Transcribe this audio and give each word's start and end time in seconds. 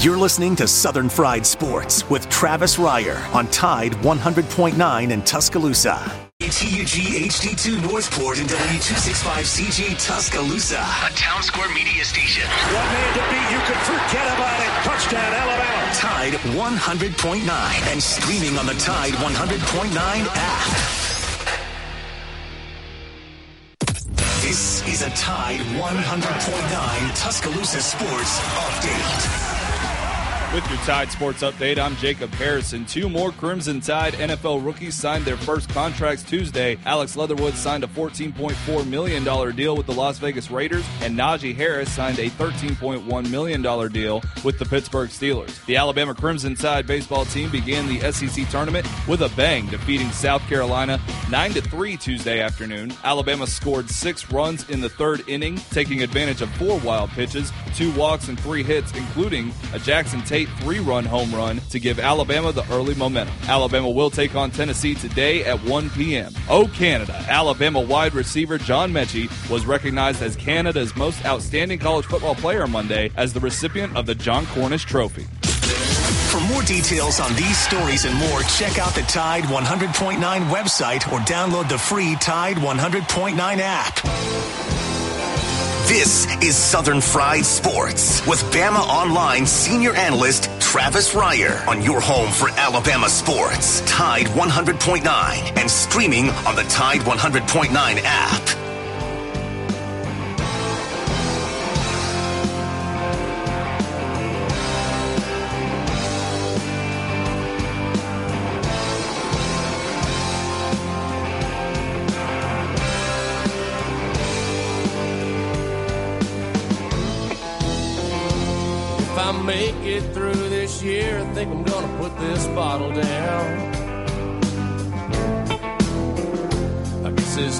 You're 0.00 0.18
listening 0.18 0.54
to 0.56 0.68
Southern 0.68 1.08
Fried 1.08 1.46
Sports 1.46 2.08
with 2.10 2.28
Travis 2.28 2.76
Reier 2.76 3.16
on 3.34 3.46
Tide 3.48 3.92
100.9 3.92 5.10
in 5.10 5.22
Tuscaloosa. 5.22 5.96
TUG 6.38 6.94
HD2 7.26 7.82
Northport 7.90 8.38
and 8.38 8.46
W265CG 8.46 9.96
Tuscaloosa. 9.98 10.78
A 10.78 11.10
Town 11.16 11.42
Square 11.42 11.70
Media 11.74 12.04
station. 12.04 12.44
One 12.44 12.86
man 12.86 13.14
to 13.14 13.24
beat, 13.32 13.50
you 13.50 13.58
can 13.64 13.80
forget 13.88 14.26
about 14.36 14.60
it. 14.60 14.68
Touchdown, 14.84 15.32
Alabama. 15.32 15.94
Tide 15.94 16.34
100.9 16.54 17.92
and 17.92 18.02
streaming 18.02 18.58
on 18.58 18.66
the 18.66 18.74
Tide 18.74 19.14
100.9 19.14 20.26
app. 20.30 21.06
This 24.42 24.86
is 24.86 25.02
a 25.02 25.10
Tide 25.16 25.58
100.9 25.58 27.24
Tuscaloosa 27.24 27.80
Sports 27.80 28.40
Update. 28.40 29.55
With 30.54 30.66
your 30.70 30.78
Tide 30.78 31.10
Sports 31.10 31.42
Update, 31.42 31.78
I'm 31.78 31.96
Jacob 31.96 32.30
Harrison. 32.34 32.86
Two 32.86 33.10
more 33.10 33.30
Crimson 33.32 33.80
Tide 33.80 34.14
NFL 34.14 34.64
rookies 34.64 34.94
signed 34.94 35.24
their 35.24 35.36
first 35.36 35.68
contracts 35.68 36.22
Tuesday. 36.22 36.78
Alex 36.86 37.14
Leatherwood 37.14 37.54
signed 37.54 37.84
a 37.84 37.88
$14.4 37.88 38.86
million 38.86 39.24
deal 39.56 39.76
with 39.76 39.86
the 39.86 39.92
Las 39.92 40.18
Vegas 40.18 40.50
Raiders, 40.50 40.86
and 41.02 41.18
Najee 41.18 41.54
Harris 41.54 41.90
signed 41.92 42.20
a 42.20 42.30
$13.1 42.30 43.30
million 43.30 43.92
deal 43.92 44.22
with 44.44 44.58
the 44.58 44.64
Pittsburgh 44.64 45.10
Steelers. 45.10 45.62
The 45.66 45.76
Alabama 45.76 46.14
Crimson 46.14 46.54
Tide 46.54 46.86
baseball 46.86 47.26
team 47.26 47.50
began 47.50 47.86
the 47.86 48.10
SEC 48.12 48.48
tournament 48.48 48.86
with 49.06 49.22
a 49.22 49.28
bang, 49.36 49.66
defeating 49.66 50.10
South 50.10 50.42
Carolina 50.48 50.98
9 51.28 51.52
3 51.52 51.96
Tuesday 51.98 52.40
afternoon. 52.40 52.94
Alabama 53.04 53.46
scored 53.46 53.90
six 53.90 54.30
runs 54.30 54.66
in 54.70 54.80
the 54.80 54.88
third 54.88 55.28
inning, 55.28 55.56
taking 55.70 56.02
advantage 56.02 56.40
of 56.40 56.48
four 56.52 56.78
wild 56.78 57.10
pitches, 57.10 57.52
two 57.74 57.92
walks, 57.92 58.28
and 58.28 58.40
three 58.40 58.62
hits, 58.62 58.92
including 58.96 59.52
a 59.74 59.78
Jackson 59.78 60.22
Tate 60.36 60.48
three 60.60 60.80
run 60.80 61.06
home 61.06 61.34
run 61.34 61.62
to 61.70 61.80
give 61.80 61.98
Alabama 61.98 62.52
the 62.52 62.70
early 62.70 62.94
momentum. 62.94 63.34
Alabama 63.48 63.88
will 63.88 64.10
take 64.10 64.34
on 64.34 64.50
Tennessee 64.50 64.94
today 64.94 65.42
at 65.46 65.58
1 65.64 65.88
p.m. 65.88 66.30
Oh, 66.50 66.70
Canada. 66.74 67.14
Alabama 67.26 67.80
wide 67.80 68.12
receiver 68.12 68.58
John 68.58 68.92
Metchie 68.92 69.30
was 69.48 69.64
recognized 69.64 70.20
as 70.20 70.36
Canada's 70.36 70.94
most 70.94 71.24
outstanding 71.24 71.78
college 71.78 72.04
football 72.04 72.34
player 72.34 72.66
Monday 72.66 73.10
as 73.16 73.32
the 73.32 73.40
recipient 73.40 73.96
of 73.96 74.04
the 74.04 74.14
John 74.14 74.44
Cornish 74.48 74.84
Trophy. 74.84 75.24
For 76.30 76.40
more 76.52 76.60
details 76.64 77.18
on 77.18 77.34
these 77.36 77.56
stories 77.56 78.04
and 78.04 78.14
more, 78.16 78.42
check 78.42 78.78
out 78.78 78.94
the 78.94 79.06
Tide 79.08 79.44
100.9 79.44 80.18
website 80.50 81.10
or 81.10 81.18
download 81.20 81.70
the 81.70 81.78
free 81.78 82.14
Tide 82.16 82.58
100.9 82.58 83.38
app. 83.62 84.85
This 85.86 86.26
is 86.42 86.56
Southern 86.56 87.00
Fried 87.00 87.46
Sports 87.46 88.26
with 88.26 88.42
Bama 88.52 88.80
Online 88.88 89.46
senior 89.46 89.94
analyst 89.94 90.50
Travis 90.58 91.14
Reier 91.14 91.64
on 91.68 91.80
your 91.80 92.00
home 92.00 92.32
for 92.32 92.50
Alabama 92.58 93.08
sports. 93.08 93.82
Tide 93.82 94.26
100.9 94.26 95.06
and 95.56 95.70
streaming 95.70 96.30
on 96.30 96.56
the 96.56 96.64
Tide 96.64 97.02
100.9 97.02 97.70
app. 98.02 98.65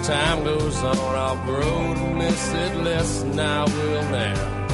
Time 0.06 0.44
goes 0.44 0.77
on, 0.84 0.97
I'll 0.97 1.44
grow 1.44 1.94
to 1.94 2.15
miss 2.15 2.53
it 2.53 2.77
less 2.77 3.22
than 3.22 3.41
I 3.41 3.65
will 3.65 4.03
now. 4.11 4.67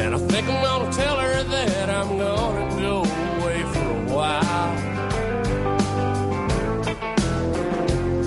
And 0.00 0.12
I 0.12 0.18
think 0.18 0.48
I'm 0.48 0.62
gonna 0.64 0.92
tell 0.92 1.20
her 1.20 1.42
that 1.44 1.88
I'm 1.88 2.18
gonna 2.18 2.80
go 2.80 3.04
away 3.38 3.62
for 3.62 3.78
a 3.78 4.04
while. 4.12 4.76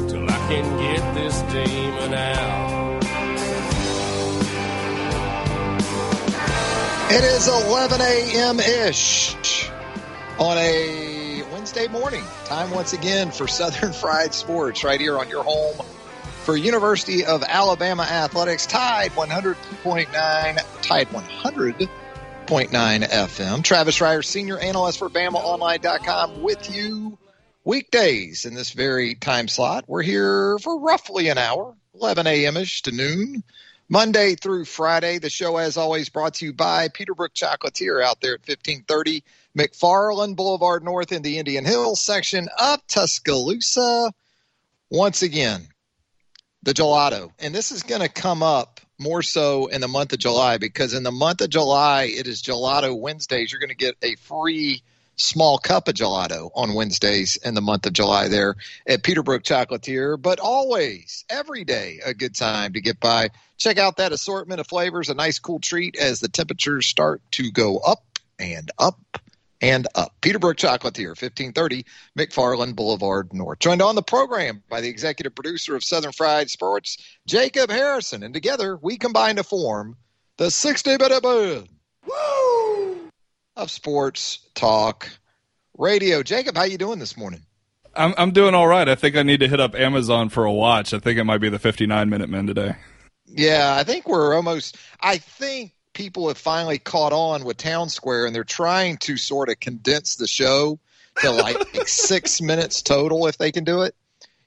Till 0.07 0.29
I 0.29 0.39
can 0.47 0.65
get 0.79 1.03
this 1.13 1.41
demon 1.51 2.13
out. 2.13 3.03
It 7.11 7.23
is 7.25 7.49
11 7.49 7.99
a.m. 7.99 8.59
ish 8.61 9.35
on 10.39 10.57
a 10.57 11.00
Wednesday 11.81 11.99
morning. 11.99 12.23
Time 12.45 12.69
once 12.69 12.93
again 12.93 13.31
for 13.31 13.47
Southern 13.47 13.91
Fried 13.99 14.35
Sports 14.35 14.83
right 14.83 14.99
here 14.99 15.17
on 15.17 15.29
your 15.29 15.43
home 15.43 15.77
for 16.43 16.55
University 16.55 17.25
of 17.25 17.41
Alabama 17.43 18.03
Athletics. 18.03 18.67
Tide 18.67 19.09
100.9, 19.11 20.11
Tide 20.83 21.09
100.9 21.09 21.89
FM. 23.09 23.63
Travis 23.63 23.97
Reier, 23.97 24.23
senior 24.23 24.59
analyst 24.59 24.99
for 24.99 25.09
BamaOnline.com 25.09 26.43
with 26.43 26.69
you 26.69 27.17
weekdays 27.63 28.45
in 28.45 28.53
this 28.53 28.73
very 28.73 29.15
time 29.15 29.47
slot. 29.47 29.85
We're 29.87 30.03
here 30.03 30.59
for 30.59 30.79
roughly 30.79 31.29
an 31.29 31.39
hour, 31.39 31.73
11 31.95 32.27
a.m. 32.27 32.57
ish 32.57 32.83
to 32.83 32.91
noon. 32.91 33.43
Monday 33.89 34.35
through 34.35 34.65
Friday. 34.65 35.17
The 35.17 35.31
show, 35.31 35.57
as 35.57 35.77
always, 35.77 36.09
brought 36.09 36.35
to 36.35 36.45
you 36.45 36.53
by 36.53 36.89
Peterbrook 36.89 37.33
Chocolatier 37.33 38.03
out 38.03 38.21
there 38.21 38.35
at 38.35 38.47
1530 38.47 39.23
McFarland 39.57 40.35
Boulevard 40.35 40.83
North 40.83 41.11
in 41.11 41.21
the 41.21 41.37
Indian 41.37 41.65
Hills 41.65 41.99
section 41.99 42.47
of 42.57 42.85
Tuscaloosa. 42.87 44.11
Once 44.89 45.21
again, 45.21 45.67
the 46.63 46.73
gelato. 46.73 47.31
And 47.39 47.53
this 47.53 47.71
is 47.71 47.83
going 47.83 48.01
to 48.01 48.09
come 48.09 48.43
up 48.43 48.79
more 48.99 49.21
so 49.21 49.67
in 49.67 49.81
the 49.81 49.87
month 49.87 50.13
of 50.13 50.19
July 50.19 50.57
because 50.57 50.93
in 50.93 51.03
the 51.03 51.11
month 51.11 51.41
of 51.41 51.49
July, 51.49 52.03
it 52.03 52.27
is 52.27 52.43
Gelato 52.43 52.97
Wednesdays. 52.97 53.51
You're 53.51 53.59
going 53.59 53.69
to 53.69 53.75
get 53.75 53.95
a 54.01 54.15
free 54.15 54.83
small 55.15 55.57
cup 55.57 55.87
of 55.87 55.93
gelato 55.93 56.49
on 56.55 56.73
Wednesdays 56.73 57.35
in 57.37 57.53
the 57.53 57.61
month 57.61 57.85
of 57.85 57.93
July 57.93 58.27
there 58.27 58.55
at 58.87 59.03
Peterbrook 59.03 59.43
Chocolatier. 59.43 60.21
But 60.21 60.39
always, 60.39 61.25
every 61.29 61.63
day, 61.63 61.99
a 62.03 62.13
good 62.13 62.35
time 62.35 62.73
to 62.73 62.81
get 62.81 62.99
by. 62.99 63.29
Check 63.57 63.77
out 63.77 63.97
that 63.97 64.13
assortment 64.13 64.59
of 64.59 64.67
flavors, 64.67 65.09
a 65.09 65.13
nice 65.13 65.39
cool 65.39 65.59
treat 65.59 65.95
as 65.97 66.19
the 66.19 66.29
temperatures 66.29 66.87
start 66.87 67.21
to 67.31 67.51
go 67.51 67.77
up 67.77 68.03
and 68.39 68.71
up 68.79 69.20
and 69.61 69.87
up. 69.95 70.13
Peterbrook 70.21 70.55
Chocolatier, 70.55 71.09
1530 71.09 71.85
McFarland 72.17 72.75
Boulevard 72.75 73.33
North. 73.33 73.59
Joined 73.59 73.81
on 73.81 73.95
the 73.95 74.01
program 74.01 74.63
by 74.69 74.81
the 74.81 74.89
executive 74.89 75.35
producer 75.35 75.75
of 75.75 75.83
Southern 75.83 76.11
Fried 76.11 76.49
Sports, 76.49 76.97
Jacob 77.27 77.69
Harrison. 77.69 78.23
And 78.23 78.33
together 78.33 78.77
we 78.81 78.97
combine 78.97 79.37
to 79.37 79.43
form 79.43 79.95
the 80.37 80.51
60 80.51 80.97
minute 80.97 81.23
band. 81.23 81.69
Woo! 82.05 82.51
of 83.55 83.71
sports 83.71 84.39
talk 84.55 85.09
radio. 85.77 86.23
Jacob, 86.23 86.55
how 86.55 86.63
you 86.63 86.77
doing 86.77 86.99
this 86.99 87.17
morning? 87.17 87.41
I'm 87.95 88.13
I'm 88.17 88.31
doing 88.31 88.55
all 88.55 88.67
right. 88.67 88.87
I 88.87 88.95
think 88.95 89.15
I 89.15 89.23
need 89.23 89.41
to 89.41 89.47
hit 89.47 89.59
up 89.59 89.75
Amazon 89.75 90.29
for 90.29 90.45
a 90.45 90.51
watch. 90.51 90.93
I 90.93 90.99
think 90.99 91.19
it 91.19 91.25
might 91.25 91.39
be 91.39 91.49
the 91.49 91.59
59 91.59 92.09
minute 92.09 92.29
men 92.29 92.47
today. 92.47 92.75
Yeah, 93.25 93.75
I 93.77 93.83
think 93.83 94.07
we're 94.07 94.33
almost. 94.33 94.77
I 94.99 95.17
think 95.17 95.73
people 95.93 96.27
have 96.27 96.37
finally 96.37 96.79
caught 96.79 97.13
on 97.13 97.43
with 97.43 97.57
Town 97.57 97.89
Square, 97.89 98.25
and 98.25 98.35
they're 98.35 98.43
trying 98.43 98.97
to 98.97 99.17
sort 99.17 99.49
of 99.49 99.59
condense 99.59 100.15
the 100.15 100.27
show 100.27 100.79
to 101.17 101.31
like 101.31 101.87
six 101.87 102.41
minutes 102.41 102.81
total 102.81 103.27
if 103.27 103.37
they 103.37 103.51
can 103.51 103.63
do 103.63 103.81
it. 103.81 103.95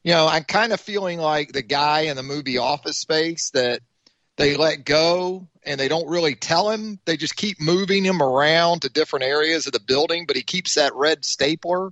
You 0.03 0.13
know, 0.13 0.27
I'm 0.27 0.45
kind 0.45 0.73
of 0.73 0.81
feeling 0.81 1.19
like 1.19 1.53
the 1.53 1.63
guy 1.63 2.03
in 2.03 2.17
the 2.17 2.23
movie 2.23 2.59
Office 2.59 2.99
Space 2.99 3.51
that 3.51 3.81
they 4.37 4.57
let 4.57 4.85
go 4.85 5.49
and 5.65 5.79
they 5.79 5.89
don't 5.89 6.09
really 6.09 6.35
tell 6.35 6.71
him. 6.71 6.99
They 7.05 7.17
just 7.17 7.37
keep 7.37 7.61
moving 7.61 8.05
him 8.05 8.23
around 8.23 8.83
to 8.83 8.89
different 8.91 9.25
areas 9.25 9.67
of 9.67 9.73
the 9.73 9.81
building, 9.81 10.27
but 10.27 10.37
he 10.37 10.43
keeps 10.43 10.75
that 10.75 10.95
red 10.95 11.25
stapler. 11.25 11.91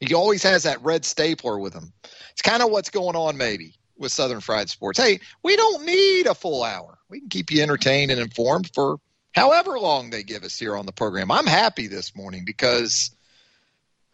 He 0.00 0.14
always 0.14 0.42
has 0.44 0.62
that 0.62 0.82
red 0.82 1.04
stapler 1.04 1.58
with 1.58 1.74
him. 1.74 1.92
It's 2.32 2.42
kind 2.42 2.62
of 2.62 2.70
what's 2.70 2.90
going 2.90 3.16
on, 3.16 3.36
maybe, 3.36 3.74
with 3.98 4.12
Southern 4.12 4.40
Fried 4.40 4.70
Sports. 4.70 4.98
Hey, 4.98 5.20
we 5.42 5.56
don't 5.56 5.84
need 5.84 6.26
a 6.26 6.34
full 6.34 6.62
hour. 6.62 6.99
We 7.10 7.18
can 7.18 7.28
keep 7.28 7.50
you 7.50 7.62
entertained 7.62 8.12
and 8.12 8.20
informed 8.20 8.70
for 8.72 8.98
however 9.34 9.78
long 9.80 10.10
they 10.10 10.22
give 10.22 10.44
us 10.44 10.56
here 10.56 10.76
on 10.76 10.86
the 10.86 10.92
program. 10.92 11.32
I'm 11.32 11.46
happy 11.46 11.88
this 11.88 12.14
morning 12.14 12.44
because 12.46 13.10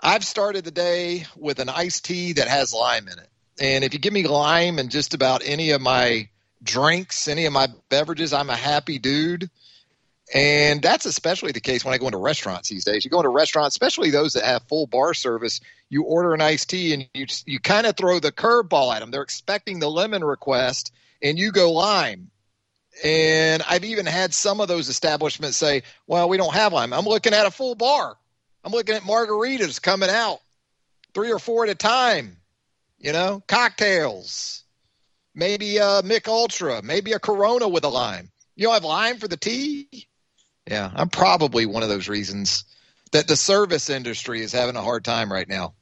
I've 0.01 0.25
started 0.25 0.65
the 0.65 0.71
day 0.71 1.27
with 1.37 1.59
an 1.59 1.69
iced 1.69 2.07
tea 2.07 2.33
that 2.35 2.49
has 2.49 2.73
lime 2.73 3.07
in 3.09 3.19
it. 3.19 3.29
And 3.61 3.85
if 3.85 3.93
you 3.93 4.01
give 4.01 4.15
me 4.15 4.27
lime 4.27 4.79
in 4.79 4.89
just 4.89 5.13
about 5.13 5.43
any 5.45 5.71
of 5.71 5.83
my 5.83 6.31
drinks, 6.63 7.29
any 7.29 7.45
of 7.45 7.53
my 7.53 7.69
beverages, 7.91 8.33
I'm 8.33 8.49
a 8.49 8.57
happy 8.57 8.99
dude. 8.99 9.51
And 10.35 10.81
that's 10.81 11.05
especially 11.05 11.53
the 11.53 11.61
case 11.61 11.85
when 11.85 11.93
I 11.93 11.99
go 11.99 12.07
into 12.07 12.19
restaurants 12.19 12.71
these 12.71 12.85
days. 12.85 13.05
You 13.05 13.11
go 13.11 13.21
into 13.21 13.29
restaurants, 13.29 13.75
especially 13.75 14.11
those 14.11 14.33
that 14.33 14.45
have 14.45 14.63
full 14.69 14.87
bar 14.87 15.13
service, 15.13 15.61
you 15.91 16.05
order 16.05 16.33
an 16.33 16.41
iced 16.41 16.71
tea 16.71 16.95
and 16.95 17.09
you 17.13 17.27
you 17.45 17.61
kind 17.61 17.87
of 17.87 17.97
throw 17.97 18.19
the 18.21 18.33
curveball 18.33 18.95
at 18.95 19.01
them. 19.01 19.11
They're 19.11 19.23
expecting 19.23 19.81
the 19.81 19.91
lemon 19.91 20.25
request 20.25 20.93
and 21.23 21.39
you 21.39 21.53
go 21.53 21.73
lime. 21.73 22.31
And 23.05 23.63
I've 23.69 23.85
even 23.85 24.07
had 24.07 24.33
some 24.33 24.61
of 24.61 24.69
those 24.69 24.89
establishments 24.89 25.57
say, 25.57 25.83
well, 26.07 26.29
we 26.29 26.37
don't 26.37 26.55
have 26.55 26.73
lime. 26.73 26.93
I'm 26.93 27.05
looking 27.05 27.35
at 27.35 27.47
a 27.47 27.51
full 27.51 27.75
bar. 27.75 28.17
I'm 28.65 28.73
looking 28.73 28.95
at 28.95 29.03
margaritas 29.03 29.81
coming 29.81 30.11
out 30.11 30.41
three 31.15 31.31
or 31.31 31.39
four 31.39 31.65
at 31.65 31.71
a 31.71 31.75
time, 31.75 32.37
you 32.99 33.13
know, 33.13 33.43
cocktails, 33.47 34.65
maybe 35.35 35.77
a 35.77 36.03
Mich 36.03 36.27
Ultra, 36.27 36.83
maybe 36.83 37.13
a 37.13 37.19
Corona 37.19 37.69
with 37.69 37.85
a 37.85 37.89
lime. 37.89 38.31
You 38.55 38.65
don't 38.65 38.75
have 38.75 38.85
lime 38.85 39.19
for 39.19 39.29
the 39.29 39.37
tea? 39.37 40.09
Yeah, 40.69 40.91
I'm 40.95 41.11
probably 41.11 41.67
one 41.67 41.83
of 41.83 41.89
those 41.89 42.09
reasons 42.09 42.65
that 43.13 43.29
the 43.29 43.37
service 43.37 43.89
industry 43.89 44.41
is 44.41 44.53
having 44.53 44.77
a 44.77 44.83
hard 44.83 45.05
time 45.05 45.31
right 45.31 45.49
now, 45.49 45.75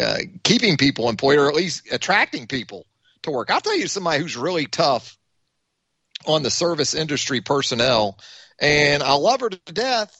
uh, 0.00 0.18
keeping 0.44 0.76
people 0.76 1.08
employed 1.08 1.38
or 1.38 1.48
at 1.48 1.54
least 1.54 1.92
attracting 1.92 2.46
people 2.46 2.86
to 3.22 3.30
work. 3.30 3.50
I'll 3.50 3.60
tell 3.60 3.76
you 3.76 3.86
somebody 3.86 4.22
who's 4.22 4.36
really 4.36 4.66
tough 4.66 5.18
on 6.26 6.42
the 6.42 6.50
service 6.50 6.94
industry 6.94 7.40
personnel, 7.40 8.18
and 8.60 9.02
I 9.02 9.14
love 9.14 9.40
her 9.40 9.50
to 9.50 9.72
death. 9.72 10.16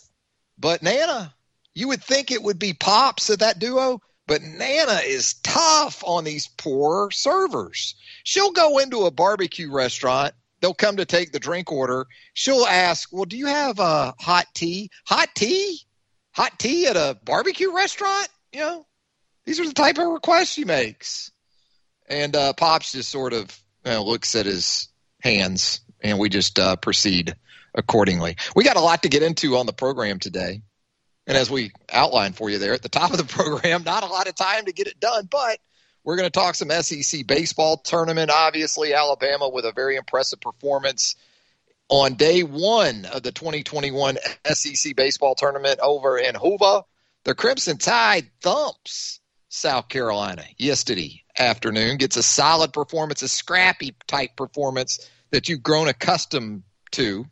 But 0.58 0.82
Nana, 0.82 1.34
you 1.74 1.88
would 1.88 2.02
think 2.02 2.30
it 2.30 2.42
would 2.42 2.58
be 2.58 2.74
Pops 2.74 3.30
of 3.30 3.40
that 3.40 3.58
duo, 3.58 4.00
but 4.26 4.42
Nana 4.42 5.00
is 5.04 5.34
tough 5.42 6.02
on 6.04 6.24
these 6.24 6.46
poor 6.46 7.10
servers. 7.10 7.94
She'll 8.22 8.52
go 8.52 8.78
into 8.78 9.06
a 9.06 9.10
barbecue 9.10 9.70
restaurant. 9.70 10.34
They'll 10.60 10.74
come 10.74 10.96
to 10.96 11.04
take 11.04 11.32
the 11.32 11.40
drink 11.40 11.70
order. 11.70 12.06
She'll 12.32 12.64
ask, 12.64 13.10
"Well, 13.12 13.26
do 13.26 13.36
you 13.36 13.46
have 13.46 13.78
a 13.80 14.14
hot 14.18 14.46
tea? 14.54 14.90
Hot 15.06 15.28
tea? 15.34 15.80
Hot 16.32 16.58
tea 16.58 16.86
at 16.86 16.96
a 16.96 17.18
barbecue 17.22 17.74
restaurant?" 17.74 18.28
You 18.52 18.60
know, 18.60 18.86
these 19.44 19.60
are 19.60 19.66
the 19.66 19.74
type 19.74 19.98
of 19.98 20.06
requests 20.06 20.52
she 20.52 20.64
makes. 20.64 21.30
And 22.06 22.34
uh, 22.34 22.52
Pops 22.54 22.92
just 22.92 23.10
sort 23.10 23.32
of 23.32 23.58
you 23.84 23.92
know, 23.92 24.04
looks 24.04 24.34
at 24.34 24.46
his 24.46 24.88
hands, 25.20 25.80
and 26.04 26.18
we 26.18 26.28
just 26.28 26.58
uh, 26.58 26.76
proceed 26.76 27.34
accordingly. 27.74 28.36
We 28.54 28.62
got 28.62 28.76
a 28.76 28.80
lot 28.80 29.02
to 29.02 29.08
get 29.08 29.24
into 29.24 29.56
on 29.56 29.66
the 29.66 29.72
program 29.72 30.20
today. 30.20 30.62
And 31.26 31.36
as 31.36 31.50
we 31.50 31.72
outlined 31.90 32.36
for 32.36 32.50
you 32.50 32.58
there 32.58 32.74
at 32.74 32.82
the 32.82 32.88
top 32.88 33.10
of 33.10 33.16
the 33.16 33.24
program, 33.34 33.82
not 33.82 34.04
a 34.04 34.06
lot 34.06 34.28
of 34.28 34.36
time 34.36 34.66
to 34.66 34.72
get 34.72 34.86
it 34.86 35.00
done, 35.00 35.26
but 35.28 35.58
we're 36.04 36.16
going 36.16 36.30
to 36.30 36.38
talk 36.38 36.54
some 36.54 36.70
SEC 36.70 37.26
baseball 37.26 37.78
tournament. 37.78 38.30
Obviously, 38.32 38.92
Alabama 38.92 39.48
with 39.48 39.64
a 39.64 39.72
very 39.72 39.96
impressive 39.96 40.40
performance 40.40 41.16
on 41.88 42.14
day 42.14 42.42
one 42.42 43.06
of 43.06 43.22
the 43.22 43.32
2021 43.32 44.18
SEC 44.52 44.94
baseball 44.94 45.34
tournament 45.34 45.80
over 45.80 46.18
in 46.18 46.34
Hoover. 46.34 46.82
The 47.24 47.34
Crimson 47.34 47.78
Tide 47.78 48.30
thumps 48.42 49.20
South 49.48 49.88
Carolina 49.88 50.44
yesterday 50.58 51.22
afternoon, 51.38 51.96
gets 51.96 52.18
a 52.18 52.22
solid 52.22 52.74
performance, 52.74 53.22
a 53.22 53.28
scrappy 53.28 53.94
type 54.06 54.36
performance 54.36 55.08
that 55.30 55.48
you've 55.48 55.62
grown 55.62 55.88
accustomed 55.88 56.62
to 56.92 57.26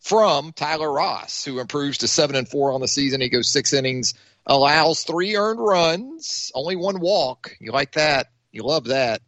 from 0.00 0.52
Tyler 0.52 0.92
Ross, 0.92 1.44
who 1.44 1.60
improves 1.60 1.98
to 1.98 2.08
seven 2.08 2.36
and 2.36 2.48
four 2.48 2.72
on 2.72 2.80
the 2.80 2.88
season. 2.88 3.20
He 3.20 3.28
goes 3.28 3.48
six 3.48 3.72
innings, 3.72 4.14
allows 4.46 5.04
three 5.04 5.36
earned 5.36 5.60
runs, 5.60 6.50
only 6.54 6.76
one 6.76 7.00
walk. 7.00 7.56
You 7.60 7.72
like 7.72 7.92
that? 7.92 8.28
You 8.50 8.64
love 8.64 8.84
that. 8.84 9.22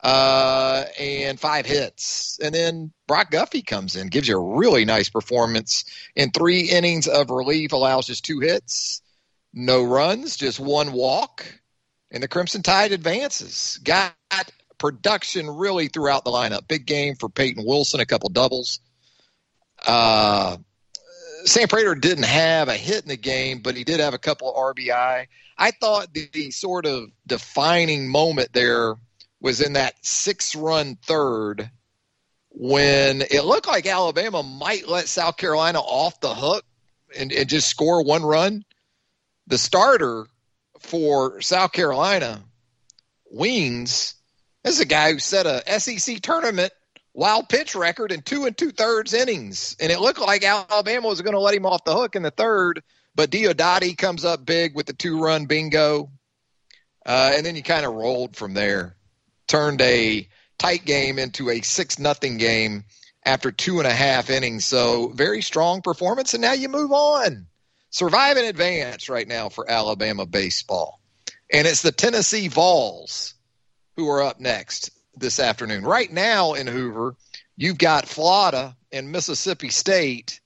Uh, 0.00 0.84
and 0.98 1.40
five 1.40 1.66
hits. 1.66 2.38
And 2.40 2.54
then 2.54 2.92
Brock 3.08 3.32
Guffey 3.32 3.62
comes 3.62 3.96
in, 3.96 4.06
gives 4.06 4.28
you 4.28 4.36
a 4.38 4.56
really 4.56 4.84
nice 4.84 5.08
performance 5.08 5.84
in 6.14 6.30
three 6.30 6.70
innings 6.70 7.08
of 7.08 7.30
relief, 7.30 7.72
allows 7.72 8.06
just 8.06 8.24
two 8.24 8.38
hits, 8.38 9.02
no 9.52 9.82
runs, 9.82 10.36
just 10.36 10.60
one 10.60 10.92
walk. 10.92 11.44
And 12.12 12.22
the 12.22 12.28
Crimson 12.28 12.62
Tide 12.62 12.92
advances. 12.92 13.80
Got 13.82 14.14
production 14.78 15.48
really 15.50 15.88
throughout 15.88 16.24
the 16.24 16.30
lineup. 16.30 16.66
Big 16.68 16.86
game 16.86 17.14
for 17.16 17.28
Peyton 17.28 17.64
Wilson, 17.66 18.00
a 18.00 18.06
couple 18.06 18.28
doubles. 18.28 18.80
Uh, 19.84 20.56
Sam 21.44 21.68
Prater 21.68 21.94
didn't 21.94 22.24
have 22.24 22.68
a 22.68 22.74
hit 22.74 23.02
in 23.02 23.08
the 23.08 23.16
game, 23.16 23.60
but 23.60 23.76
he 23.76 23.84
did 23.84 24.00
have 24.00 24.14
a 24.14 24.18
couple 24.18 24.50
of 24.50 24.76
RBI. 24.76 25.26
I 25.56 25.70
thought 25.72 26.12
the, 26.12 26.28
the 26.32 26.50
sort 26.50 26.86
of 26.86 27.08
defining 27.26 28.08
moment 28.08 28.52
there 28.52 28.94
was 29.40 29.60
in 29.60 29.74
that 29.74 29.94
six 30.02 30.54
run 30.54 30.96
third 31.02 31.70
when 32.50 33.22
it 33.22 33.44
looked 33.44 33.68
like 33.68 33.86
Alabama 33.86 34.42
might 34.42 34.88
let 34.88 35.08
South 35.08 35.36
Carolina 35.36 35.80
off 35.80 36.20
the 36.20 36.34
hook 36.34 36.64
and, 37.16 37.32
and 37.32 37.48
just 37.48 37.68
score 37.68 38.02
one 38.02 38.24
run. 38.24 38.64
The 39.46 39.58
starter 39.58 40.26
for 40.80 41.40
South 41.40 41.72
Carolina, 41.72 42.42
Weans, 44.68 44.76
is 44.76 44.80
a 44.80 44.86
guy 44.86 45.12
who 45.12 45.18
set 45.18 45.46
a 45.46 45.80
SEC 45.80 46.20
tournament 46.20 46.72
wild 47.14 47.48
pitch 47.48 47.74
record 47.74 48.12
in 48.12 48.20
two 48.20 48.44
and 48.44 48.56
two 48.56 48.70
thirds 48.70 49.14
innings. 49.14 49.74
And 49.80 49.90
it 49.90 49.98
looked 49.98 50.20
like 50.20 50.44
Alabama 50.44 51.08
was 51.08 51.22
going 51.22 51.32
to 51.32 51.40
let 51.40 51.54
him 51.54 51.64
off 51.64 51.84
the 51.84 51.94
hook 51.94 52.16
in 52.16 52.22
the 52.22 52.30
third, 52.30 52.82
but 53.14 53.30
Diodati 53.30 53.96
comes 53.96 54.24
up 54.24 54.44
big 54.44 54.74
with 54.74 54.86
the 54.86 54.92
two 54.92 55.20
run 55.20 55.46
bingo. 55.46 56.10
Uh, 57.06 57.32
and 57.34 57.46
then 57.46 57.56
you 57.56 57.62
kind 57.62 57.86
of 57.86 57.94
rolled 57.94 58.36
from 58.36 58.52
there, 58.52 58.94
turned 59.46 59.80
a 59.80 60.28
tight 60.58 60.84
game 60.84 61.18
into 61.18 61.48
a 61.48 61.62
six 61.62 61.98
nothing 61.98 62.36
game 62.36 62.84
after 63.24 63.50
two 63.50 63.78
and 63.78 63.86
a 63.86 63.94
half 63.94 64.28
innings. 64.28 64.66
So 64.66 65.08
very 65.08 65.40
strong 65.40 65.80
performance, 65.80 66.34
and 66.34 66.42
now 66.42 66.52
you 66.52 66.68
move 66.68 66.92
on. 66.92 67.46
Survive 67.88 68.36
and 68.36 68.46
advance 68.46 69.08
right 69.08 69.26
now 69.26 69.48
for 69.48 69.70
Alabama 69.70 70.26
baseball. 70.26 71.00
And 71.50 71.66
it's 71.66 71.80
the 71.80 71.92
Tennessee 71.92 72.48
Vols 72.48 73.32
who 73.98 74.08
are 74.08 74.22
up 74.22 74.38
next 74.38 74.90
this 75.16 75.40
afternoon. 75.40 75.82
Right 75.82 76.10
now 76.10 76.54
in 76.54 76.68
Hoover, 76.68 77.16
you've 77.56 77.78
got 77.78 78.06
Florida 78.06 78.76
and 78.92 79.10
Mississippi 79.10 79.70
State 79.70 80.40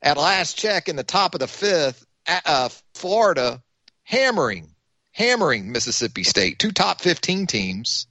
at 0.00 0.16
last 0.16 0.56
check 0.56 0.88
in 0.88 0.94
the 0.94 1.02
top 1.02 1.34
of 1.34 1.40
the 1.40 1.48
fifth. 1.48 2.06
Uh, 2.28 2.68
Florida 2.94 3.60
hammering, 4.04 4.68
hammering 5.10 5.72
Mississippi 5.72 6.22
State, 6.22 6.60
two 6.60 6.70
top 6.70 7.00
15 7.00 7.48
teams 7.48 8.06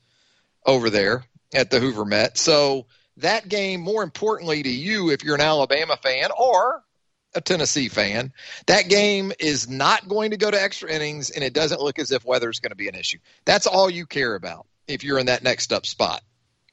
over 0.65 0.89
there 0.89 1.23
at 1.53 1.71
the 1.71 1.79
Hoover 1.79 2.03
Met. 2.03 2.38
So 2.38 2.85
that 3.15 3.47
game, 3.47 3.79
more 3.79 4.03
importantly 4.03 4.61
to 4.61 4.69
you, 4.69 5.09
if 5.09 5.23
you're 5.23 5.35
an 5.35 5.41
Alabama 5.41 5.95
fan 5.95 6.31
or 6.38 6.83
a 7.33 7.39
Tennessee 7.39 7.88
fan, 7.88 8.33
that 8.65 8.89
game 8.89 9.31
is 9.39 9.69
not 9.69 10.09
going 10.09 10.31
to 10.31 10.38
go 10.38 10.51
to 10.51 10.61
extra 10.61 10.91
innings, 10.91 11.29
and 11.29 11.45
it 11.45 11.53
doesn't 11.53 11.79
look 11.79 11.97
as 11.97 12.11
if 12.11 12.25
weather's 12.25 12.59
going 12.59 12.71
to 12.71 12.75
be 12.75 12.89
an 12.89 12.95
issue. 12.95 13.19
That's 13.45 13.67
all 13.67 13.89
you 13.89 14.05
care 14.05 14.35
about 14.35 14.67
if 14.87 15.03
you're 15.03 15.19
in 15.19 15.27
that 15.27 15.43
next 15.43 15.73
up 15.73 15.85
spot 15.85 16.21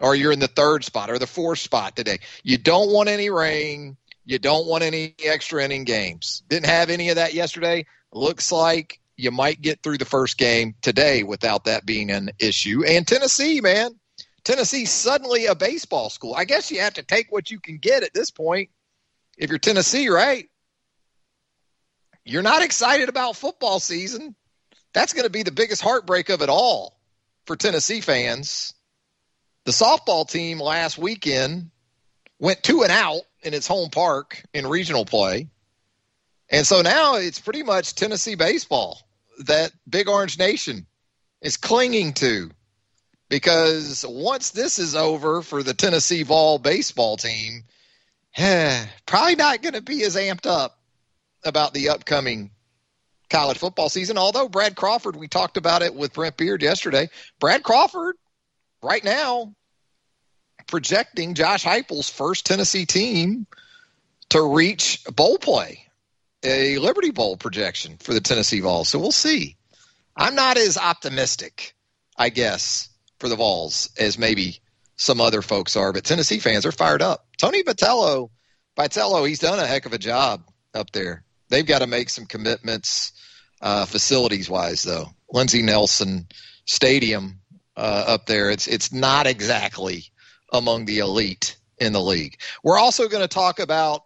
or 0.00 0.14
you're 0.14 0.32
in 0.32 0.38
the 0.38 0.49
third 0.49 0.84
spot 0.84 1.10
or 1.10 1.19
the 1.19 1.26
fourth 1.26 1.58
spot 1.58 1.96
today. 1.96 2.19
You 2.43 2.58
don't 2.58 2.93
want 2.93 3.08
any 3.08 3.31
rain. 3.31 3.96
You 4.25 4.38
don't 4.38 4.66
want 4.66 4.84
any 4.84 5.14
extra 5.25 5.64
inning 5.64 5.84
games. 5.84 6.43
Didn't 6.48 6.67
have 6.67 6.91
any 6.91 7.08
of 7.10 7.17
that 7.17 7.34
yesterday. 7.34 7.86
Looks 8.12 8.53
like 8.53 9.00
you 9.17 9.31
might 9.31 9.60
get 9.60 9.82
through 9.82 9.98
the 9.98 10.05
first 10.05 10.38
game 10.38 10.74
today 10.82 11.22
without 11.22 11.65
that 11.65 11.84
being 11.84 12.10
an 12.10 12.31
issue. 12.38 12.84
And 12.84 13.06
Tennessee, 13.06 13.60
man, 13.60 13.98
Tennessee 14.44 14.86
suddenly 14.86 15.46
a 15.46 15.55
baseball 15.55 16.10
school. 16.10 16.34
I 16.34 16.44
guess 16.44 16.70
you 16.70 16.81
have 16.81 16.94
to 16.94 17.03
take 17.03 17.32
what 17.32 17.50
you 17.50 17.58
can 17.58 17.79
get 17.79 18.03
at 18.03 18.15
this 18.15 18.31
point. 18.31 18.70
If 19.36 19.50
you're 19.50 19.58
Tennessee, 19.58 20.08
right? 20.08 20.48
You're 22.24 22.43
not 22.43 22.62
excited 22.62 23.08
about 23.08 23.36
football 23.36 23.81
season. 23.81 24.34
That's 24.93 25.12
going 25.12 25.24
to 25.24 25.31
be 25.31 25.43
the 25.43 25.53
biggest 25.53 25.82
heartbreak 25.82 26.29
of 26.29 26.43
it 26.43 26.48
all 26.48 26.97
for 27.48 27.56
Tennessee 27.56 28.02
fans. 28.02 28.74
The 29.64 29.72
softball 29.72 30.28
team 30.28 30.60
last 30.60 30.98
weekend 30.98 31.70
went 32.38 32.62
two 32.62 32.82
and 32.82 32.93
out 32.93 33.22
in 33.43 33.55
its 33.55 33.67
home 33.67 33.88
park 33.88 34.43
in 34.52 34.67
regional 34.67 35.06
play. 35.06 35.48
And 36.50 36.67
so 36.67 36.82
now 36.82 37.17
it's 37.17 37.40
pretty 37.40 37.62
much 37.62 37.94
Tennessee 37.94 38.34
baseball 38.34 39.00
that 39.46 39.72
Big 39.88 40.08
Orange 40.08 40.38
Nation 40.38 40.86
is 41.40 41.56
clinging 41.56 42.12
to 42.14 42.50
because 43.31 44.05
once 44.06 44.50
this 44.50 44.78
is 44.78 44.94
over 44.94 45.40
for 45.40 45.62
the 45.62 45.74
Tennessee 45.74 46.24
Vol 46.24 46.58
baseball 46.58 47.17
team, 47.17 47.64
probably 49.06 49.36
not 49.36 49.62
going 49.62 49.74
to 49.74 49.81
be 49.81 50.05
as 50.05 50.17
amped 50.17 50.46
up 50.46 50.78
about 51.44 51.72
the 51.72 51.88
upcoming 51.88 52.50
college 53.29 53.58
football 53.58 53.89
season. 53.89 54.19
Although 54.19 54.49
Brad 54.49 54.77
Crawford, 54.77 55.17
we 55.17 55.29
talked 55.29 55.56
about 55.56 55.82
it 55.82 55.94
with 55.94 56.13
Brent 56.13 56.37
Beard 56.37 56.63
yesterday. 56.63 57.08
Brad 57.41 57.63
Crawford, 57.63 58.17
right 58.82 59.05
now, 59.05 59.55
projecting 60.67 61.35
Josh 61.35 61.65
Heupel's 61.65 62.08
first 62.08 62.47
Tennessee 62.47 62.87
team 62.87 63.47
to 64.31 64.43
reach 64.43 65.05
bowl 65.05 65.39
play, 65.39 65.87
a 66.43 66.79
Liberty 66.79 67.11
Bowl 67.11 67.37
projection 67.37 67.97
for 67.99 68.15
the 68.15 68.20
Tennessee 68.20 68.61
Vols. 68.61 68.89
So 68.89 68.99
we'll 68.99 69.13
see. 69.13 69.56
I'm 70.17 70.35
not 70.35 70.58
as 70.58 70.77
optimistic, 70.77 71.75
I 72.17 72.29
guess, 72.29 72.89
for 73.19 73.29
the 73.29 73.37
Vols 73.37 73.91
as 73.99 74.19
maybe 74.19 74.61
some 74.97 75.20
other 75.20 75.43
folks 75.43 75.77
are, 75.77 75.93
but 75.93 76.05
Tennessee 76.05 76.41
fans 76.41 76.67
are 76.67 76.73
fired 76.73 77.03
up. 77.03 77.27
Tony 77.39 77.63
Vitello, 77.63 78.31
Vitello, 78.77 79.27
he's 79.27 79.39
done 79.39 79.58
a 79.58 79.67
heck 79.67 79.87
of 79.87 79.93
a 79.93 79.99
job 79.99 80.43
up 80.75 80.91
there. 80.91 81.25
They've 81.49 81.67
got 81.67 81.79
to 81.81 81.87
make 81.87 82.11
some 82.11 82.27
commitments 82.27 83.13
uh, 83.60 83.86
facilities 83.86 84.48
wise, 84.48 84.82
though. 84.82 85.08
Lindsey 85.31 85.62
Nelson 85.62 86.27
Stadium 86.65 87.41
uh, 87.77 88.05
up 88.06 88.27
there, 88.27 88.50
it's 88.50 88.67
it's 88.67 88.93
not 88.93 89.27
exactly 89.27 90.05
among 90.53 90.84
the 90.84 90.98
elite 90.98 91.56
in 91.79 91.93
the 91.93 92.00
league. 92.00 92.41
We're 92.62 92.79
also 92.79 93.08
going 93.08 93.22
to 93.22 93.29
talk 93.29 93.58
about 93.58 94.03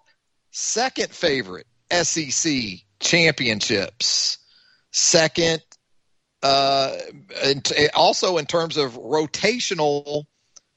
second 0.50 1.10
favorite 1.10 1.66
SEC 1.90 2.52
championships. 3.00 4.38
Second, 4.90 5.62
uh, 6.42 6.96
also 7.94 8.36
in 8.36 8.46
terms 8.46 8.76
of 8.76 8.94
rotational 8.94 10.24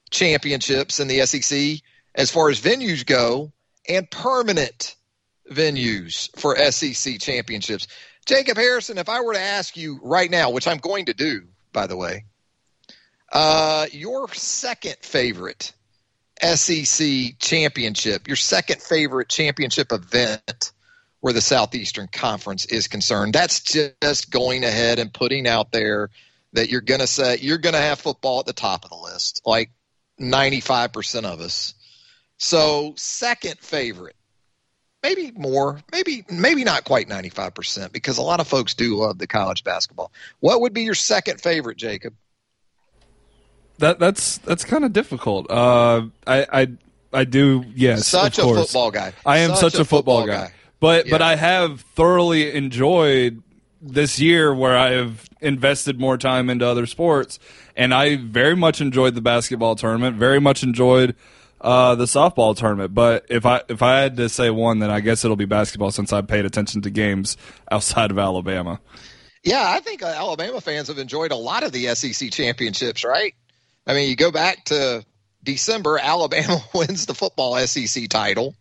championships 0.09 0.99
in 0.99 1.07
the 1.07 1.25
SEC, 1.25 1.81
as 2.13 2.31
far 2.31 2.49
as 2.49 2.61
venues 2.61 3.05
go, 3.05 3.51
and 3.89 4.09
permanent 4.09 4.95
venues 5.51 6.29
for 6.39 6.55
SEC 6.71 7.19
championships. 7.19 7.87
Jacob 8.25 8.57
Harrison, 8.57 8.97
if 8.97 9.09
I 9.09 9.21
were 9.21 9.33
to 9.33 9.39
ask 9.39 9.77
you 9.77 9.99
right 10.01 10.29
now, 10.29 10.49
which 10.49 10.67
I'm 10.67 10.79
going 10.79 11.05
to 11.05 11.13
do, 11.13 11.43
by 11.71 11.87
the 11.87 11.95
way, 11.95 12.25
uh, 13.31 13.85
your 13.91 14.33
second 14.33 14.95
favorite 15.01 15.71
SEC 16.41 17.37
championship, 17.39 18.27
your 18.27 18.35
second 18.35 18.81
favorite 18.81 19.29
championship 19.29 19.91
event 19.91 20.71
where 21.21 21.33
the 21.33 21.41
Southeastern 21.41 22.07
Conference 22.07 22.65
is 22.65 22.87
concerned. 22.87 23.33
That's 23.33 23.61
just 23.61 24.29
going 24.29 24.63
ahead 24.63 24.99
and 24.99 25.13
putting 25.13 25.47
out 25.47 25.71
there 25.71 26.09
that 26.53 26.69
you're 26.69 26.81
going 26.81 26.99
to 26.99 27.07
say 27.07 27.37
you're 27.37 27.57
going 27.57 27.73
to 27.73 27.81
have 27.81 27.99
football 27.99 28.39
at 28.39 28.45
the 28.45 28.53
top 28.53 28.85
of 28.85 28.91
the 28.91 28.97
list, 28.97 29.41
like 29.45 29.71
95% 30.19 31.25
of 31.25 31.41
us. 31.41 31.73
So, 32.37 32.93
second 32.97 33.59
favorite, 33.59 34.15
maybe 35.05 35.31
more, 35.35 35.79
maybe 35.91 36.25
maybe 36.29 36.63
not 36.63 36.83
quite 36.83 37.07
95% 37.07 37.91
because 37.91 38.17
a 38.17 38.21
lot 38.21 38.39
of 38.39 38.47
folks 38.47 38.73
do 38.73 38.95
love 38.95 39.17
the 39.17 39.27
college 39.27 39.63
basketball. 39.63 40.11
What 40.39 40.61
would 40.61 40.73
be 40.73 40.83
your 40.83 40.95
second 40.95 41.39
favorite, 41.41 41.77
Jacob? 41.77 42.13
That 43.77 43.99
that's 43.99 44.37
that's 44.39 44.63
kind 44.63 44.85
of 44.85 44.93
difficult. 44.93 45.49
Uh, 45.51 46.07
I 46.25 46.47
I 46.51 46.67
I 47.13 47.23
do 47.25 47.65
yes. 47.75 48.07
Such 48.07 48.39
a 48.39 48.43
course. 48.43 48.59
football 48.59 48.91
guy. 48.91 49.13
I 49.25 49.39
am 49.39 49.51
such, 49.51 49.59
such 49.59 49.73
a, 49.75 49.85
football, 49.85 50.21
football 50.21 50.27
guy. 50.27 50.47
guy. 50.47 50.53
But 50.79 51.05
yeah. 51.05 51.11
but 51.11 51.21
I 51.21 51.35
have 51.35 51.81
thoroughly 51.81 52.53
enjoyed 52.53 53.43
this 53.81 54.19
year 54.19 54.53
where 54.53 54.77
I 54.77 54.91
have 54.91 55.29
invested 55.41 55.99
more 55.99 56.17
time 56.17 56.49
into 56.49 56.65
other 56.65 56.85
sports, 56.85 57.37
and 57.75 57.93
I 57.93 58.15
very 58.15 58.55
much 58.55 58.81
enjoyed 58.81 59.13
the 59.13 59.21
basketball 59.21 59.75
tournament. 59.75 60.17
Very 60.17 60.39
much 60.39 60.63
enjoyed 60.63 61.15
uh, 61.65 61.95
the 61.95 62.05
softball 62.05 62.55
tournament. 62.55 62.93
But 62.93 63.25
if 63.27 63.45
I 63.45 63.63
if 63.67 63.81
I 63.81 63.99
had 63.99 64.17
to 64.17 64.29
say 64.29 64.51
one, 64.51 64.79
then 64.79 64.91
I 64.91 64.99
guess 64.99 65.25
it'll 65.25 65.35
be 65.35 65.45
basketball 65.45 65.91
since 65.91 66.13
I 66.13 66.21
paid 66.21 66.45
attention 66.45 66.83
to 66.83 66.91
games 66.91 67.37
outside 67.71 68.11
of 68.11 68.19
Alabama. 68.19 68.79
Yeah, 69.43 69.63
I 69.67 69.79
think 69.79 70.03
uh, 70.03 70.07
Alabama 70.07 70.61
fans 70.61 70.87
have 70.87 70.99
enjoyed 70.99 71.31
a 71.31 71.35
lot 71.35 71.63
of 71.63 71.71
the 71.71 71.87
SEC 71.95 72.31
championships, 72.31 73.03
right? 73.03 73.33
I 73.85 73.93
mean, 73.93 74.09
you 74.09 74.15
go 74.15 74.31
back 74.31 74.65
to 74.65 75.03
December, 75.43 75.99
Alabama 76.01 76.59
wins 76.73 77.07
the 77.07 77.15
football 77.15 77.57
SEC 77.57 78.09
title. 78.09 78.55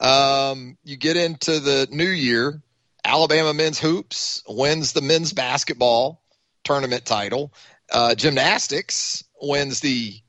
Um, 0.00 0.76
you 0.84 0.96
get 0.96 1.16
into 1.16 1.60
the 1.60 1.88
new 1.90 2.04
year, 2.04 2.62
Alabama 3.04 3.54
men's 3.54 3.78
hoops 3.78 4.42
wins 4.46 4.92
the 4.92 5.02
men's 5.02 5.32
basketball 5.32 6.22
tournament 6.62 7.06
title. 7.06 7.52
Uh, 7.90 8.14
gymnastics 8.14 9.24
wins 9.40 9.80
the 9.80 10.20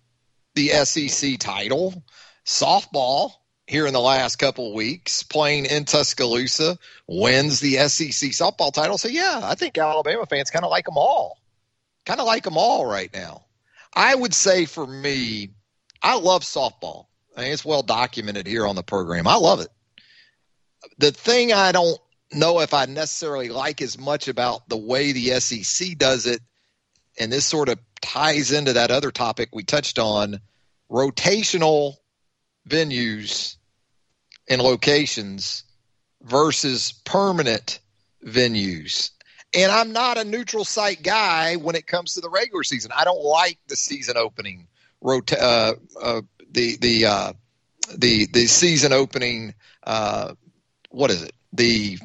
the 0.55 0.69
SEC 0.69 1.37
title. 1.39 2.03
Softball 2.45 3.31
here 3.67 3.87
in 3.87 3.93
the 3.93 4.01
last 4.01 4.37
couple 4.37 4.73
weeks, 4.73 5.23
playing 5.23 5.65
in 5.65 5.85
Tuscaloosa, 5.85 6.77
wins 7.07 7.59
the 7.59 7.75
SEC 7.87 8.31
softball 8.31 8.71
title. 8.71 8.97
So 8.97 9.07
yeah, 9.07 9.41
I 9.43 9.55
think 9.55 9.77
Alabama 9.77 10.25
fans 10.25 10.51
kind 10.51 10.65
of 10.65 10.71
like 10.71 10.85
them 10.85 10.97
all. 10.97 11.37
Kind 12.05 12.19
of 12.19 12.27
like 12.27 12.43
them 12.43 12.57
all 12.57 12.85
right 12.85 13.11
now. 13.13 13.45
I 13.93 14.13
would 14.13 14.33
say 14.33 14.65
for 14.65 14.85
me, 14.85 15.51
I 16.01 16.17
love 16.17 16.43
softball. 16.43 17.07
I 17.35 17.41
mean, 17.41 17.53
it's 17.53 17.65
well 17.65 17.81
documented 17.81 18.47
here 18.47 18.67
on 18.67 18.75
the 18.75 18.83
program. 18.83 19.27
I 19.27 19.35
love 19.35 19.61
it. 19.61 19.69
The 20.99 21.11
thing 21.11 21.51
I 21.51 21.71
don't 21.71 21.97
know 22.31 22.59
if 22.59 22.73
I 22.73 22.85
necessarily 22.85 23.49
like 23.49 23.81
as 23.81 23.97
much 23.97 24.27
about 24.27 24.69
the 24.69 24.77
way 24.77 25.11
the 25.11 25.39
SEC 25.39 25.97
does 25.97 26.27
it, 26.27 26.41
and 27.19 27.31
this 27.31 27.45
sort 27.45 27.69
of 27.69 27.79
ties 28.01 28.51
into 28.51 28.73
that 28.73 28.91
other 28.91 29.11
topic 29.11 29.49
we 29.53 29.63
touched 29.63 29.99
on 29.99 30.39
rotational 30.89 31.95
venues 32.67 33.55
and 34.49 34.61
locations 34.61 35.63
versus 36.21 36.93
permanent 37.05 37.79
venues. 38.25 39.11
And 39.55 39.71
I'm 39.71 39.93
not 39.93 40.17
a 40.17 40.23
neutral 40.23 40.65
site 40.65 41.01
guy 41.01 41.55
when 41.55 41.75
it 41.75 41.87
comes 41.87 42.13
to 42.13 42.21
the 42.21 42.29
regular 42.29 42.63
season. 42.63 42.91
I 42.95 43.05
don't 43.05 43.23
like 43.23 43.57
the 43.67 43.75
season 43.75 44.17
opening 44.17 44.67
rota- 45.01 45.41
uh, 45.41 45.73
uh, 46.01 46.21
the 46.51 46.77
the 46.77 47.05
uh, 47.05 47.33
the 47.95 48.25
the 48.25 48.47
season 48.47 48.91
opening. 48.91 49.53
Uh, 49.83 50.33
what 50.89 51.11
is 51.11 51.23
it? 51.23 51.33
The 51.53 51.99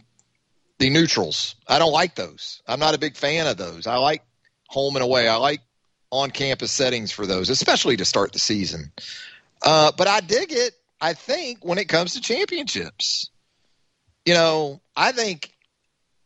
the 0.79 0.91
neutrals. 0.91 1.57
I 1.67 1.79
don't 1.79 1.93
like 1.93 2.15
those. 2.15 2.63
I'm 2.67 2.81
not 2.81 2.95
a 2.95 2.99
big 2.99 3.17
fan 3.17 3.47
of 3.47 3.57
those. 3.57 3.87
I 3.87 3.97
like 3.97 4.23
home 4.71 4.95
and 4.95 5.03
away. 5.03 5.29
I 5.29 5.35
like 5.37 5.61
on 6.11 6.31
campus 6.31 6.71
settings 6.71 7.11
for 7.11 7.27
those, 7.27 7.51
especially 7.51 7.97
to 7.97 8.05
start 8.05 8.33
the 8.33 8.39
season. 8.39 8.93
Uh, 9.63 9.91
but 9.97 10.07
I 10.07 10.21
dig 10.21 10.53
it. 10.53 10.75
I 11.01 11.15
think 11.15 11.65
when 11.65 11.79
it 11.79 11.89
comes 11.89 12.15
to 12.15 12.21
championships, 12.21 13.31
you 14.25 14.35
know, 14.35 14.81
I 14.95 15.11
think 15.13 15.53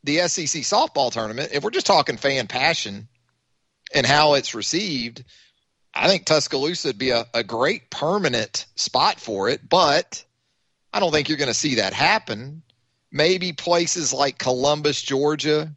the 0.03 0.19
SEC 0.29 0.63
softball 0.63 1.11
tournament, 1.11 1.53
if 1.55 1.65
we're 1.65 1.71
just 1.71 1.87
talking 1.87 2.19
fan 2.19 2.47
passion 2.47 3.09
and 3.95 4.05
how 4.05 4.35
it's 4.35 4.55
received, 4.55 5.25
I 5.95 6.09
think 6.09 6.27
Tuscaloosa 6.27 6.89
would 6.89 6.99
be 6.99 7.11
a, 7.11 7.25
a 7.33 7.43
great 7.43 7.89
permanent 7.89 8.67
spot 8.77 9.21
for 9.21 9.49
it, 9.49 9.67
but 9.67 10.23
I 10.93 11.01
don't 11.01 11.13
think 11.13 11.29
you're 11.29 11.39
going 11.39 11.49
to 11.49 11.55
see 11.55 11.77
that 11.77 11.95
happen. 11.95 12.63
Maybe 13.11 13.53
places 13.53 14.13
like 14.13 14.37
Columbus, 14.37 15.01
Georgia. 15.01 15.73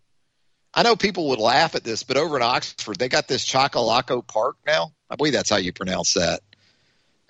I 0.78 0.84
know 0.84 0.96
people 0.96 1.30
would 1.30 1.40
laugh 1.40 1.74
at 1.74 1.84
this, 1.84 2.04
but 2.04 2.18
over 2.18 2.38
in 2.38 2.44
Oxford, 2.44 2.98
they 3.00 3.10
got 3.10 3.28
this 3.28 3.44
Choccolocco 3.44 4.26
Park 4.26 4.58
now. 4.64 4.92
I 5.10 5.16
believe 5.16 5.34
that's 5.34 5.50
how 5.50 5.58
you 5.58 5.74
pronounce 5.74 6.14
that. 6.14 6.42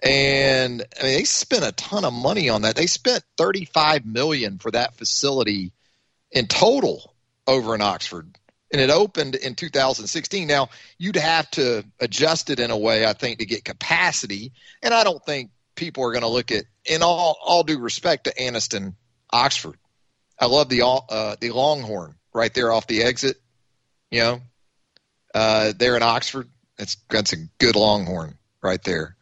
And 0.04 0.84
I 1.00 1.04
mean, 1.04 1.13
they 1.13 1.24
spent 1.24 1.63
a 1.63 1.72
ton 1.72 2.04
of 2.04 2.12
money 2.12 2.50
on 2.50 2.63
that. 2.63 2.75
They 2.75 2.88
spent 2.88 3.24
35 3.38 4.06
million 4.06 4.58
for 4.60 4.70
that 4.72 4.98
facility 4.98 5.72
in 6.30 6.48
total 6.48 7.16
over 7.48 7.74
in 7.74 7.82
Oxford. 7.82 8.38
And 8.74 8.82
it 8.82 8.89
opened 8.89 9.36
in 9.36 9.56
2016. 9.56 10.46
Now, 10.46 10.68
you'd 10.98 11.16
have 11.16 11.50
to 11.51 11.86
adjust 12.01 12.50
it 12.50 12.60
in 12.60 12.70
a 12.70 12.77
way, 12.77 13.06
I 13.06 13.13
think, 13.13 13.39
to 13.39 13.46
get 13.46 13.63
capacity. 13.63 14.51
And 14.84 14.94
I 14.94 15.06
don't 15.06 15.25
think 15.25 15.51
people 15.74 16.04
are 16.04 16.12
going 16.12 16.24
to 16.24 16.27
look 16.27 16.51
at, 16.51 16.66
in 16.84 17.01
all, 17.01 17.38
all 17.42 17.63
due 17.63 17.80
respect 17.80 18.25
to 18.25 18.34
Anniston, 18.34 18.96
Oxford. 19.32 19.77
I 20.38 20.48
love 20.48 20.68
the 20.68 20.86
uh, 20.86 21.38
the 21.39 21.51
Longhorn 21.51 22.17
right 22.38 22.53
there 22.53 22.72
off 22.72 22.88
the 22.88 23.03
exit. 23.03 23.38
You 24.12 24.20
know, 24.22 24.41
uh, 25.36 25.74
there 25.75 25.98
in 25.98 26.03
Oxford, 26.03 26.48
that's 26.77 26.98
that's 27.10 27.34
a 27.34 27.38
good 27.58 27.75
Longhorn 27.75 28.38
right 28.62 28.82
there. 28.84 29.15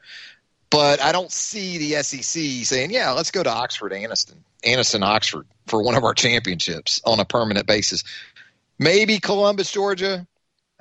But 0.69 1.01
I 1.01 1.11
don't 1.11 1.31
see 1.31 1.77
the 1.77 2.03
SEC 2.03 2.65
saying, 2.65 2.91
"Yeah, 2.91 3.11
let's 3.11 3.31
go 3.31 3.41
to 3.41 3.49
Oxford, 3.49 3.91
Anniston." 3.91 4.37
Anniston 4.63 5.03
Oxford 5.03 5.45
for 5.67 5.81
one 5.81 5.95
of 5.95 6.03
our 6.03 6.13
championships 6.13 7.01
on 7.05 7.19
a 7.19 7.25
permanent 7.25 7.67
basis. 7.67 8.03
Maybe 8.77 9.19
Columbus, 9.19 9.71
Georgia. 9.71 10.27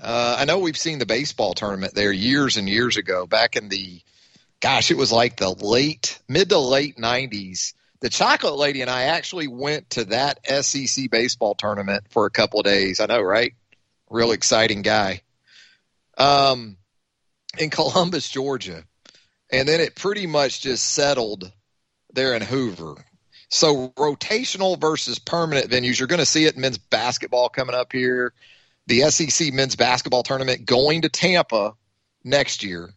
Uh, 0.02 0.36
I 0.38 0.44
know 0.44 0.58
we've 0.58 0.76
seen 0.76 0.98
the 0.98 1.06
baseball 1.06 1.54
tournament 1.54 1.94
there 1.94 2.12
years 2.12 2.56
and 2.56 2.68
years 2.68 2.96
ago, 2.96 3.26
back 3.26 3.56
in 3.56 3.68
the, 3.68 4.00
gosh, 4.60 4.90
it 4.90 4.96
was 4.96 5.12
like 5.12 5.36
the 5.36 5.50
late, 5.50 6.18
mid 6.28 6.48
to 6.48 6.58
late 6.58 6.96
90s. 6.96 7.74
The 8.04 8.10
Chocolate 8.10 8.56
Lady 8.56 8.82
and 8.82 8.90
I 8.90 9.04
actually 9.04 9.48
went 9.48 9.88
to 9.90 10.04
that 10.04 10.38
SEC 10.46 11.10
baseball 11.10 11.54
tournament 11.54 12.04
for 12.10 12.26
a 12.26 12.30
couple 12.30 12.60
of 12.60 12.66
days. 12.66 13.00
I 13.00 13.06
know, 13.06 13.22
right? 13.22 13.54
Real 14.10 14.32
exciting 14.32 14.82
guy. 14.82 15.22
Um, 16.18 16.76
in 17.56 17.70
Columbus, 17.70 18.28
Georgia. 18.28 18.84
And 19.50 19.66
then 19.66 19.80
it 19.80 19.96
pretty 19.96 20.26
much 20.26 20.60
just 20.60 20.84
settled 20.84 21.50
there 22.12 22.36
in 22.36 22.42
Hoover. 22.42 22.96
So 23.48 23.88
rotational 23.96 24.78
versus 24.78 25.18
permanent 25.18 25.70
venues, 25.70 25.98
you're 25.98 26.06
going 26.06 26.18
to 26.18 26.26
see 26.26 26.44
it 26.44 26.58
men's 26.58 26.76
basketball 26.76 27.48
coming 27.48 27.74
up 27.74 27.90
here. 27.90 28.34
The 28.86 29.00
SEC 29.10 29.54
men's 29.54 29.76
basketball 29.76 30.24
tournament 30.24 30.66
going 30.66 31.00
to 31.02 31.08
Tampa 31.08 31.72
next 32.22 32.64
year, 32.64 32.90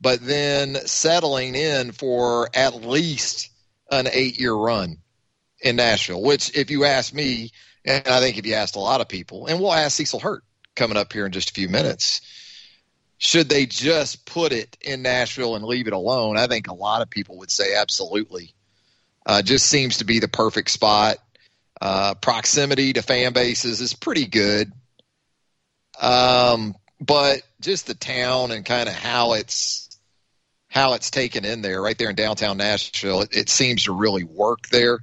but 0.00 0.18
then 0.20 0.74
settling 0.84 1.54
in 1.54 1.92
for 1.92 2.48
at 2.52 2.74
least 2.74 3.50
an 3.92 4.08
eight 4.12 4.40
year 4.40 4.54
run 4.54 4.98
in 5.60 5.76
Nashville, 5.76 6.22
which 6.22 6.56
if 6.56 6.70
you 6.70 6.84
ask 6.84 7.14
me, 7.14 7.50
and 7.84 8.06
I 8.08 8.20
think 8.20 8.38
if 8.38 8.46
you 8.46 8.54
asked 8.54 8.76
a 8.76 8.80
lot 8.80 9.00
of 9.00 9.08
people, 9.08 9.46
and 9.46 9.60
we'll 9.60 9.72
ask 9.72 9.96
Cecil 9.96 10.20
Hurt 10.20 10.42
coming 10.74 10.96
up 10.96 11.12
here 11.12 11.26
in 11.26 11.32
just 11.32 11.50
a 11.50 11.54
few 11.54 11.68
minutes, 11.68 12.22
should 13.18 13.48
they 13.48 13.66
just 13.66 14.24
put 14.24 14.52
it 14.52 14.76
in 14.80 15.02
Nashville 15.02 15.54
and 15.54 15.64
leave 15.64 15.86
it 15.86 15.92
alone? 15.92 16.36
I 16.36 16.48
think 16.48 16.66
a 16.66 16.74
lot 16.74 17.02
of 17.02 17.10
people 17.10 17.38
would 17.38 17.50
say 17.50 17.76
absolutely. 17.76 18.54
Uh, 19.24 19.42
just 19.42 19.66
seems 19.66 19.98
to 19.98 20.04
be 20.04 20.18
the 20.18 20.26
perfect 20.26 20.70
spot. 20.70 21.18
Uh, 21.80 22.14
proximity 22.14 22.92
to 22.94 23.02
fan 23.02 23.32
bases 23.32 23.80
is 23.80 23.94
pretty 23.94 24.26
good. 24.26 24.72
Um, 26.00 26.74
but 27.00 27.42
just 27.60 27.86
the 27.86 27.94
town 27.94 28.50
and 28.50 28.64
kind 28.64 28.88
of 28.88 28.94
how 28.94 29.34
it's 29.34 29.81
how 30.72 30.94
it's 30.94 31.10
taken 31.10 31.44
in 31.44 31.60
there, 31.60 31.82
right 31.82 31.98
there 31.98 32.08
in 32.08 32.16
downtown 32.16 32.56
Nashville. 32.56 33.20
It, 33.20 33.36
it 33.36 33.48
seems 33.50 33.84
to 33.84 33.92
really 33.92 34.24
work 34.24 34.68
there. 34.68 35.00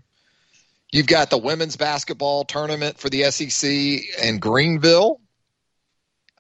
You've 0.92 1.06
got 1.06 1.30
the 1.30 1.38
women's 1.38 1.78
basketball 1.78 2.44
tournament 2.44 2.98
for 2.98 3.08
the 3.08 3.30
SEC 3.30 3.70
in 4.24 4.40
Greenville. 4.40 5.22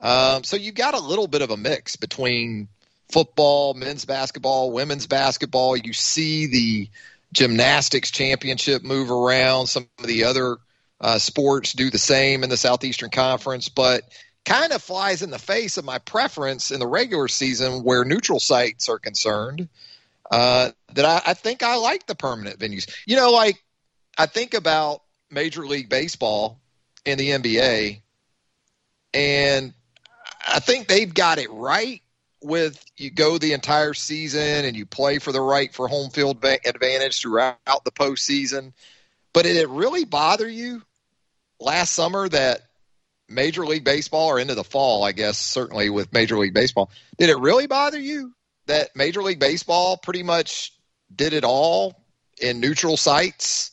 Um, 0.01 0.43
so 0.43 0.55
you've 0.55 0.73
got 0.73 0.95
a 0.95 0.99
little 0.99 1.27
bit 1.27 1.43
of 1.43 1.51
a 1.51 1.57
mix 1.57 1.95
between 1.95 2.69
football, 3.11 3.75
men's 3.75 4.03
basketball, 4.03 4.71
women's 4.71 5.05
basketball. 5.05 5.77
You 5.77 5.93
see 5.93 6.47
the 6.47 6.89
gymnastics 7.31 8.09
championship 8.09 8.83
move 8.83 9.11
around. 9.11 9.67
Some 9.67 9.87
of 9.99 10.07
the 10.07 10.23
other 10.23 10.57
uh, 10.99 11.19
sports 11.19 11.73
do 11.73 11.91
the 11.91 11.99
same 11.99 12.43
in 12.43 12.49
the 12.49 12.57
Southeastern 12.57 13.11
Conference, 13.11 13.69
but 13.69 14.01
kind 14.45 14.71
of 14.71 14.81
flies 14.81 15.21
in 15.21 15.29
the 15.29 15.39
face 15.39 15.77
of 15.77 15.85
my 15.85 15.99
preference 15.99 16.71
in 16.71 16.79
the 16.79 16.87
regular 16.87 17.27
season 17.27 17.83
where 17.83 18.05
neutral 18.05 18.39
sites 18.39 18.89
are 18.89 18.99
concerned. 18.99 19.69
Uh, 20.31 20.71
that 20.93 21.05
I, 21.05 21.31
I 21.31 21.33
think 21.33 21.63
I 21.63 21.75
like 21.75 22.05
the 22.05 22.15
permanent 22.15 22.59
venues. 22.59 22.91
You 23.07 23.15
know, 23.15 23.31
like 23.31 23.63
I 24.17 24.27
think 24.27 24.53
about 24.53 25.01
Major 25.31 25.65
League 25.65 25.89
Baseball 25.89 26.59
and 27.05 27.19
the 27.19 27.29
NBA, 27.31 28.01
and 29.13 29.73
I 30.47 30.59
think 30.59 30.87
they've 30.87 31.11
got 31.11 31.39
it 31.39 31.49
right 31.51 32.01
with 32.41 32.83
you 32.95 33.09
go 33.09 33.37
the 33.37 33.53
entire 33.53 33.93
season 33.93 34.65
and 34.65 34.75
you 34.75 34.85
play 34.85 35.19
for 35.19 35.31
the 35.31 35.41
right 35.41 35.73
for 35.73 35.87
home 35.87 36.09
field 36.09 36.43
advantage 36.43 37.19
throughout 37.19 37.57
the 37.83 37.91
postseason. 37.91 38.73
But 39.33 39.43
did 39.43 39.57
it 39.57 39.69
really 39.69 40.05
bother 40.05 40.47
you 40.47 40.81
last 41.59 41.93
summer 41.93 42.29
that 42.29 42.61
Major 43.29 43.65
League 43.65 43.83
Baseball 43.83 44.27
or 44.27 44.39
into 44.39 44.55
the 44.55 44.63
fall, 44.63 45.03
I 45.03 45.11
guess, 45.11 45.37
certainly 45.37 45.89
with 45.89 46.11
Major 46.13 46.37
League 46.37 46.53
Baseball, 46.53 46.89
did 47.17 47.29
it 47.29 47.37
really 47.37 47.67
bother 47.67 47.99
you 47.99 48.33
that 48.65 48.95
Major 48.95 49.21
League 49.21 49.39
Baseball 49.39 49.97
pretty 49.97 50.23
much 50.23 50.73
did 51.15 51.33
it 51.33 51.43
all 51.43 52.03
in 52.41 52.59
neutral 52.59 52.97
sites 52.97 53.71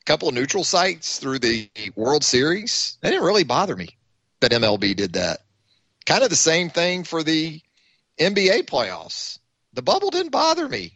a 0.00 0.04
couple 0.06 0.28
of 0.28 0.34
neutral 0.34 0.62
sites 0.62 1.18
through 1.18 1.40
the 1.40 1.68
World 1.96 2.22
Series. 2.22 2.96
It 3.02 3.10
didn't 3.10 3.24
really 3.24 3.42
bother 3.42 3.74
me 3.74 3.88
that 4.38 4.52
MLB 4.52 4.94
did 4.94 5.14
that. 5.14 5.40
Kind 6.04 6.22
of 6.22 6.30
the 6.30 6.36
same 6.36 6.70
thing 6.70 7.02
for 7.02 7.24
the 7.24 7.60
NBA 8.18 8.66
playoffs. 8.66 9.40
The 9.72 9.82
bubble 9.82 10.10
didn't 10.10 10.30
bother 10.30 10.68
me. 10.68 10.92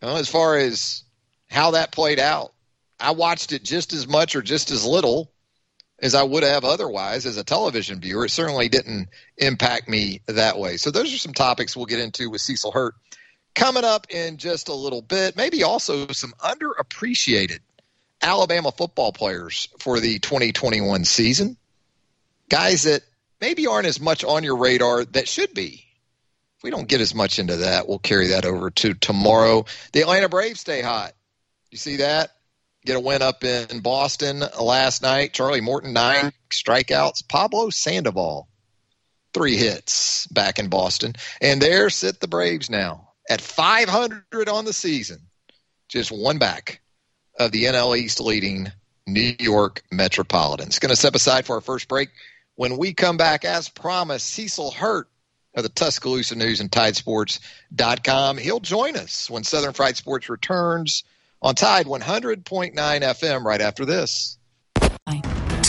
As 0.00 0.28
far 0.28 0.56
as 0.56 1.02
how 1.48 1.72
that 1.72 1.90
played 1.90 2.20
out, 2.20 2.52
I 3.00 3.10
watched 3.10 3.50
it 3.50 3.64
just 3.64 3.92
as 3.92 4.06
much 4.06 4.36
or 4.36 4.42
just 4.42 4.70
as 4.70 4.84
little 4.84 5.32
as 6.00 6.14
I 6.14 6.22
would 6.22 6.42
have 6.42 6.64
otherwise 6.64 7.26
as 7.26 7.36
a 7.36 7.44
television 7.44 8.00
viewer. 8.00 8.24
It 8.24 8.30
certainly 8.30 8.68
didn't 8.68 9.08
impact 9.36 9.88
me 9.88 10.22
that 10.26 10.58
way. 10.58 10.76
So 10.76 10.90
those 10.90 11.12
are 11.14 11.18
some 11.18 11.34
topics 11.34 11.76
we'll 11.76 11.86
get 11.86 11.98
into 11.98 12.30
with 12.30 12.40
Cecil 12.40 12.72
Hurt 12.72 12.94
coming 13.54 13.84
up 13.84 14.06
in 14.10 14.38
just 14.38 14.68
a 14.68 14.74
little 14.74 15.02
bit. 15.02 15.36
Maybe 15.36 15.62
also 15.62 16.08
some 16.08 16.32
underappreciated 16.40 17.60
Alabama 18.22 18.72
football 18.72 19.12
players 19.12 19.68
for 19.78 20.00
the 20.00 20.18
2021 20.18 21.04
season. 21.04 21.56
Guys 22.48 22.84
that 22.84 23.02
maybe 23.40 23.66
aren't 23.66 23.86
as 23.86 24.00
much 24.00 24.24
on 24.24 24.44
your 24.44 24.56
radar 24.56 25.04
that 25.04 25.28
should 25.28 25.54
be. 25.54 25.84
If 26.58 26.64
we 26.64 26.70
don't 26.70 26.88
get 26.88 27.00
as 27.00 27.14
much 27.14 27.38
into 27.38 27.56
that, 27.56 27.88
we'll 27.88 27.98
carry 27.98 28.28
that 28.28 28.44
over 28.44 28.70
to 28.70 28.94
tomorrow. 28.94 29.64
The 29.92 30.02
Atlanta 30.02 30.28
Braves 30.28 30.60
stay 30.60 30.82
hot. 30.82 31.12
You 31.70 31.78
see 31.78 31.96
that? 31.96 32.32
Get 32.84 32.96
a 32.96 33.00
win 33.00 33.20
up 33.20 33.44
in 33.44 33.80
Boston 33.80 34.42
last 34.60 35.02
night. 35.02 35.34
Charlie 35.34 35.60
Morton, 35.60 35.92
nine 35.92 36.32
strikeouts. 36.50 37.28
Pablo 37.28 37.68
Sandoval, 37.68 38.48
three 39.34 39.56
hits 39.56 40.26
back 40.28 40.58
in 40.58 40.68
Boston. 40.68 41.14
And 41.42 41.60
there 41.60 41.90
sit 41.90 42.20
the 42.20 42.28
Braves 42.28 42.70
now 42.70 43.10
at 43.28 43.42
500 43.42 44.48
on 44.48 44.64
the 44.64 44.72
season. 44.72 45.20
Just 45.88 46.10
one 46.10 46.38
back 46.38 46.80
of 47.38 47.52
the 47.52 47.64
NL 47.64 47.98
East 47.98 48.20
leading 48.20 48.72
New 49.06 49.34
York 49.38 49.82
Metropolitans. 49.90 50.78
Going 50.78 50.90
to 50.90 50.96
step 50.96 51.14
aside 51.14 51.44
for 51.44 51.56
our 51.56 51.60
first 51.60 51.86
break. 51.86 52.08
When 52.54 52.78
we 52.78 52.94
come 52.94 53.16
back, 53.16 53.44
as 53.44 53.68
promised, 53.68 54.26
Cecil 54.26 54.70
Hurt 54.70 55.08
of 55.54 55.64
the 55.64 55.68
Tuscaloosa 55.68 56.36
News 56.36 56.60
and 56.60 56.70
Tidesports.com. 56.70 58.38
He'll 58.38 58.60
join 58.60 58.96
us 58.96 59.28
when 59.28 59.44
Southern 59.44 59.72
Fried 59.72 59.96
Sports 59.96 60.28
returns 60.30 61.02
on 61.42 61.54
Tide 61.54 61.86
100.9 61.86 62.74
FM 62.74 63.44
right 63.44 63.60
after 63.60 63.84
this. 63.84 64.38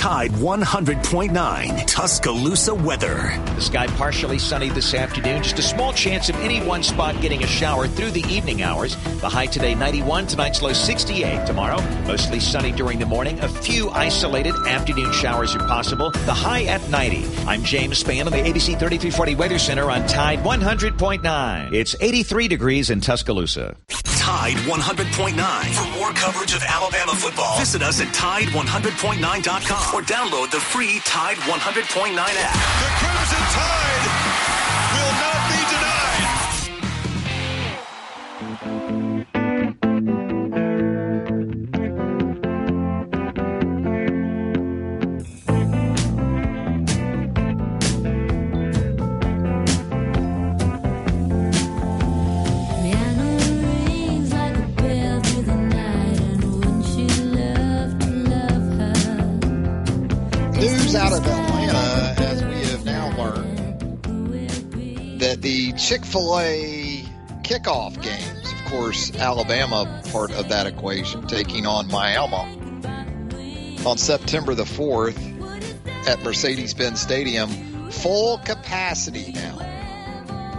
Tide 0.01 0.31
100.9 0.31 1.85
Tuscaloosa 1.85 2.73
weather. 2.73 3.39
The 3.53 3.61
sky 3.61 3.85
partially 3.85 4.39
sunny 4.39 4.69
this 4.69 4.95
afternoon. 4.95 5.43
Just 5.43 5.59
a 5.59 5.61
small 5.61 5.93
chance 5.93 6.27
of 6.27 6.35
any 6.37 6.59
one 6.59 6.81
spot 6.81 7.21
getting 7.21 7.43
a 7.43 7.47
shower 7.47 7.87
through 7.87 8.09
the 8.09 8.23
evening 8.23 8.63
hours. 8.63 8.95
The 9.21 9.29
high 9.29 9.45
today 9.45 9.75
91, 9.75 10.25
tonight's 10.25 10.63
low 10.63 10.73
68. 10.73 11.45
Tomorrow, 11.45 11.79
mostly 12.07 12.39
sunny 12.39 12.71
during 12.71 12.97
the 12.97 13.05
morning. 13.05 13.39
A 13.41 13.47
few 13.47 13.91
isolated 13.91 14.55
afternoon 14.67 15.13
showers 15.13 15.53
are 15.53 15.67
possible. 15.67 16.09
The 16.09 16.33
high 16.33 16.63
at 16.63 16.81
90. 16.89 17.23
I'm 17.45 17.63
James 17.63 18.03
Spann 18.03 18.25
on 18.25 18.31
the 18.31 18.39
ABC 18.39 18.79
3340 18.79 19.35
Weather 19.35 19.59
Center 19.59 19.91
on 19.91 20.07
Tide 20.07 20.39
100.9. 20.39 21.73
It's 21.73 21.95
83 22.01 22.47
degrees 22.47 22.89
in 22.89 23.01
Tuscaloosa. 23.01 23.75
Tide 24.21 24.55
100.9. 24.57 25.73
For 25.73 25.99
more 25.99 26.11
coverage 26.13 26.53
of 26.53 26.63
Alabama 26.63 27.13
football, 27.13 27.59
visit 27.59 27.81
us 27.81 27.99
at 28.01 28.07
Tide100.9.com 28.09 29.90
or 29.93 30.01
download 30.01 30.49
the 30.49 30.59
free 30.59 30.99
Tide 31.03 31.37
100.9 31.37 32.15
app. 32.15 32.53
The 32.79 32.91
Crimson 32.99 33.43
Tide 33.51 34.05
will 34.95 35.13
not 35.19 35.40
Chick 65.81 66.05
fil 66.05 66.39
A 66.39 67.03
kickoff 67.41 67.99
games, 68.01 68.53
of 68.53 68.65
course, 68.65 69.13
Alabama 69.15 70.01
part 70.11 70.31
of 70.31 70.47
that 70.49 70.67
equation, 70.67 71.25
taking 71.27 71.65
on 71.65 71.87
Miami 71.87 72.35
on 73.85 73.97
September 73.97 74.53
the 74.53 74.63
4th 74.63 75.17
at 76.07 76.21
Mercedes 76.23 76.75
Benz 76.75 77.01
Stadium, 77.01 77.89
full 77.89 78.37
capacity 78.37 79.33
now. 79.33 79.57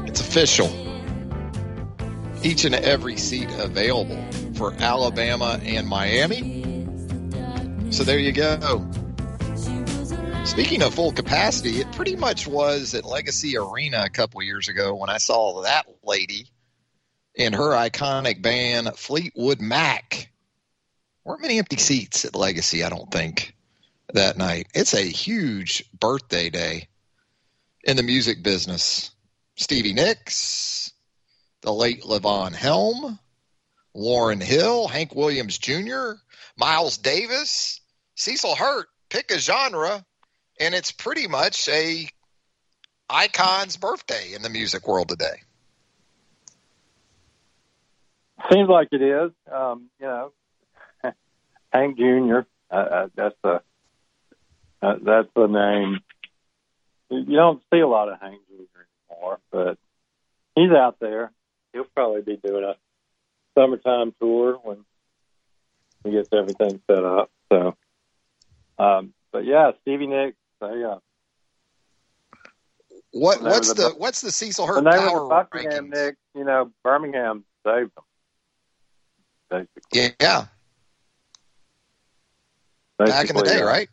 It's 0.06 0.20
official. 0.20 0.70
Each 2.42 2.64
and 2.64 2.74
every 2.74 3.16
seat 3.16 3.48
available 3.58 4.22
for 4.54 4.74
Alabama 4.80 5.60
and 5.62 5.86
Miami. 5.86 6.62
So 7.90 8.02
there 8.02 8.18
you 8.18 8.32
go. 8.32 8.84
Speaking 10.44 10.82
of 10.82 10.94
full 10.94 11.12
capacity, 11.12 11.80
it 11.80 11.90
pretty 11.92 12.16
much 12.16 12.46
was 12.46 12.94
at 12.94 13.06
Legacy 13.06 13.56
Arena 13.56 14.02
a 14.04 14.10
couple 14.10 14.42
years 14.42 14.68
ago 14.68 14.94
when 14.94 15.08
I 15.08 15.16
saw 15.16 15.62
that 15.62 15.86
lady 16.02 16.48
in 17.34 17.54
her 17.54 17.70
iconic 17.70 18.42
band 18.42 18.90
Fleetwood 18.96 19.60
Mac. 19.60 20.30
Weren't 21.24 21.40
many 21.40 21.58
empty 21.58 21.78
seats 21.78 22.24
at 22.24 22.34
Legacy, 22.34 22.84
I 22.84 22.90
don't 22.90 23.10
think, 23.10 23.54
that 24.12 24.36
night. 24.36 24.66
It's 24.74 24.92
a 24.94 25.00
huge 25.00 25.84
birthday 25.98 26.50
day 26.50 26.88
in 27.84 27.96
the 27.96 28.02
music 28.02 28.42
business. 28.42 29.10
Stevie 29.56 29.94
Nicks, 29.94 30.92
the 31.62 31.72
late 31.72 32.02
Levon 32.02 32.52
Helm, 32.52 33.18
Lauryn 33.96 34.42
Hill, 34.42 34.88
Hank 34.88 35.14
Williams 35.14 35.56
Jr., 35.56 36.14
Miles 36.58 36.98
Davis, 36.98 37.80
Cecil 38.16 38.56
Hurt. 38.56 38.88
Pick 39.08 39.30
a 39.30 39.38
genre 39.38 40.04
and 40.60 40.74
it's 40.74 40.92
pretty 40.92 41.26
much 41.26 41.68
a 41.68 42.08
icon's 43.10 43.76
birthday 43.76 44.32
in 44.34 44.42
the 44.42 44.50
music 44.50 44.86
world 44.86 45.08
today. 45.08 45.42
Seems 48.50 48.68
like 48.68 48.88
it 48.92 49.02
is. 49.02 49.30
Um, 49.50 49.90
you 50.00 50.06
know, 50.06 50.32
Hank 51.72 51.96
Jr. 51.96 52.40
Uh, 52.70 52.74
uh, 52.74 53.08
that's 53.14 53.36
the 53.42 53.62
uh, 54.82 54.94
that's 55.02 55.28
the 55.34 55.46
name. 55.46 56.00
You 57.10 57.36
don't 57.36 57.62
see 57.72 57.80
a 57.80 57.86
lot 57.86 58.08
of 58.08 58.20
Hank 58.20 58.40
Jr. 58.48 58.80
anymore, 59.10 59.38
but 59.50 59.78
he's 60.56 60.70
out 60.70 60.96
there. 61.00 61.30
He'll 61.72 61.84
probably 61.84 62.22
be 62.22 62.36
doing 62.36 62.64
a 62.64 62.74
summertime 63.54 64.14
tour 64.20 64.58
when 64.62 64.84
he 66.04 66.10
gets 66.10 66.28
everything 66.32 66.80
set 66.90 67.04
up. 67.04 67.30
So, 67.52 67.76
um, 68.78 69.12
but 69.30 69.44
yeah, 69.44 69.72
Stevie 69.82 70.06
Nicks, 70.06 70.36
they 70.62 70.84
uh, 70.84 70.98
What 73.10 73.42
what's 73.42 73.68
the, 73.74 73.74
the, 73.74 73.88
what's 73.90 74.20
the 74.20 74.30
Cecil 74.30 74.66
Hurt 74.66 74.76
when 74.76 74.84
they 74.84 74.98
power 74.98 75.12
were 75.14 75.20
the 75.24 75.28
Buckingham 75.28 75.90
rankings? 75.90 75.94
Nick, 75.94 76.16
you 76.34 76.44
know, 76.44 76.70
Birmingham 76.82 77.44
saved 77.66 77.90
them. 77.96 78.04
Basically. 79.50 80.16
Yeah. 80.20 80.46
Basically, 82.98 83.12
back 83.12 83.30
in 83.30 83.36
the 83.36 83.42
day, 83.42 83.62
right? 83.62 83.88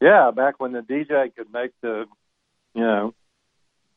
Yeah, 0.00 0.30
back 0.30 0.60
when 0.60 0.72
the 0.72 0.80
DJ 0.80 1.34
could 1.34 1.52
make 1.52 1.70
the, 1.80 2.04
you 2.74 2.82
know, 2.82 3.14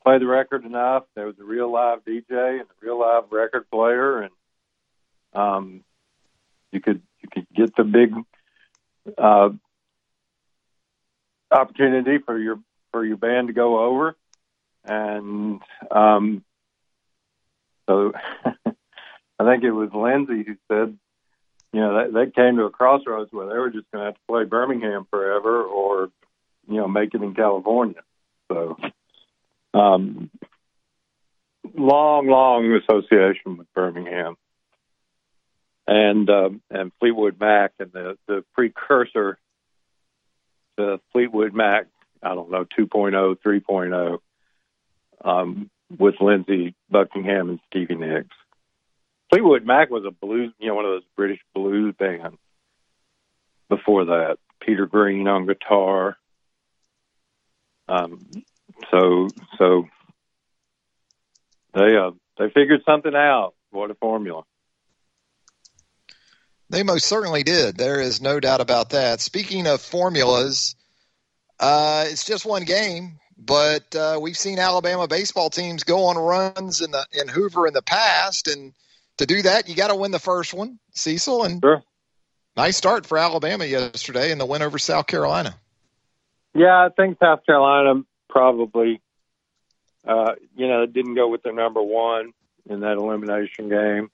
play 0.04 0.20
the 0.20 0.26
record 0.26 0.64
enough. 0.64 1.04
There 1.16 1.26
was 1.26 1.38
a 1.40 1.44
real 1.44 1.72
live 1.72 2.06
DJ 2.06 2.30
and 2.32 2.62
a 2.62 2.76
real 2.82 3.00
live 3.00 3.24
record 3.32 3.70
player, 3.70 4.22
and 4.22 4.34
um, 5.34 5.84
you 6.72 6.80
could 6.80 7.02
you 7.22 7.30
could 7.30 7.48
get 7.54 7.76
the 7.76 7.84
big 7.84 8.14
uh, 9.18 9.50
opportunity 11.52 12.18
for 12.20 12.38
your 12.38 12.60
for 12.92 13.06
your 13.06 13.18
band 13.18 13.48
to 13.48 13.54
go 13.54 13.80
over, 13.86 14.16
and 14.86 15.62
um, 15.92 16.44
so 17.88 18.14
I 19.40 19.44
think 19.44 19.64
it 19.64 19.72
was 19.72 19.90
Lindsey 19.94 20.44
who 20.44 20.56
said, 20.68 20.98
you 21.74 21.80
know, 21.80 22.12
they, 22.12 22.26
they 22.26 22.32
came 22.32 22.58
to 22.58 22.64
a 22.64 22.70
crossroads 22.70 23.32
where 23.32 23.48
they 23.48 23.58
were 23.58 23.70
just 23.70 23.90
going 23.92 24.02
to 24.02 24.06
have 24.06 24.16
to 24.16 24.22
play 24.28 24.46
Birmingham 24.46 25.08
forever, 25.10 25.64
or 25.64 26.10
you 26.68 26.76
know, 26.76 26.88
make 26.88 27.14
it 27.14 27.22
in 27.22 27.34
California. 27.34 28.02
So, 28.52 28.78
um, 29.74 30.30
long, 31.76 32.28
long 32.28 32.80
association 32.84 33.58
with 33.58 33.72
Birmingham 33.74 34.36
and 35.88 36.30
um, 36.30 36.62
and 36.70 36.92
Fleetwood 37.00 37.40
Mac 37.40 37.74
and 37.80 37.92
the 37.92 38.18
the 38.28 38.44
precursor 38.54 39.38
to 40.78 41.00
Fleetwood 41.12 41.54
Mac. 41.54 41.88
I 42.22 42.36
don't 42.36 42.50
know 42.50 42.66
2.0, 42.66 43.38
3.0, 43.46 44.18
um, 45.24 45.70
with 45.98 46.16
Lindsey 46.20 46.76
Buckingham 46.90 47.50
and 47.50 47.60
Stevie 47.68 47.96
Nicks. 47.96 48.36
Fleetwood 49.30 49.66
Mac 49.66 49.90
was 49.90 50.06
a 50.06 50.12
blues, 50.12 50.54
you 50.60 50.68
know, 50.68 50.76
one 50.76 50.86
of 50.86 50.92
those 50.92 51.04
British 51.16 51.40
blues 51.54 51.94
bands. 51.98 52.38
Before 53.70 54.06
that, 54.06 54.38
Peter 54.62 54.86
Green 54.86 55.28
on 55.28 55.46
guitar. 55.46 56.18
Um, 57.90 58.26
so 58.92 59.28
so 59.58 59.88
they 61.74 61.98
uh, 61.98 62.12
they 62.38 62.50
figured 62.50 62.84
something 62.86 63.14
out. 63.14 63.54
What 63.72 63.92
a 63.92 63.96
formula! 63.96 64.44
They 66.70 66.84
most 66.84 67.06
certainly 67.06 67.44
did. 67.44 67.78
There 67.78 68.02
is 68.02 68.22
no 68.22 68.40
doubt 68.40 68.62
about 68.62 68.90
that. 68.90 69.22
Speaking 69.22 69.68
of 69.68 69.82
formulas, 69.82 70.76
uh, 71.60 72.06
it's 72.08 72.26
just 72.26 72.46
one 72.46 72.66
game, 72.66 73.20
but 73.38 73.96
uh, 73.96 74.20
we've 74.22 74.38
seen 74.38 74.60
Alabama 74.60 75.08
baseball 75.08 75.50
teams 75.50 75.84
go 75.84 76.06
on 76.06 76.18
runs 76.18 76.82
in 76.82 76.92
the 76.92 77.06
in 77.14 77.30
Hoover 77.30 77.68
in 77.68 77.74
the 77.74 77.82
past, 77.82 78.48
and 78.48 78.74
to 79.18 79.26
do 79.26 79.42
that, 79.44 79.70
you 79.70 79.76
got 79.76 79.88
to 79.88 79.96
win 79.96 80.12
the 80.12 80.20
first 80.20 80.54
one, 80.54 80.78
Cecil. 80.92 81.44
And 81.44 81.62
sure. 81.64 81.84
nice 82.58 82.76
start 82.76 83.06
for 83.06 83.18
Alabama 83.18 83.66
yesterday 83.66 84.32
in 84.32 84.38
the 84.38 84.46
win 84.46 84.62
over 84.62 84.78
South 84.78 85.08
Carolina. 85.08 85.56
Yeah, 86.54 86.86
I 86.86 86.90
think 86.90 87.18
South 87.20 87.46
Carolina 87.46 88.02
probably, 88.30 89.02
uh, 90.06 90.34
you 90.56 90.68
know, 90.68 90.86
didn't 90.86 91.16
go 91.16 91.30
with 91.30 91.44
their 91.44 91.54
number 91.54 91.82
one 91.82 92.34
in 92.70 92.82
that 92.82 92.98
elimination 92.98 93.70
game 93.70 94.10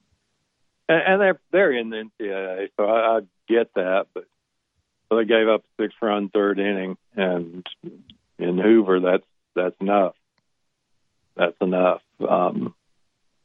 and, 0.94 1.14
and 1.14 1.22
they're 1.22 1.40
they're 1.52 1.72
in 1.72 1.90
the 1.90 2.10
NCAA, 2.22 2.70
so 2.78 2.86
I, 2.86 3.18
I 3.18 3.20
get 3.48 3.74
that. 3.76 4.08
But 4.14 4.26
so 5.10 5.18
they 5.18 5.26
gave 5.26 5.48
up 5.48 5.64
six 5.80 5.94
run 6.02 6.30
third 6.30 6.60
inning, 6.60 6.98
and 7.16 7.66
in 8.38 8.58
Hoover, 8.58 9.00
that's 9.00 9.26
that's 9.56 9.76
enough. 9.80 10.16
That's 11.36 11.58
enough. 11.62 12.02
Um, 12.28 12.76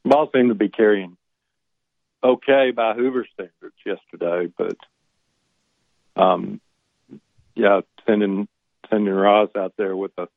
ball 0.04 0.30
seemed 0.34 0.50
to 0.50 0.54
be 0.54 0.68
carrying 0.68 1.16
okay 2.22 2.70
by 2.70 2.94
Hoover 2.94 3.26
standards 3.32 3.76
yesterday, 3.84 4.52
but 4.56 4.76
um, 6.16 6.60
yeah, 7.54 7.80
sending 8.06 8.48
sending 8.90 9.14
Ross 9.14 9.50
out 9.56 9.74
there 9.76 9.96
with 9.96 10.12
a 10.18 10.28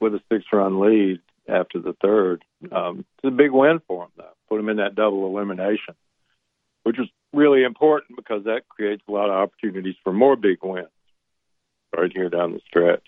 with 0.00 0.14
a 0.14 0.20
six 0.30 0.44
run 0.52 0.80
lead 0.80 1.20
after 1.48 1.80
the 1.80 1.94
third. 2.00 2.44
Um, 2.70 3.04
it's 3.16 3.24
a 3.24 3.30
big 3.30 3.50
win 3.50 3.80
for 3.86 4.04
him, 4.04 4.10
though. 4.16 4.37
Put 4.48 4.60
him 4.60 4.68
in 4.68 4.78
that 4.78 4.94
double 4.94 5.26
elimination, 5.26 5.94
which 6.82 6.98
is 6.98 7.08
really 7.32 7.64
important 7.64 8.16
because 8.16 8.44
that 8.44 8.68
creates 8.68 9.02
a 9.08 9.12
lot 9.12 9.28
of 9.28 9.36
opportunities 9.36 9.96
for 10.02 10.12
more 10.12 10.36
big 10.36 10.58
wins 10.62 10.88
right 11.96 12.10
here 12.12 12.28
down 12.28 12.52
the 12.52 12.60
stretch. 12.66 13.04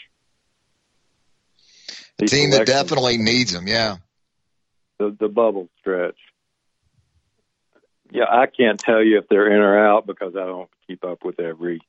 A 2.20 2.26
team 2.26 2.50
that 2.50 2.66
definitely 2.66 3.16
needs 3.16 3.52
them, 3.52 3.66
yeah. 3.66 3.96
The 4.98 5.16
the 5.18 5.28
bubble 5.28 5.68
stretch. 5.80 6.18
Yeah, 8.12 8.24
I 8.28 8.46
can't 8.46 8.78
tell 8.78 9.02
you 9.02 9.18
if 9.18 9.28
they're 9.28 9.54
in 9.54 9.60
or 9.60 9.78
out 9.78 10.06
because 10.06 10.34
I 10.36 10.44
don't 10.44 10.68
keep 10.86 11.04
up 11.04 11.24
with 11.24 11.40
every 11.40 11.80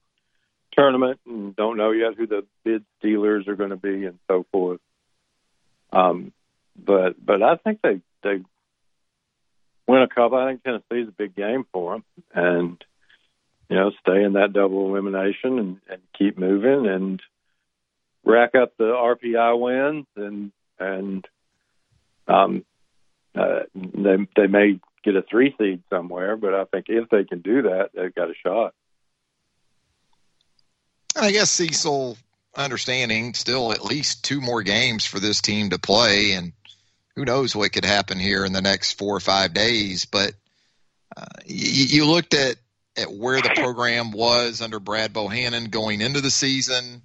tournament 0.71 1.19
and 1.25 1.55
don't 1.55 1.77
know 1.77 1.91
yet 1.91 2.13
who 2.15 2.27
the 2.27 2.45
bid 2.63 2.85
stealers 2.99 3.47
are 3.47 3.55
going 3.55 3.71
to 3.71 3.75
be 3.75 4.05
and 4.05 4.19
so 4.29 4.45
forth. 4.51 4.79
Um, 5.91 6.31
but 6.77 7.23
but 7.23 7.41
I 7.41 7.57
think 7.57 7.81
they 7.81 8.01
they 8.23 8.41
win 9.91 10.01
a 10.01 10.07
couple. 10.07 10.37
I 10.37 10.49
think 10.49 10.63
Tennessee's 10.63 11.09
a 11.09 11.15
big 11.17 11.35
game 11.35 11.65
for 11.71 11.93
them, 11.93 12.03
and 12.33 12.83
you 13.69 13.77
know, 13.77 13.91
stay 14.01 14.23
in 14.23 14.33
that 14.33 14.53
double 14.53 14.87
elimination 14.87 15.57
and, 15.59 15.77
and 15.89 16.01
keep 16.17 16.37
moving 16.37 16.87
and 16.87 17.21
rack 18.25 18.53
up 18.53 18.75
the 18.77 18.83
RPI 18.83 19.59
wins 19.59 20.05
and 20.15 20.51
and 20.79 21.27
um, 22.27 22.65
uh, 23.35 23.61
they 23.73 24.17
they 24.35 24.47
may 24.47 24.79
get 25.03 25.15
a 25.15 25.21
three 25.21 25.55
seed 25.57 25.83
somewhere, 25.89 26.35
but 26.35 26.53
I 26.53 26.65
think 26.65 26.85
if 26.89 27.09
they 27.09 27.23
can 27.23 27.39
do 27.41 27.63
that, 27.63 27.91
they've 27.93 28.13
got 28.13 28.29
a 28.29 28.33
shot. 28.43 28.73
I 31.15 31.31
guess 31.31 31.49
Cecil 31.49 32.17
understanding 32.55 33.33
still 33.33 33.71
at 33.71 33.83
least 33.83 34.25
two 34.25 34.41
more 34.41 34.63
games 34.63 35.05
for 35.05 35.19
this 35.19 35.41
team 35.41 35.69
to 35.69 35.79
play, 35.79 36.33
and 36.33 36.53
who 37.15 37.25
knows 37.25 37.55
what 37.55 37.71
could 37.71 37.85
happen 37.85 38.19
here 38.19 38.45
in 38.45 38.53
the 38.53 38.61
next 38.61 38.97
four 38.97 39.15
or 39.15 39.19
five 39.19 39.53
days. 39.53 40.05
But 40.05 40.33
uh, 41.15 41.25
you, 41.45 41.85
you 41.85 42.05
looked 42.05 42.33
at 42.33 42.55
at 42.97 43.11
where 43.11 43.41
the 43.41 43.51
program 43.55 44.11
was 44.11 44.61
under 44.61 44.79
Brad 44.79 45.13
Bohannon 45.13 45.71
going 45.71 46.01
into 46.01 46.21
the 46.21 46.31
season, 46.31 47.01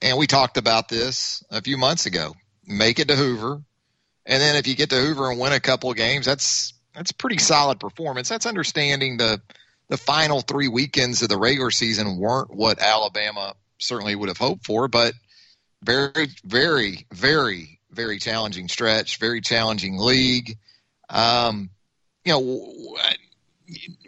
and 0.00 0.16
we 0.16 0.26
talked 0.26 0.56
about 0.56 0.88
this 0.88 1.44
a 1.50 1.60
few 1.60 1.76
months 1.76 2.06
ago. 2.06 2.34
Make 2.66 2.98
it 2.98 3.08
to 3.08 3.16
Hoover, 3.16 3.62
and 4.26 4.42
then 4.42 4.56
if 4.56 4.66
you 4.66 4.74
get 4.74 4.90
to 4.90 4.96
Hoover 4.96 5.30
and 5.30 5.40
win 5.40 5.52
a 5.52 5.60
couple 5.60 5.90
of 5.90 5.96
games, 5.96 6.26
that's 6.26 6.72
that's 6.94 7.12
pretty 7.12 7.38
solid 7.38 7.80
performance. 7.80 8.28
That's 8.28 8.46
understanding 8.46 9.16
the 9.16 9.40
the 9.88 9.96
final 9.96 10.40
three 10.40 10.68
weekends 10.68 11.22
of 11.22 11.28
the 11.28 11.36
regular 11.36 11.70
season 11.70 12.16
weren't 12.16 12.54
what 12.54 12.78
Alabama 12.78 13.54
certainly 13.78 14.14
would 14.14 14.28
have 14.28 14.38
hoped 14.38 14.64
for, 14.64 14.86
but 14.86 15.14
very, 15.82 16.28
very, 16.44 17.06
very, 17.12 17.79
very 17.92 18.18
challenging 18.18 18.68
stretch, 18.68 19.18
very 19.18 19.40
challenging 19.40 19.98
league. 19.98 20.58
Um, 21.08 21.70
you 22.24 22.32
know, 22.32 22.96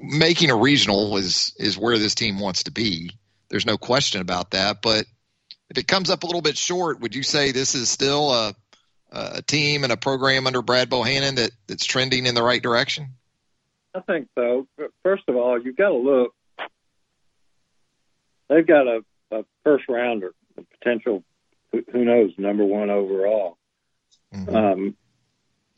making 0.00 0.50
a 0.50 0.56
regional 0.56 1.16
is 1.16 1.54
is 1.58 1.78
where 1.78 1.98
this 1.98 2.14
team 2.14 2.38
wants 2.38 2.64
to 2.64 2.70
be. 2.70 3.10
There's 3.48 3.66
no 3.66 3.78
question 3.78 4.20
about 4.20 4.52
that. 4.52 4.82
But 4.82 5.06
if 5.70 5.78
it 5.78 5.86
comes 5.86 6.10
up 6.10 6.22
a 6.22 6.26
little 6.26 6.42
bit 6.42 6.56
short, 6.56 7.00
would 7.00 7.14
you 7.14 7.22
say 7.22 7.52
this 7.52 7.74
is 7.74 7.90
still 7.90 8.30
a, 8.30 8.54
a 9.10 9.42
team 9.42 9.84
and 9.84 9.92
a 9.92 9.96
program 9.96 10.46
under 10.46 10.62
Brad 10.62 10.88
Bohannon 10.88 11.36
that, 11.36 11.50
that's 11.66 11.84
trending 11.84 12.26
in 12.26 12.34
the 12.34 12.42
right 12.42 12.62
direction? 12.62 13.08
I 13.94 14.00
think 14.00 14.28
so. 14.34 14.66
First 15.02 15.24
of 15.28 15.36
all, 15.36 15.60
you've 15.60 15.76
got 15.76 15.90
to 15.90 15.96
look. 15.96 16.34
They've 18.48 18.66
got 18.66 18.86
a 18.86 19.04
a 19.32 19.44
first 19.64 19.84
rounder, 19.88 20.32
a 20.56 20.62
potential, 20.78 21.24
who 21.72 22.04
knows, 22.04 22.32
number 22.38 22.64
one 22.64 22.90
overall. 22.90 23.56
Mm-hmm. 24.32 24.54
Um, 24.54 24.96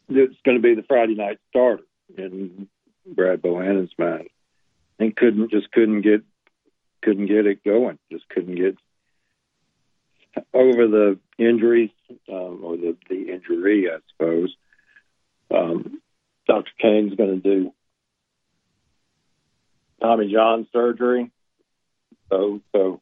it's 0.08 0.36
going 0.44 0.56
to 0.56 0.62
be 0.62 0.74
the 0.74 0.86
Friday 0.86 1.14
night 1.14 1.38
starter 1.50 1.82
in 2.16 2.68
Brad 3.06 3.42
Bohannon's 3.42 3.92
mind, 3.98 4.28
and 4.98 5.16
couldn't 5.16 5.50
just 5.50 5.70
couldn't 5.72 6.02
get 6.02 6.22
couldn't 7.02 7.26
get 7.26 7.46
it 7.46 7.64
going, 7.64 7.98
just 8.10 8.28
couldn't 8.28 8.54
get 8.54 8.76
over 10.52 10.88
the 10.88 11.18
injuries 11.38 11.90
um, 12.28 12.60
or 12.62 12.76
the 12.76 12.96
the 13.08 13.32
injury, 13.32 13.90
I 13.90 13.98
suppose. 14.12 14.54
Um, 15.50 16.00
Dr. 16.46 16.70
Cain's 16.80 17.14
going 17.14 17.40
to 17.40 17.56
do 17.56 17.72
Tommy 20.00 20.32
John 20.32 20.66
surgery, 20.72 21.30
so 22.30 22.60
so 22.72 23.00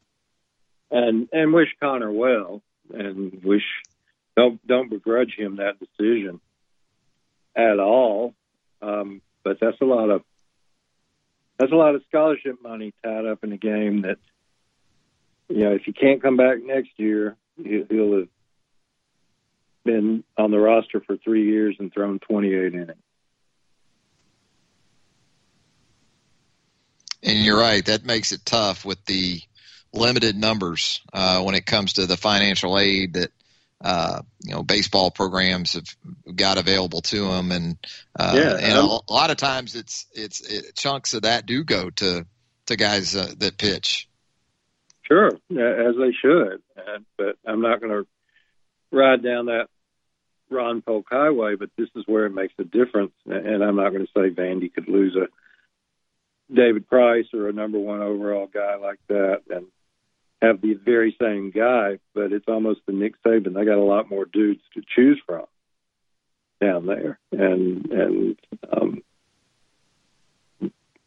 and 0.91 1.29
and 1.33 1.53
wish 1.53 1.75
Connor 1.81 2.13
well, 2.13 2.63
and 2.93 3.43
wish 3.43 3.65
don't 4.37 4.65
don't 4.67 4.91
begrudge 4.91 5.35
him 5.37 5.57
that 5.57 5.79
decision 5.79 6.41
at 7.57 7.79
all. 7.79 8.35
Um, 8.81 9.21
but 9.45 9.59
that's 9.61 9.81
a 9.81 9.85
lot 9.85 10.11
of 10.11 10.23
that's 11.59 11.73
a 11.73 11.77
lot 11.77 11.95
of 11.95 12.03
scholarship 12.09 12.57
money 12.63 12.93
tied 13.05 13.27
up 13.27 13.45
in 13.45 13.53
a 13.53 13.59
game 13.59 14.03
that 14.03 14.19
you 15.49 15.65
know 15.65 15.73
if 15.73 15.87
you 15.87 15.93
can't 15.93 16.23
come 16.23 16.37
back 16.37 16.59
next 16.63 16.91
year, 16.97 17.37
he'll 17.63 18.19
have 18.19 18.29
been 19.85 20.25
on 20.39 20.51
the 20.51 20.59
roster 20.59 21.01
for 21.01 21.17
three 21.17 21.47
years 21.47 21.77
and 21.79 21.93
thrown 21.93 22.19
28 22.21 22.75
innings. 22.75 22.93
And 27.25 27.39
you're 27.45 27.59
right. 27.59 27.85
That 27.85 28.05
makes 28.05 28.33
it 28.33 28.45
tough 28.45 28.85
with 28.85 29.05
the 29.05 29.41
limited 29.93 30.37
numbers 30.37 31.01
uh, 31.13 31.43
when 31.43 31.55
it 31.55 31.67
comes 31.67 31.95
to 31.95 32.07
the 32.07 32.17
financial 32.17 32.79
aid 32.79 33.15
that 33.15 33.31
uh, 33.83 34.23
you 34.45 34.55
know 34.55 34.63
baseball 34.63 35.11
programs 35.11 35.75
have 35.75 36.37
got 36.37 36.59
available 36.59 37.01
to 37.03 37.29
them, 37.29 37.51
and 37.51 37.77
uh, 38.19 38.33
yeah, 38.35 38.57
and 38.57 38.79
a, 38.79 38.81
a, 38.81 39.13
lot 39.13 39.31
of 39.31 39.37
times 39.37 39.75
it's 39.75 40.07
it's 40.15 40.41
it, 40.41 40.77
chunks 40.77 41.15
of 41.15 41.23
that 41.23 41.47
do 41.47 41.65
go 41.65 41.91
to 41.91 42.25
to 42.67 42.77
guys 42.77 43.17
uh, 43.17 43.33
that 43.39 43.59
pitch. 43.59 44.09
Sure, 45.03 45.29
as 45.29 45.97
they 45.99 46.13
should, 46.23 46.63
but 47.19 47.37
I'm 47.45 47.61
not 47.61 47.81
going 47.81 47.93
to 47.93 48.07
ride 48.97 49.23
down 49.23 49.47
that 49.47 49.67
Ron 50.49 50.81
Polk 50.81 51.07
Highway. 51.11 51.57
But 51.57 51.71
this 51.77 51.89
is 51.97 52.05
where 52.07 52.27
it 52.27 52.35
makes 52.35 52.55
a 52.59 52.65
difference, 52.65 53.13
and 53.27 53.65
I'm 53.65 53.77
not 53.77 53.91
going 53.91 54.07
to 54.07 54.13
say 54.15 54.31
Vandy 54.31 54.73
could 54.73 54.89
lose 54.89 55.17
a 55.17 55.27
David 56.55 56.89
Price 56.89 57.27
or 57.35 57.49
a 57.49 57.53
number 57.53 57.79
one 57.79 58.01
overall 58.01 58.47
guy 58.47 58.77
like 58.77 59.01
that, 59.09 59.43
and 59.51 59.67
have 60.43 60.61
the 60.61 60.75
very 60.75 61.17
same 61.21 61.51
guy, 61.51 61.99
but 62.15 62.33
it's 62.33 62.49
almost 62.49 62.81
the 62.87 62.93
Nick 62.93 63.15
Saban. 63.23 63.55
They 63.55 63.65
got 63.65 63.79
a 63.79 63.83
lot 63.83 64.11
more 64.11 64.25
dudes 64.25 64.61
to 64.75 64.83
choose 64.95 65.21
from 65.25 65.45
down 66.61 66.87
there, 66.87 67.19
and 67.31 67.87
and 67.87 68.37
um, 68.71 69.03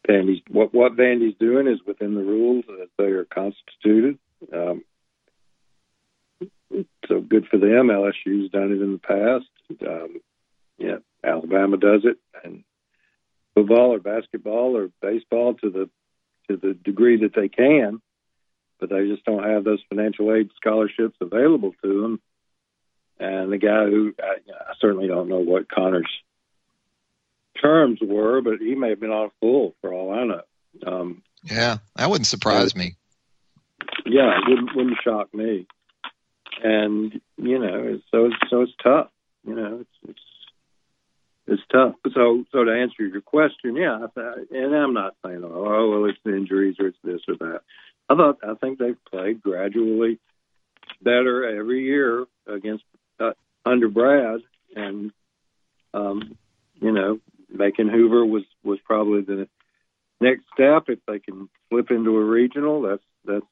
Vandy's 0.08 0.42
what 0.48 0.72
what 0.74 0.96
Vandy's 0.96 1.36
doing 1.38 1.68
is 1.68 1.78
within 1.86 2.14
the 2.14 2.22
rules 2.22 2.64
as 2.82 2.88
they 2.96 3.04
are 3.04 3.26
constituted. 3.26 4.18
Um, 4.52 4.84
so 7.06 7.20
good 7.20 7.46
for 7.50 7.58
them. 7.58 7.88
LSU's 7.88 8.50
done 8.50 8.72
it 8.72 8.82
in 8.82 8.92
the 8.92 8.98
past. 8.98 9.86
Um, 9.86 10.20
yeah, 10.78 10.96
Alabama 11.22 11.76
does 11.76 12.02
it, 12.04 12.18
and 12.42 12.64
football 13.54 13.92
or 13.92 14.00
basketball 14.00 14.76
or 14.76 14.90
baseball 15.02 15.54
to 15.54 15.70
the 15.70 15.90
to 16.48 16.56
the 16.56 16.74
degree 16.74 17.20
that 17.20 17.34
they 17.34 17.48
can 17.48 18.00
but 18.78 18.90
they 18.90 19.06
just 19.08 19.24
don't 19.24 19.44
have 19.44 19.64
those 19.64 19.82
financial 19.88 20.32
aid 20.34 20.50
scholarships 20.56 21.16
available 21.20 21.72
to 21.82 22.02
them. 22.02 22.20
And 23.18 23.52
the 23.52 23.58
guy 23.58 23.84
who 23.84 24.14
I, 24.22 24.36
I 24.50 24.74
certainly 24.80 25.08
don't 25.08 25.28
know 25.28 25.38
what 25.38 25.70
Connor's 25.70 26.10
terms 27.60 27.98
were, 28.02 28.40
but 28.42 28.58
he 28.58 28.74
may 28.74 28.90
have 28.90 29.00
been 29.00 29.10
on 29.10 29.30
full 29.40 29.74
for 29.80 29.92
all 29.92 30.12
I 30.12 30.24
know. 30.24 30.42
Um, 30.86 31.22
yeah, 31.42 31.78
that 31.96 32.10
wouldn't 32.10 32.26
surprise 32.26 32.76
me. 32.76 32.96
Yeah, 34.04 34.38
it 34.38 34.48
wouldn't 34.48 34.76
wouldn't 34.76 34.98
shock 35.02 35.32
me. 35.32 35.66
And 36.62 37.20
you 37.36 37.58
know, 37.58 38.00
so 38.10 38.30
so 38.50 38.62
it's 38.62 38.72
tough. 38.82 39.08
You 39.46 39.54
know, 39.54 39.78
it's 39.80 40.10
it's 40.10 40.20
it's 41.46 41.62
tough. 41.72 41.94
So 42.12 42.44
so 42.52 42.64
to 42.64 42.72
answer 42.72 43.06
your 43.06 43.20
question, 43.20 43.76
yeah, 43.76 44.06
and 44.50 44.74
I'm 44.74 44.94
not 44.94 45.14
saying 45.24 45.42
oh 45.44 45.90
well 45.90 46.04
it's 46.06 46.18
injuries 46.24 46.76
or 46.78 46.88
it's 46.88 46.98
this 47.04 47.20
or 47.28 47.36
that. 47.36 47.60
I 48.08 48.14
thought 48.14 48.38
I 48.42 48.54
think 48.54 48.78
they've 48.78 49.04
played 49.10 49.42
gradually 49.42 50.18
better 51.02 51.58
every 51.58 51.84
year 51.84 52.26
against 52.46 52.84
uh, 53.18 53.32
under 53.64 53.88
Brad, 53.88 54.40
and 54.74 55.12
um, 55.92 56.36
you 56.80 56.92
know, 56.92 57.18
making 57.48 57.88
Hoover 57.88 58.24
was 58.24 58.44
was 58.62 58.78
probably 58.84 59.22
the 59.22 59.48
next 60.20 60.44
step. 60.54 60.84
If 60.88 61.00
they 61.06 61.18
can 61.18 61.48
flip 61.70 61.90
into 61.90 62.16
a 62.16 62.24
regional, 62.24 62.82
that's 62.82 63.02
that's 63.24 63.46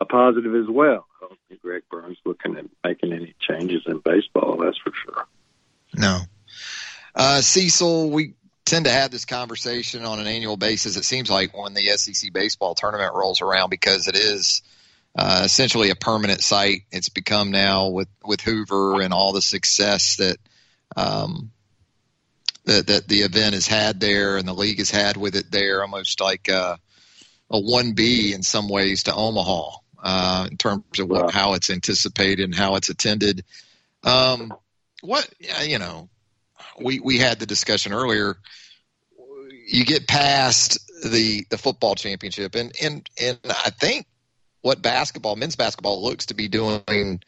a 0.00 0.04
positive 0.06 0.54
as 0.54 0.68
well. 0.68 1.06
I 1.20 1.26
don't 1.26 1.38
think 1.48 1.60
Greg 1.60 1.82
Byrne's 1.90 2.18
looking 2.24 2.56
at 2.56 2.64
making 2.82 3.12
any 3.12 3.34
changes 3.40 3.82
in 3.86 3.98
baseball. 3.98 4.56
That's 4.56 4.78
for 4.78 4.92
sure. 5.04 5.26
No. 5.94 6.20
Uh, 7.14 7.40
Cecil, 7.40 8.10
we 8.10 8.34
tend 8.70 8.84
to 8.84 8.92
have 8.92 9.10
this 9.10 9.24
conversation 9.24 10.04
on 10.04 10.20
an 10.20 10.28
annual 10.28 10.56
basis. 10.56 10.96
It 10.96 11.04
seems 11.04 11.28
like 11.28 11.56
when 11.56 11.74
the 11.74 11.86
SEC 11.96 12.32
baseball 12.32 12.76
tournament 12.76 13.12
rolls 13.14 13.40
around 13.40 13.68
because 13.68 14.06
it 14.06 14.14
is 14.14 14.62
uh, 15.18 15.42
essentially 15.44 15.90
a 15.90 15.96
permanent 15.96 16.40
site. 16.40 16.82
It's 16.92 17.08
become 17.08 17.50
now 17.50 17.88
with 17.88 18.08
with 18.24 18.40
Hoover 18.42 19.02
and 19.02 19.12
all 19.12 19.32
the 19.32 19.42
success 19.42 20.16
that 20.16 20.36
um, 20.96 21.50
that 22.64 22.86
that 22.86 23.08
the 23.08 23.22
event 23.22 23.54
has 23.54 23.66
had 23.66 23.98
there 23.98 24.36
and 24.36 24.46
the 24.46 24.54
league 24.54 24.78
has 24.78 24.90
had 24.90 25.16
with 25.16 25.34
it 25.34 25.50
there, 25.50 25.82
almost 25.82 26.20
like 26.20 26.46
a 26.46 26.78
one 27.48 27.94
B 27.94 28.32
in 28.32 28.44
some 28.44 28.68
ways 28.68 29.02
to 29.04 29.14
Omaha 29.14 29.70
uh, 30.00 30.46
in 30.48 30.56
terms 30.56 31.00
of 31.00 31.08
what, 31.08 31.34
how 31.34 31.54
it's 31.54 31.70
anticipated 31.70 32.44
and 32.44 32.54
how 32.54 32.76
it's 32.76 32.88
attended. 32.88 33.44
Um, 34.04 34.54
what 35.02 35.28
you 35.64 35.80
know, 35.80 36.08
we 36.82 37.00
we 37.00 37.18
had 37.18 37.38
the 37.38 37.46
discussion 37.46 37.92
earlier 37.92 38.36
you 39.70 39.84
get 39.84 40.06
past 40.06 40.78
the 41.04 41.46
the 41.48 41.58
football 41.58 41.94
championship, 41.94 42.54
and 42.54 42.72
and 42.82 43.08
and 43.20 43.38
I 43.48 43.70
think 43.70 44.06
what 44.62 44.82
basketball, 44.82 45.36
men's 45.36 45.56
basketball, 45.56 46.02
looks 46.02 46.26
to 46.26 46.34
be 46.34 46.48
doing, 46.48 47.22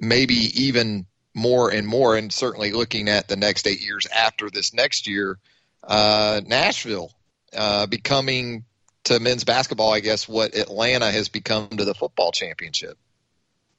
maybe 0.00 0.34
even 0.34 1.06
more 1.34 1.70
and 1.70 1.86
more, 1.86 2.16
and 2.16 2.32
certainly 2.32 2.72
looking 2.72 3.08
at 3.08 3.28
the 3.28 3.36
next 3.36 3.66
eight 3.66 3.80
years 3.80 4.06
after 4.06 4.50
this 4.50 4.74
next 4.74 5.06
year, 5.06 5.38
uh, 5.84 6.40
Nashville 6.44 7.12
uh, 7.56 7.86
becoming 7.86 8.64
to 9.04 9.20
men's 9.20 9.44
basketball, 9.44 9.92
I 9.92 10.00
guess, 10.00 10.26
what 10.26 10.56
Atlanta 10.56 11.10
has 11.10 11.28
become 11.28 11.68
to 11.68 11.84
the 11.84 11.94
football 11.94 12.32
championship. 12.32 12.98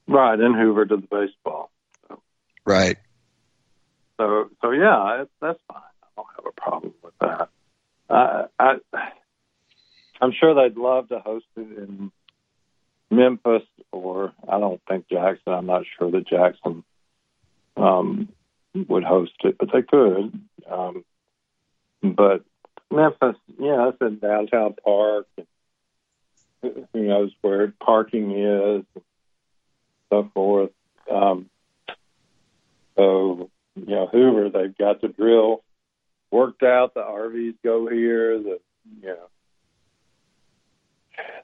Right, 0.07 0.39
and 0.39 0.55
Hoover 0.55 0.85
to 0.85 0.95
the 0.95 1.07
baseball. 1.07 1.71
So. 2.07 2.21
Right. 2.65 2.97
So, 4.19 4.49
so 4.61 4.71
yeah, 4.71 5.23
that's 5.41 5.59
fine. 5.69 5.81
I 6.03 6.07
don't 6.17 6.27
have 6.35 6.45
a 6.45 6.61
problem 6.61 6.93
with 7.01 7.13
that. 7.21 7.49
I, 8.09 8.45
I, 8.59 8.75
I'm 10.19 10.33
sure 10.33 10.53
they'd 10.53 10.77
love 10.77 11.07
to 11.09 11.19
host 11.19 11.45
it 11.55 11.77
in 11.77 12.11
Memphis, 13.09 13.63
or 13.93 14.33
I 14.47 14.59
don't 14.59 14.81
think 14.89 15.07
Jackson. 15.07 15.53
I'm 15.53 15.67
not 15.67 15.83
sure 15.97 16.11
that 16.11 16.27
Jackson 16.27 16.83
um, 17.77 18.27
would 18.73 19.05
host 19.05 19.31
it, 19.45 19.57
but 19.57 19.69
they 19.71 19.83
could. 19.83 20.37
Um, 20.69 21.05
but 22.03 22.43
Memphis, 22.91 23.37
yeah, 23.57 23.87
it's 23.87 24.01
in 24.01 24.19
downtown 24.19 24.75
park. 24.83 25.27
Who 26.61 26.85
knows 26.93 27.31
where 27.39 27.73
parking 27.79 28.31
is, 28.31 28.83
and 28.95 29.03
so 30.09 30.29
forth. 30.33 30.71
Um, 31.09 31.49
so, 32.97 33.49
you 33.75 33.95
know, 33.95 34.07
Hoover, 34.07 34.49
they've 34.49 34.77
got 34.77 35.01
the 35.01 35.07
drill 35.07 35.63
worked 36.31 36.63
out. 36.63 36.93
The 36.93 37.01
RVs 37.01 37.55
go 37.63 37.87
here. 37.87 38.37
The 38.37 38.59
you 39.01 39.07
know 39.07 39.29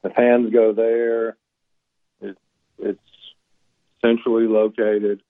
the 0.03 0.09
fans 0.09 0.51
go 0.51 0.73
there. 0.73 1.37
It's 2.21 2.39
it's 2.79 2.99
centrally 4.03 4.47
located. 4.47 5.21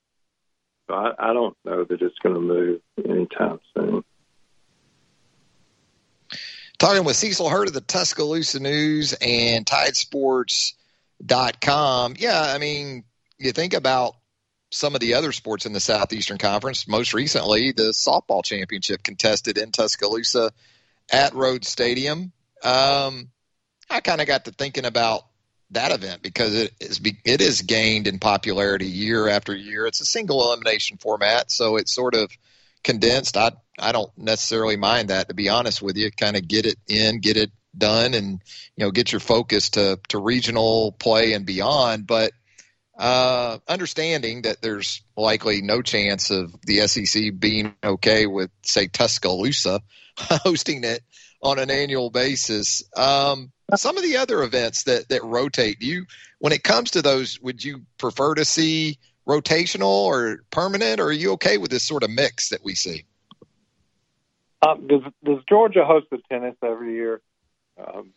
So 0.87 0.93
I, 0.93 1.13
I 1.17 1.33
don't 1.33 1.57
know 1.65 1.83
that 1.83 2.01
it's 2.01 2.19
going 2.19 2.35
to 2.35 2.41
move 2.41 2.79
anytime 3.03 3.59
soon. 3.75 4.03
Talking 6.77 7.03
with 7.05 7.15
Cecil 7.15 7.49
Hurt 7.49 7.69
of 7.69 7.73
the 7.73 7.81
Tuscaloosa 7.81 8.59
News 8.59 9.13
and 9.13 9.65
TideSports.com. 9.65 12.15
Yeah, 12.19 12.41
I 12.41 12.59
mean, 12.59 13.03
you 13.39 13.51
think 13.53 13.73
about 13.73 14.17
some 14.75 14.93
of 14.93 15.01
the 15.01 15.13
other 15.13 15.31
sports 15.31 15.65
in 15.65 15.73
the 15.73 15.79
Southeastern 15.79 16.37
Conference. 16.37 16.87
Most 16.87 17.13
recently, 17.13 17.71
the 17.71 17.93
softball 17.93 18.43
championship 18.43 19.03
contested 19.03 19.57
in 19.57 19.71
Tuscaloosa 19.71 20.51
at 21.11 21.33
Rhoads 21.33 21.65
Stadium. 21.65 22.31
Um, 22.63 23.29
I 23.89 24.01
kind 24.01 24.21
of 24.21 24.27
got 24.27 24.45
to 24.45 24.51
thinking 24.51 24.85
about 24.85 25.23
that 25.71 25.91
event 25.91 26.21
because 26.21 26.53
it 26.53 26.73
is 26.79 26.99
it 27.23 27.41
is 27.41 27.61
gained 27.61 28.07
in 28.07 28.19
popularity 28.19 28.87
year 28.87 29.27
after 29.27 29.55
year. 29.55 29.87
It's 29.87 30.01
a 30.01 30.05
single 30.05 30.43
elimination 30.43 30.97
format, 30.97 31.51
so 31.51 31.77
it's 31.77 31.93
sort 31.93 32.15
of 32.15 32.29
condensed. 32.83 33.37
I 33.37 33.51
I 33.79 33.91
don't 33.91 34.15
necessarily 34.17 34.77
mind 34.77 35.09
that 35.09 35.29
to 35.29 35.33
be 35.33 35.49
honest 35.49 35.81
with 35.81 35.97
you. 35.97 36.11
Kind 36.11 36.35
of 36.35 36.47
get 36.47 36.65
it 36.65 36.77
in, 36.87 37.19
get 37.19 37.37
it 37.37 37.51
done, 37.77 38.13
and 38.13 38.41
you 38.75 38.85
know 38.85 38.91
get 38.91 39.11
your 39.11 39.21
focus 39.21 39.71
to 39.71 39.99
to 40.09 40.19
regional 40.19 40.91
play 40.91 41.33
and 41.33 41.45
beyond. 41.45 42.07
But 42.07 42.31
uh, 42.97 43.57
understanding 43.67 44.43
that 44.43 44.61
there's 44.61 45.01
likely 45.17 45.61
no 45.61 45.81
chance 45.81 46.31
of 46.31 46.53
the 46.61 46.87
SEC 46.87 47.37
being 47.37 47.75
okay 47.83 48.25
with, 48.25 48.49
say, 48.63 48.87
Tuscaloosa 48.87 49.81
hosting 50.17 50.83
it 50.83 51.01
on 51.41 51.59
an 51.59 51.69
annual 51.69 52.09
basis. 52.09 52.83
Um, 52.95 53.51
some 53.75 53.97
of 53.97 54.03
the 54.03 54.17
other 54.17 54.43
events 54.43 54.83
that 54.83 55.09
that 55.09 55.23
rotate, 55.23 55.79
do 55.79 55.87
you 55.87 56.05
when 56.39 56.53
it 56.53 56.63
comes 56.63 56.91
to 56.91 57.01
those, 57.01 57.39
would 57.41 57.63
you 57.63 57.81
prefer 57.97 58.35
to 58.35 58.45
see 58.45 58.97
rotational 59.27 60.05
or 60.05 60.39
permanent, 60.51 60.99
or 60.99 61.05
are 61.05 61.11
you 61.11 61.33
okay 61.33 61.57
with 61.57 61.71
this 61.71 61.83
sort 61.83 62.03
of 62.03 62.09
mix 62.09 62.49
that 62.49 62.63
we 62.63 62.75
see? 62.75 63.05
Um, 64.61 64.87
does 64.87 65.01
Does 65.23 65.39
Georgia 65.49 65.85
host 65.85 66.07
the 66.11 66.19
tennis 66.29 66.55
every 66.63 66.93
year? 66.93 67.21
Um, 67.77 68.11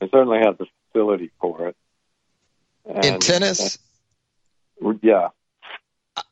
they 0.00 0.08
certainly 0.08 0.38
have 0.38 0.58
the 0.58 0.66
facility 0.92 1.30
for 1.40 1.68
it. 1.68 1.76
And, 2.88 3.04
in 3.04 3.18
tennis? 3.20 3.78
Uh, 4.84 4.94
yeah. 5.02 5.28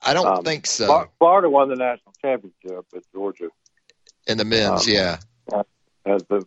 I 0.03 0.15
don't 0.15 0.27
Um, 0.27 0.43
think 0.45 0.67
so. 0.67 1.09
Florida 1.19 1.49
won 1.49 1.69
the 1.69 1.77
national 1.77 2.13
championship, 2.21 2.87
but 2.93 3.03
Georgia 3.13 3.51
In 4.27 4.39
the 4.39 4.45
men's, 4.45 4.87
um, 4.89 4.93
yeah. 4.93 5.19
has 6.05 6.23
the 6.29 6.45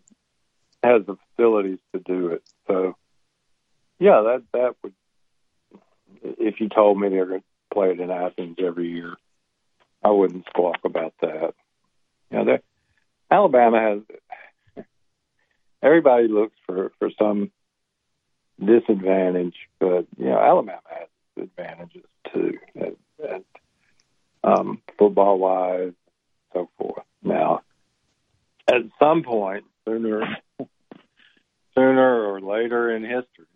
has 0.82 1.04
the 1.06 1.16
facilities 1.36 1.78
to 1.92 2.00
do 2.00 2.28
it. 2.28 2.42
So, 2.66 2.96
yeah, 3.98 4.22
that 4.22 4.42
that 4.52 4.74
would. 4.82 4.94
If 6.22 6.60
you 6.60 6.68
told 6.68 6.98
me 7.00 7.08
they're 7.08 7.26
going 7.26 7.40
to 7.40 7.46
play 7.72 7.90
it 7.90 8.00
in 8.00 8.10
Athens 8.10 8.56
every 8.58 8.88
year, 8.90 9.16
I 10.02 10.10
wouldn't 10.10 10.46
squawk 10.48 10.78
about 10.84 11.14
that. 11.20 11.54
You 12.30 12.44
know, 12.44 12.58
Alabama 13.30 13.80
has. 14.76 14.84
Everybody 15.82 16.28
looks 16.28 16.56
for 16.66 16.92
for 16.98 17.10
some 17.18 17.50
disadvantage, 18.64 19.56
but 19.78 20.06
you 20.18 20.26
know, 20.26 20.38
Alabama 20.38 20.80
has 20.88 21.08
advantages 21.44 22.04
too, 22.32 22.58
and, 22.74 22.96
and 23.28 23.44
um, 24.44 24.82
football 24.98 25.38
wise, 25.38 25.92
so 26.52 26.68
forth. 26.78 27.04
Now, 27.22 27.62
at 28.68 28.82
some 28.98 29.22
point, 29.22 29.64
sooner 29.84 30.22
sooner 31.74 32.32
or 32.32 32.40
later 32.40 32.94
in 32.94 33.02
history, 33.02 33.46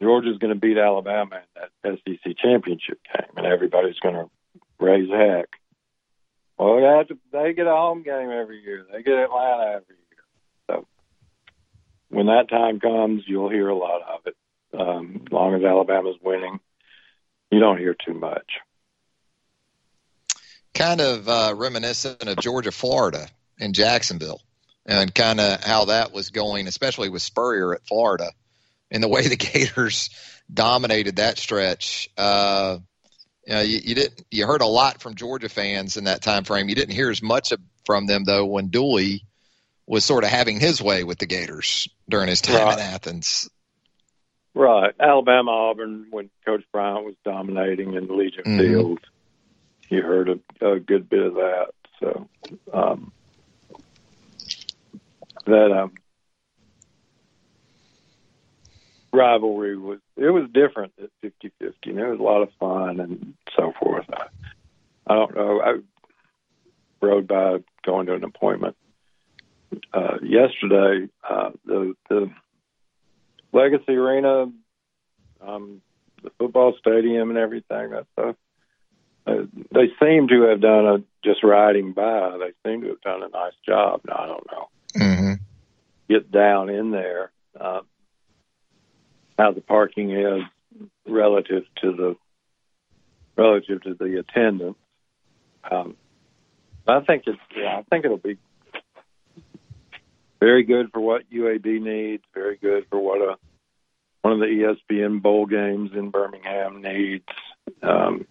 Georgia's 0.00 0.38
going 0.38 0.52
to 0.52 0.58
beat 0.58 0.78
Alabama 0.78 1.36
in 1.36 1.68
that 1.84 1.98
SEC 2.04 2.36
championship 2.36 2.98
game, 3.14 3.30
and 3.36 3.46
everybody's 3.46 3.98
going 4.00 4.16
to 4.16 4.28
raise 4.80 5.10
heck. 5.10 5.48
Well, 6.58 6.76
they, 6.76 6.82
have 6.82 7.08
to, 7.08 7.18
they 7.32 7.54
get 7.54 7.66
a 7.66 7.70
home 7.70 8.02
game 8.02 8.30
every 8.30 8.62
year. 8.62 8.84
They 8.90 9.02
get 9.02 9.14
Atlanta 9.14 9.62
every 9.62 9.96
year. 9.96 10.01
When 12.12 12.26
that 12.26 12.50
time 12.50 12.78
comes, 12.78 13.22
you'll 13.26 13.48
hear 13.48 13.68
a 13.68 13.74
lot 13.74 14.02
of 14.02 14.26
it. 14.26 14.36
Um, 14.78 15.22
as 15.24 15.32
long 15.32 15.54
as 15.54 15.64
Alabama's 15.64 16.16
winning, 16.22 16.60
you 17.50 17.58
don't 17.58 17.78
hear 17.78 17.94
too 17.94 18.12
much. 18.12 18.44
Kind 20.74 21.00
of 21.00 21.26
uh, 21.26 21.54
reminiscent 21.56 22.22
of 22.28 22.36
Georgia, 22.36 22.70
Florida, 22.70 23.28
in 23.58 23.72
Jacksonville, 23.72 24.42
and 24.84 25.14
kind 25.14 25.40
of 25.40 25.64
how 25.64 25.86
that 25.86 26.12
was 26.12 26.28
going, 26.28 26.66
especially 26.66 27.08
with 27.08 27.22
Spurrier 27.22 27.72
at 27.72 27.86
Florida, 27.86 28.30
and 28.90 29.02
the 29.02 29.08
way 29.08 29.26
the 29.26 29.36
Gators 29.52 30.10
dominated 30.52 31.16
that 31.16 31.38
stretch. 31.38 32.10
Uh, 32.18 32.76
you, 33.46 33.54
know, 33.54 33.60
you, 33.62 33.80
you 33.82 33.94
didn't. 33.94 34.22
You 34.30 34.46
heard 34.46 34.60
a 34.60 34.66
lot 34.66 35.00
from 35.00 35.14
Georgia 35.14 35.48
fans 35.48 35.96
in 35.96 36.04
that 36.04 36.20
time 36.20 36.44
frame. 36.44 36.68
You 36.68 36.74
didn't 36.74 36.94
hear 36.94 37.08
as 37.08 37.22
much 37.22 37.54
from 37.86 38.04
them 38.04 38.24
though 38.24 38.44
when 38.44 38.68
Dooley 38.68 39.24
was 39.86 40.04
sort 40.04 40.24
of 40.24 40.30
having 40.30 40.60
his 40.60 40.80
way 40.80 41.04
with 41.04 41.18
the 41.18 41.26
Gators 41.26 41.88
during 42.08 42.28
his 42.28 42.40
time 42.40 42.64
Right. 42.66 42.74
in 42.74 42.80
Athens. 42.80 43.48
Right. 44.54 44.94
Alabama, 45.00 45.50
Auburn, 45.50 46.06
when 46.10 46.30
Coach 46.44 46.62
Bryant 46.72 47.04
was 47.04 47.14
dominating 47.24 47.94
in 47.94 48.16
Legion 48.16 48.44
Mhm. 48.44 48.58
Field, 48.58 49.00
you 49.88 50.02
heard 50.02 50.28
a, 50.28 50.66
a 50.74 50.78
good 50.78 51.08
bit 51.08 51.22
of 51.22 51.34
that. 51.34 51.70
So 52.00 52.28
um, 52.72 53.12
that 55.46 55.72
um, 55.72 55.92
rivalry 59.12 59.76
was 59.76 59.98
it 60.16 60.30
was 60.30 60.48
different 60.52 60.92
at 61.02 61.10
50-50, 61.22 61.74
and 61.86 61.98
it 61.98 62.08
was 62.08 62.20
a 62.20 62.22
lot 62.22 62.42
of 62.42 62.50
fun 62.58 63.00
and 63.00 63.34
so 63.56 63.72
forth. 63.80 64.06
I, 64.12 64.26
I 65.06 65.14
don't 65.14 65.34
know. 65.34 65.60
I 65.60 65.74
rode 67.00 67.26
by 67.26 67.58
going 67.84 68.06
to 68.06 68.14
an 68.14 68.24
appointment 68.24 68.76
uh, 69.92 70.18
yesterday. 70.22 71.08
Uh, 71.28 71.50
the 71.64 71.94
the 72.08 72.30
Legacy 73.52 73.92
Arena, 73.92 74.50
um, 75.40 75.82
the 76.22 76.30
football 76.38 76.74
stadium, 76.78 77.30
and 77.30 77.38
everything. 77.38 77.90
That 77.90 78.06
stuff. 78.12 78.36
Uh, 79.24 79.44
they 79.72 79.88
seem 80.02 80.26
to 80.28 80.42
have 80.50 80.60
done 80.60 80.86
a 80.86 80.98
just 81.24 81.44
riding 81.44 81.92
by. 81.92 82.38
They 82.38 82.70
seem 82.70 82.82
to 82.82 82.88
have 82.88 83.00
done 83.02 83.22
a 83.22 83.28
nice 83.28 83.52
job. 83.64 84.00
Now 84.06 84.16
I 84.18 84.26
don't 84.26 84.46
know. 84.50 84.68
Mm-hmm. 84.96 85.32
Get 86.08 86.32
down 86.32 86.70
in 86.70 86.90
there. 86.90 87.30
Uh, 87.58 87.80
how 89.38 89.52
the 89.52 89.60
parking 89.60 90.10
is 90.10 90.42
relative 91.06 91.64
to 91.82 91.92
the 91.92 92.16
relative 93.36 93.82
to 93.82 93.94
the 93.94 94.18
attendance. 94.18 94.76
Um, 95.70 95.96
I 96.86 97.00
think 97.00 97.24
it's 97.26 97.38
yeah, 97.56 97.78
I 97.78 97.82
think 97.82 98.04
it'll 98.04 98.16
be 98.16 98.38
very 100.42 100.64
good 100.64 100.90
for 100.92 101.00
what 101.00 101.30
UAB 101.30 101.80
needs. 101.80 102.24
Very 102.34 102.56
good 102.56 102.86
for 102.90 102.98
what 102.98 103.20
a 103.20 103.36
one 104.22 104.34
of 104.34 104.40
the 104.40 104.76
ESPN 104.90 105.22
bowl 105.22 105.46
games 105.46 105.90
in 105.94 106.10
Birmingham 106.10 106.82
needs. 106.82 107.24
Um, 107.82 108.26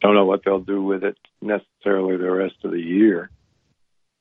don't 0.00 0.14
know 0.14 0.26
what 0.26 0.42
they'll 0.44 0.60
do 0.60 0.82
with 0.82 1.02
it 1.02 1.16
necessarily 1.40 2.16
the 2.18 2.30
rest 2.30 2.56
of 2.64 2.72
the 2.72 2.80
year. 2.80 3.30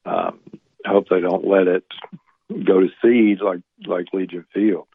Um, 0.05 0.39
I 0.85 0.89
hope 0.89 1.07
they 1.09 1.19
don't 1.19 1.45
let 1.45 1.67
it 1.67 1.83
go 2.49 2.79
to 2.79 2.89
seed 3.01 3.41
like 3.41 3.61
like 3.85 4.07
Legion 4.13 4.45
Field. 4.53 4.87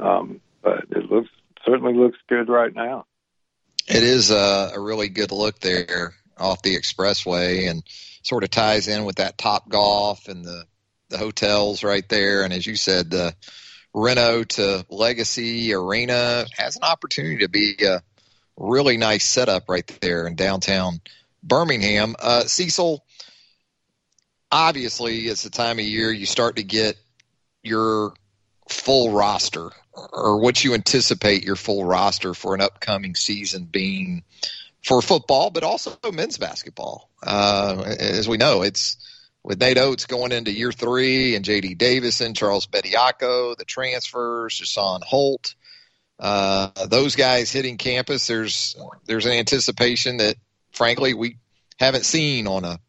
Um, 0.00 0.40
but 0.60 0.86
it 0.90 1.08
looks 1.10 1.30
certainly 1.64 1.94
looks 1.94 2.18
good 2.28 2.48
right 2.48 2.74
now. 2.74 3.06
It 3.86 4.02
is 4.02 4.32
a, 4.32 4.72
a 4.74 4.80
really 4.80 5.08
good 5.08 5.30
look 5.30 5.60
there 5.60 6.14
off 6.36 6.62
the 6.62 6.76
expressway 6.76 7.70
and 7.70 7.84
sort 8.22 8.42
of 8.42 8.50
ties 8.50 8.88
in 8.88 9.04
with 9.04 9.16
that 9.16 9.38
Topgolf 9.38 10.28
and 10.28 10.44
the, 10.44 10.64
the 11.08 11.18
hotels 11.18 11.82
right 11.82 12.08
there. 12.08 12.42
And 12.42 12.52
as 12.52 12.66
you 12.66 12.76
said, 12.76 13.10
the 13.10 13.34
Reno 13.94 14.44
to 14.44 14.84
Legacy 14.90 15.72
Arena 15.72 16.46
has 16.56 16.76
an 16.76 16.82
opportunity 16.82 17.38
to 17.38 17.48
be 17.48 17.76
a 17.84 18.02
really 18.56 18.96
nice 18.96 19.24
setup 19.24 19.68
right 19.68 19.86
there 20.00 20.26
in 20.26 20.34
downtown 20.34 21.00
Birmingham. 21.42 22.16
Uh, 22.20 22.42
Cecil, 22.42 23.04
obviously, 24.50 25.26
it's 25.26 25.42
the 25.42 25.50
time 25.50 25.78
of 25.78 25.84
year 25.84 26.12
you 26.12 26.26
start 26.26 26.56
to 26.56 26.62
get 26.62 26.96
your 27.62 28.12
full 28.68 29.12
roster 29.12 29.70
or 30.12 30.40
what 30.40 30.62
you 30.62 30.74
anticipate 30.74 31.44
your 31.44 31.56
full 31.56 31.84
roster 31.84 32.34
for 32.34 32.54
an 32.54 32.60
upcoming 32.60 33.14
season 33.14 33.64
being 33.64 34.22
for 34.84 35.00
football, 35.02 35.50
but 35.50 35.64
also 35.64 35.96
men's 36.12 36.38
basketball. 36.38 37.10
Uh, 37.22 37.82
as 37.98 38.28
we 38.28 38.36
know, 38.36 38.62
it's 38.62 38.96
with 39.46 39.60
Nate 39.60 39.78
Oates 39.78 40.06
going 40.06 40.32
into 40.32 40.50
year 40.50 40.72
three 40.72 41.36
and 41.36 41.44
JD 41.44 41.78
Davison, 41.78 42.34
Charles 42.34 42.66
Bediako, 42.66 43.56
the 43.56 43.64
transfers, 43.64 44.56
Jason 44.56 45.02
Holt, 45.06 45.54
uh, 46.18 46.70
those 46.86 47.14
guys 47.14 47.52
hitting 47.52 47.76
campus. 47.76 48.26
There's 48.26 48.74
there's 49.06 49.24
an 49.24 49.32
anticipation 49.32 50.16
that, 50.16 50.34
frankly, 50.72 51.14
we 51.14 51.36
haven't 51.78 52.04
seen 52.04 52.48
on 52.48 52.64
a 52.64 52.80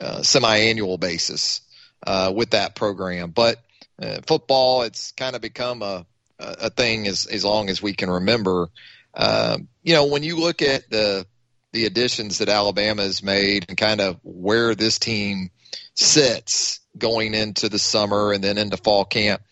uh, 0.00 0.22
semi-annual 0.22 0.98
basis 0.98 1.60
uh, 2.04 2.32
with 2.34 2.50
that 2.50 2.74
program. 2.74 3.30
But 3.30 3.62
uh, 4.02 4.22
football, 4.26 4.82
it's 4.82 5.12
kind 5.12 5.36
of 5.36 5.40
become 5.40 5.82
a 5.82 6.04
a 6.40 6.70
thing 6.70 7.06
as 7.06 7.26
as 7.26 7.44
long 7.44 7.70
as 7.70 7.80
we 7.80 7.92
can 7.92 8.10
remember. 8.10 8.70
Um, 9.14 9.68
you 9.84 9.94
know, 9.94 10.06
when 10.06 10.24
you 10.24 10.36
look 10.36 10.62
at 10.62 10.90
the 10.90 11.26
the 11.70 11.86
additions 11.86 12.38
that 12.38 12.48
Alabama 12.48 13.02
has 13.02 13.22
made 13.22 13.66
and 13.68 13.78
kind 13.78 14.00
of 14.00 14.18
where 14.24 14.74
this 14.74 14.98
team 14.98 15.50
sits 15.94 16.80
going 16.96 17.34
into 17.34 17.68
the 17.68 17.78
summer 17.78 18.32
and 18.32 18.42
then 18.42 18.58
into 18.58 18.76
fall 18.76 19.04
camp, 19.04 19.42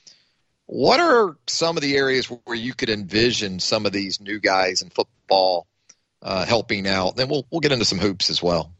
what 0.67 1.01
are 1.01 1.37
some 1.47 1.77
of 1.77 1.83
the 1.83 1.97
areas 1.97 2.27
where 2.27 2.57
you 2.57 2.75
could 2.75 2.91
envision 2.91 3.59
some 3.59 3.87
of 3.87 3.93
these 3.93 4.21
new 4.21 4.39
guys 4.39 4.83
in 4.83 4.91
football 4.91 5.67
uh, 6.23 6.45
helping 6.45 6.87
out? 6.87 7.17
Then 7.17 7.29
we'll 7.29 7.47
we'll 7.51 7.61
get 7.61 7.73
into 7.73 7.85
some 7.85 7.99
hoops 7.99 8.31
as 8.31 8.43
well. 8.43 8.73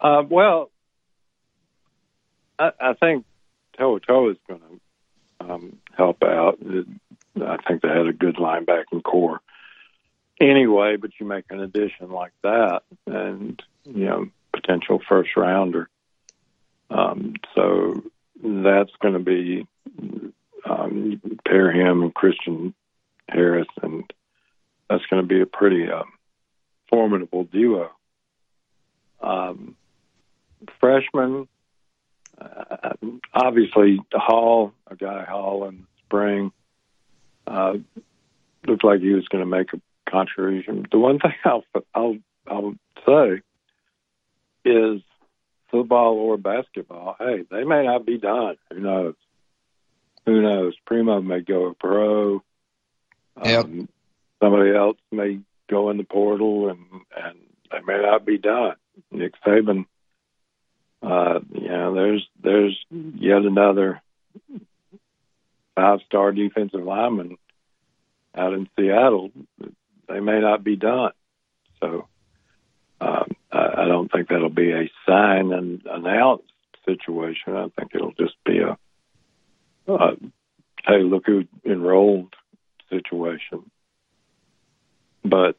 Uh, 0.00 0.22
well, 0.28 0.70
I, 2.58 2.72
I 2.80 2.92
think 2.94 3.24
To'oTo'o 3.78 4.32
is 4.32 4.36
going 4.48 4.60
to 4.60 5.48
um, 5.48 5.78
help 5.96 6.22
out. 6.22 6.58
I 7.40 7.56
think 7.66 7.82
they 7.82 7.88
had 7.88 8.06
a 8.06 8.12
good 8.12 8.36
linebacking 8.36 9.02
corps 9.02 9.40
anyway, 10.40 10.96
but 10.96 11.10
you 11.18 11.26
make 11.26 11.44
an 11.50 11.60
addition 11.60 12.10
like 12.10 12.32
that, 12.42 12.82
and 13.06 13.62
you 13.84 14.06
know, 14.06 14.28
potential 14.52 15.00
first 15.08 15.30
rounder. 15.36 15.88
Um, 16.90 17.34
so 17.54 18.02
that's 18.42 18.92
going 19.00 19.14
to 19.14 19.20
be 19.20 19.66
um, 20.68 21.20
pair 21.46 21.72
him 21.72 22.02
and 22.02 22.14
Christian 22.14 22.74
Harris, 23.28 23.68
and 23.82 24.04
that's 24.88 25.04
going 25.06 25.22
to 25.22 25.28
be 25.28 25.40
a 25.40 25.46
pretty 25.46 25.90
um, 25.90 26.12
formidable 26.88 27.44
duo. 27.44 27.90
Um, 29.20 29.76
freshman, 30.80 31.48
uh, 32.38 32.92
obviously 33.32 34.00
Hall, 34.12 34.72
a 34.86 34.96
guy 34.96 35.24
Hall 35.24 35.68
in 35.68 35.78
the 35.78 35.86
spring, 36.06 36.52
uh, 37.46 37.74
looked 38.66 38.84
like 38.84 39.00
he 39.00 39.10
was 39.10 39.26
going 39.28 39.42
to 39.42 39.50
make 39.50 39.72
a 39.72 40.10
contribution. 40.10 40.86
The 40.90 40.98
one 40.98 41.18
thing 41.18 41.34
I'll 41.44 41.64
I'll 41.94 42.16
I'll 42.46 42.74
say 43.06 43.40
is 44.64 45.00
football 45.74 46.14
or 46.14 46.36
basketball. 46.36 47.16
Hey, 47.18 47.42
they 47.50 47.64
may 47.64 47.84
not 47.84 48.06
be 48.06 48.16
done. 48.16 48.56
Who 48.72 48.78
knows? 48.78 49.14
Who 50.24 50.40
knows? 50.40 50.74
Primo 50.86 51.20
may 51.20 51.40
go 51.40 51.74
pro. 51.76 52.44
Yep. 53.44 53.64
Um, 53.64 53.88
somebody 54.40 54.72
else 54.72 54.96
may 55.10 55.40
go 55.68 55.90
in 55.90 55.96
the 55.96 56.04
portal, 56.04 56.68
and 56.68 56.78
and 57.16 57.38
they 57.72 57.80
may 57.80 58.00
not 58.00 58.24
be 58.24 58.38
done. 58.38 58.76
Nick 59.10 59.32
Saban, 59.44 59.86
uh, 61.02 61.40
you 61.52 61.68
know, 61.68 61.92
there's 61.92 62.28
there's 62.40 62.78
yet 62.90 63.42
another 63.42 64.00
five-star 65.74 66.30
defensive 66.30 66.84
lineman 66.84 67.36
out 68.36 68.52
in 68.52 68.68
Seattle. 68.78 69.32
They 70.08 70.20
may 70.20 70.40
not 70.40 70.62
be 70.62 70.76
done, 70.76 71.10
so 71.80 72.06
um, 73.00 73.33
I, 73.54 73.82
I 73.82 73.84
don't 73.86 74.10
think 74.10 74.28
that'll 74.28 74.48
be 74.50 74.72
a 74.72 74.90
sign 75.06 75.52
and 75.52 75.82
announce 75.86 76.42
situation. 76.84 77.56
I 77.56 77.68
think 77.78 77.92
it'll 77.94 78.12
just 78.12 78.34
be 78.44 78.58
a, 78.58 78.76
a 79.92 80.16
hey, 80.86 81.02
look 81.02 81.26
who 81.26 81.44
enrolled 81.64 82.34
situation. 82.90 83.70
But 85.24 85.56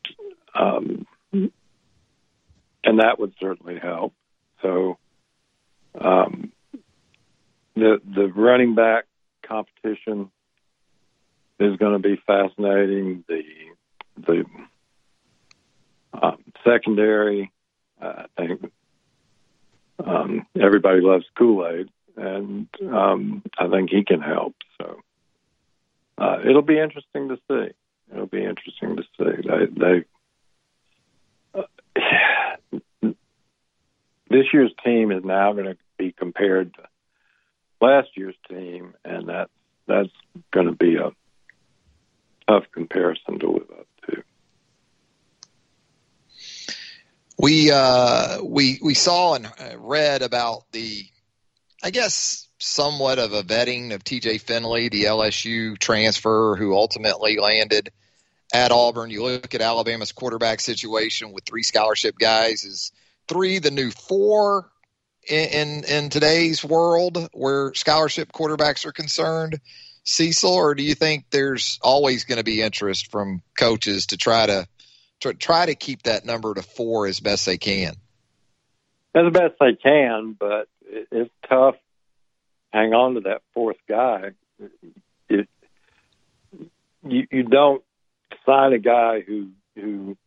um, 0.54 1.08
and 1.32 3.00
that 3.00 3.20
would 3.20 3.34
certainly 3.39 3.80
help. 3.80 4.14
So 4.62 4.98
um, 6.00 6.52
the 7.76 8.00
the 8.06 8.28
running 8.28 8.76
back 8.76 9.06
competition 9.43 10.32
is 11.60 11.78
going 11.78 11.93
to 11.93 12.08
be 12.08 12.22
fascinating. 12.28 13.24
The 13.28 13.41
the 14.18 14.46
um, 16.14 16.43
secondary, 16.64 17.52
I 18.02 18.26
think 18.38 18.72
um, 20.04 20.46
everybody 20.60 21.02
loves 21.02 21.26
Kool 21.38 21.68
Aid, 21.68 21.89
and 22.18 22.68
um, 22.82 23.43
I 23.58 23.68
think 23.70 23.89
he 23.89 24.04
can 24.04 24.22
help. 24.22 24.56
So 24.78 25.02
uh, 26.18 26.39
it'll 26.48 26.62
be 26.62 26.80
interesting 26.80 27.30
to 27.30 27.38
see. 27.50 27.72
It'll 28.12 28.28
be 28.28 28.43
interesting 28.43 28.98
to 28.98 29.04
see. 29.18 29.48
They, 29.48 29.66
they 29.80 30.06
uh, 31.54 31.64
this 34.30 34.46
year's 34.54 34.74
team 34.84 35.12
is 35.12 35.24
now 35.24 35.54
going 35.54 35.66
to 35.66 35.78
be 35.98 36.12
compared 36.12 36.74
to 36.76 36.84
last 37.82 38.10
year's 38.16 38.36
team, 38.50 38.93
and 39.04 39.30
that's 39.30 39.52
that's 39.88 40.10
going 40.52 40.68
to 40.68 40.74
be 40.74 40.96
a 40.96 41.12
tough 42.48 42.66
comparison 42.72 43.39
to 43.39 43.52
live 43.52 43.72
up 43.72 43.88
to. 44.08 44.24
We 47.38 47.72
uh, 47.72 48.42
we 48.44 48.80
we 48.82 48.94
saw 48.94 49.36
and 49.36 49.52
read 49.78 50.22
about 50.22 50.64
the, 50.72 51.06
I 51.84 51.92
guess, 51.92 52.48
somewhat 52.60 53.20
of 53.20 53.34
a 53.34 53.44
vetting 53.44 53.94
of 53.94 54.04
T.J. 54.04 54.38
Finley, 54.40 54.90
the 54.90 55.04
LSU 55.04 55.78
transfer 55.78 56.56
who 56.56 56.74
ultimately 56.74 57.38
landed 57.38 57.92
at 58.54 58.72
Auburn. 58.72 59.10
You 59.10 59.24
look 59.24 59.54
at 59.54 59.62
Alabama's 59.62 60.12
quarterback 60.12 60.62
situation 60.62 61.34
with 61.34 61.46
three 61.46 61.64
scholarship 61.64 62.18
guys. 62.18 62.64
Is 62.64 62.92
three 63.28 63.60
the 63.60 63.72
new 63.72 63.92
four 63.92 64.72
in, 65.28 65.50
in, 65.50 65.84
in 65.84 66.10
today's 66.10 66.64
world 66.64 67.28
where 67.34 67.74
scholarship 67.74 68.32
quarterbacks 68.32 68.86
are 68.86 68.94
concerned? 68.94 69.60
Cecil, 70.04 70.54
or 70.54 70.76
do 70.76 70.84
you 70.84 70.94
think 70.94 71.26
there's 71.32 71.80
always 71.82 72.26
going 72.26 72.38
to 72.38 72.44
be 72.44 72.62
interest 72.62 73.10
from 73.12 73.42
coaches 73.58 74.08
to 74.08 74.18
try 74.18 74.46
to, 74.46 74.68
to 75.26 75.34
try 75.34 75.66
to 75.66 75.76
keep 75.76 76.04
that 76.04 76.26
number 76.26 76.54
to 76.54 76.62
four 76.62 77.08
as 77.08 77.20
best 77.20 77.46
they 77.46 77.58
can? 77.58 77.94
As 79.14 79.32
best 79.32 79.56
they 79.60 79.76
can, 79.76 80.36
but 80.38 80.68
it's 80.86 81.32
tough. 81.50 81.76
Hang 82.74 82.94
on 82.94 83.16
to 83.16 83.22
that 83.22 83.42
fourth 83.54 83.78
guy. 83.88 84.32
It, 85.30 85.48
you, 87.08 87.28
you 87.32 87.44
don't 87.44 87.84
sign 88.46 88.74
a 88.74 88.80
guy 88.80 89.22
who 89.22 89.50
who 89.76 90.18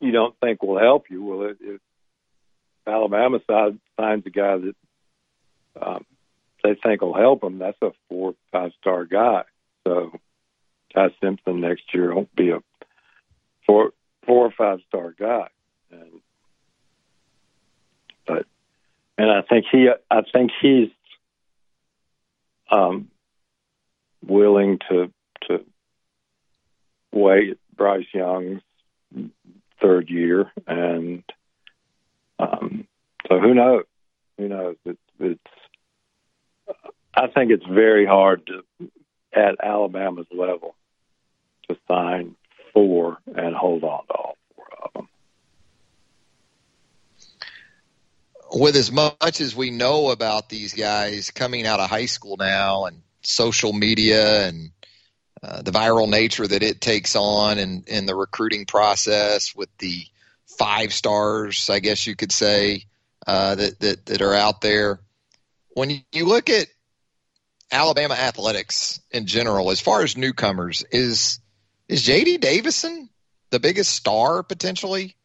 you 0.00 0.12
don't 0.12 0.38
think 0.40 0.62
will 0.62 0.78
help 0.78 1.10
you. 1.10 1.24
Well, 1.24 1.54
if 1.60 1.80
Alabama 2.86 3.40
side 3.48 3.78
signs 3.98 4.24
a 4.26 4.30
guy 4.30 4.58
that 4.58 4.76
um, 5.80 6.04
they 6.62 6.74
think 6.74 7.00
will 7.00 7.14
help 7.16 7.40
them, 7.40 7.58
that's 7.58 7.80
a 7.82 7.90
four 8.08 8.34
five 8.52 8.72
star 8.80 9.04
guy. 9.04 9.42
So 9.86 10.12
Ty 10.94 11.08
Simpson 11.20 11.60
next 11.60 11.82
year 11.92 12.14
won't 12.14 12.34
be 12.34 12.50
a 12.50 12.62
four 13.66 13.92
four 14.26 14.46
or 14.46 14.50
five 14.50 14.80
star 14.88 15.14
guy. 15.18 15.48
And 15.90 16.20
but 18.26 18.46
and 19.18 19.30
I 19.30 19.42
think 19.42 19.66
he 19.70 19.88
I 20.10 20.22
think 20.32 20.50
he's 20.60 20.90
um 22.70 23.08
willing 24.26 24.78
to 24.90 25.12
to 25.48 25.64
wait 27.12 27.58
Bryce 27.76 28.06
Young's 28.12 28.62
third 29.80 30.10
year 30.10 30.50
and 30.66 31.22
um 32.38 32.86
so 33.28 33.38
who 33.38 33.54
knows? 33.54 33.84
Who 34.38 34.48
knows? 34.48 34.76
It's, 34.84 34.98
it's 35.18 35.40
I 37.16 37.28
think 37.28 37.50
it's 37.50 37.64
very 37.64 38.04
hard 38.04 38.46
to, 38.46 38.62
at 39.32 39.56
Alabama's 39.62 40.26
level, 40.30 40.74
to 41.68 41.76
sign 41.88 42.36
four 42.76 43.16
and 43.34 43.56
hold 43.56 43.84
on 43.84 44.06
to 44.06 44.12
all 44.12 44.36
four 44.54 44.66
of 44.84 44.92
them. 44.92 45.08
With 48.52 48.76
as 48.76 48.92
much 48.92 49.40
as 49.40 49.56
we 49.56 49.70
know 49.70 50.10
about 50.10 50.50
these 50.50 50.74
guys 50.74 51.30
coming 51.30 51.66
out 51.66 51.80
of 51.80 51.88
high 51.88 52.04
school 52.04 52.36
now 52.36 52.84
and 52.84 53.00
social 53.22 53.72
media 53.72 54.46
and 54.46 54.72
uh, 55.42 55.62
the 55.62 55.70
viral 55.70 56.06
nature 56.06 56.46
that 56.46 56.62
it 56.62 56.82
takes 56.82 57.16
on 57.16 57.58
in, 57.58 57.84
in 57.86 58.04
the 58.04 58.14
recruiting 58.14 58.66
process 58.66 59.54
with 59.56 59.70
the 59.78 60.02
five 60.58 60.92
stars, 60.92 61.70
I 61.70 61.80
guess 61.80 62.06
you 62.06 62.14
could 62.14 62.32
say, 62.32 62.84
uh, 63.26 63.54
that, 63.54 63.80
that, 63.80 64.06
that 64.06 64.20
are 64.20 64.34
out 64.34 64.60
there. 64.60 65.00
When 65.72 66.02
you 66.12 66.26
look 66.26 66.50
at 66.50 66.66
Alabama 67.72 68.14
athletics 68.14 69.00
in 69.10 69.24
general, 69.24 69.70
as 69.70 69.80
far 69.80 70.02
as 70.02 70.14
newcomers, 70.14 70.84
is 70.90 71.40
is 71.88 72.06
JD 72.06 72.40
Davison 72.40 73.08
the 73.50 73.60
biggest 73.60 73.94
star 73.94 74.42
potentially 74.42 75.16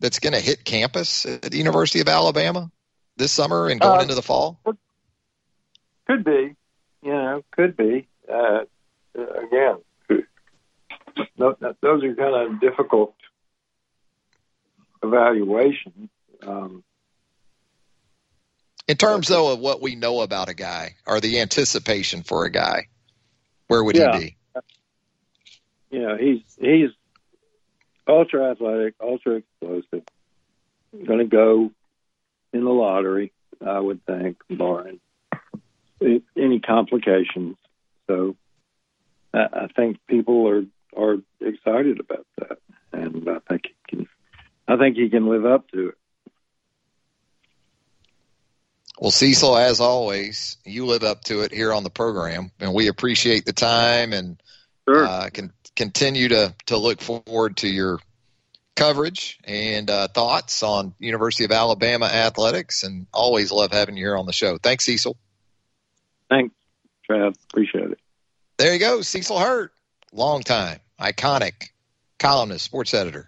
that's 0.00 0.18
going 0.18 0.32
to 0.32 0.40
hit 0.40 0.64
campus 0.64 1.26
at 1.26 1.42
the 1.42 1.58
University 1.58 2.00
of 2.00 2.08
Alabama 2.08 2.70
this 3.16 3.32
summer 3.32 3.68
and 3.68 3.80
going 3.80 3.98
uh, 3.98 4.02
into 4.02 4.14
the 4.14 4.22
fall? 4.22 4.60
Could 6.06 6.24
be, 6.24 6.54
you 7.02 7.12
know, 7.12 7.44
could 7.52 7.76
be. 7.76 8.08
Uh, 8.30 8.60
again, 9.14 9.78
those 11.36 12.04
are 12.04 12.14
kind 12.14 12.54
of 12.54 12.60
difficult 12.60 13.14
evaluations. 15.02 16.10
Um, 16.42 16.82
in 18.88 18.96
terms, 18.96 19.28
though, 19.28 19.52
of 19.52 19.60
what 19.60 19.80
we 19.80 19.94
know 19.94 20.20
about 20.20 20.48
a 20.48 20.54
guy 20.54 20.96
or 21.06 21.20
the 21.20 21.40
anticipation 21.40 22.22
for 22.22 22.44
a 22.44 22.50
guy, 22.50 22.88
where 23.68 23.82
would 23.84 23.96
yeah. 23.96 24.18
he 24.18 24.24
be? 24.24 24.36
You 25.90 26.00
know, 26.00 26.16
he's 26.16 26.42
he's 26.58 26.90
ultra 28.06 28.50
athletic, 28.50 28.94
ultra 29.00 29.36
explosive. 29.36 30.04
Going 30.92 31.18
to 31.18 31.24
go 31.24 31.70
in 32.52 32.64
the 32.64 32.70
lottery, 32.70 33.32
I 33.64 33.78
would 33.78 34.04
think, 34.06 34.38
barring 34.50 35.00
any 36.36 36.60
complications. 36.60 37.56
So, 38.06 38.36
I 39.32 39.68
think 39.76 39.98
people 40.08 40.48
are 40.48 40.64
are 40.96 41.18
excited 41.40 42.00
about 42.00 42.26
that, 42.38 42.58
and 42.92 43.28
I 43.28 43.38
think 43.48 43.62
he 43.66 43.96
can. 43.96 44.08
I 44.66 44.76
think 44.76 44.96
he 44.96 45.08
can 45.08 45.28
live 45.28 45.46
up 45.46 45.68
to 45.70 45.90
it. 45.90 45.94
Well, 49.00 49.10
Cecil, 49.10 49.56
as 49.56 49.80
always, 49.80 50.58
you 50.64 50.84
live 50.84 51.04
up 51.04 51.24
to 51.24 51.40
it 51.40 51.52
here 51.52 51.72
on 51.72 51.84
the 51.84 51.90
program, 51.90 52.50
and 52.60 52.74
we 52.74 52.88
appreciate 52.88 53.46
the 53.46 53.52
time 53.52 54.12
and 54.12 54.42
sure. 54.86 55.06
uh, 55.06 55.30
can 55.32 55.52
continue 55.80 56.28
to 56.28 56.54
to 56.66 56.76
look 56.76 57.00
forward 57.00 57.56
to 57.56 57.66
your 57.66 58.00
coverage 58.76 59.38
and 59.44 59.88
uh, 59.88 60.08
thoughts 60.08 60.62
on 60.62 60.92
University 60.98 61.44
of 61.44 61.52
Alabama 61.52 62.04
athletics, 62.04 62.82
and 62.82 63.06
always 63.14 63.50
love 63.50 63.72
having 63.72 63.96
you 63.96 64.04
here 64.04 64.16
on 64.16 64.26
the 64.26 64.32
show. 64.34 64.58
Thanks, 64.58 64.84
Cecil. 64.84 65.16
Thanks, 66.28 66.54
Trav. 67.08 67.34
Appreciate 67.48 67.92
it. 67.92 67.98
There 68.58 68.74
you 68.74 68.78
go, 68.78 69.00
Cecil 69.00 69.38
Hurt, 69.38 69.72
long 70.12 70.42
time, 70.42 70.80
iconic 71.00 71.70
columnist, 72.18 72.66
sports 72.66 72.92
editor 72.92 73.26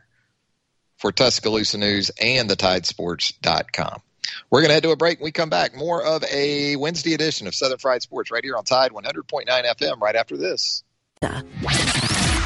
for 0.99 1.11
Tuscaloosa 1.11 1.79
News 1.79 2.11
and 2.21 2.51
the 2.51 2.57
TideSports.com. 2.57 4.03
We're 4.51 4.61
going 4.61 4.69
to 4.69 4.75
head 4.75 4.83
to 4.83 4.91
a 4.91 4.97
break. 4.97 5.21
When 5.21 5.25
we 5.25 5.33
come 5.33 5.49
back, 5.49 5.75
more 5.75 6.05
of 6.05 6.23
a 6.25 6.77
Wednesday 6.77 7.15
edition 7.15 7.47
of 7.47 7.55
Southern 7.55 7.79
Fried 7.79 8.03
Sports 8.03 8.31
right 8.31 8.45
here 8.45 8.57
on 8.57 8.65
Tide 8.65 8.93
100.9 8.93 9.47
FM 9.49 10.01
right 10.03 10.17
after 10.17 10.37
this. 10.37 10.85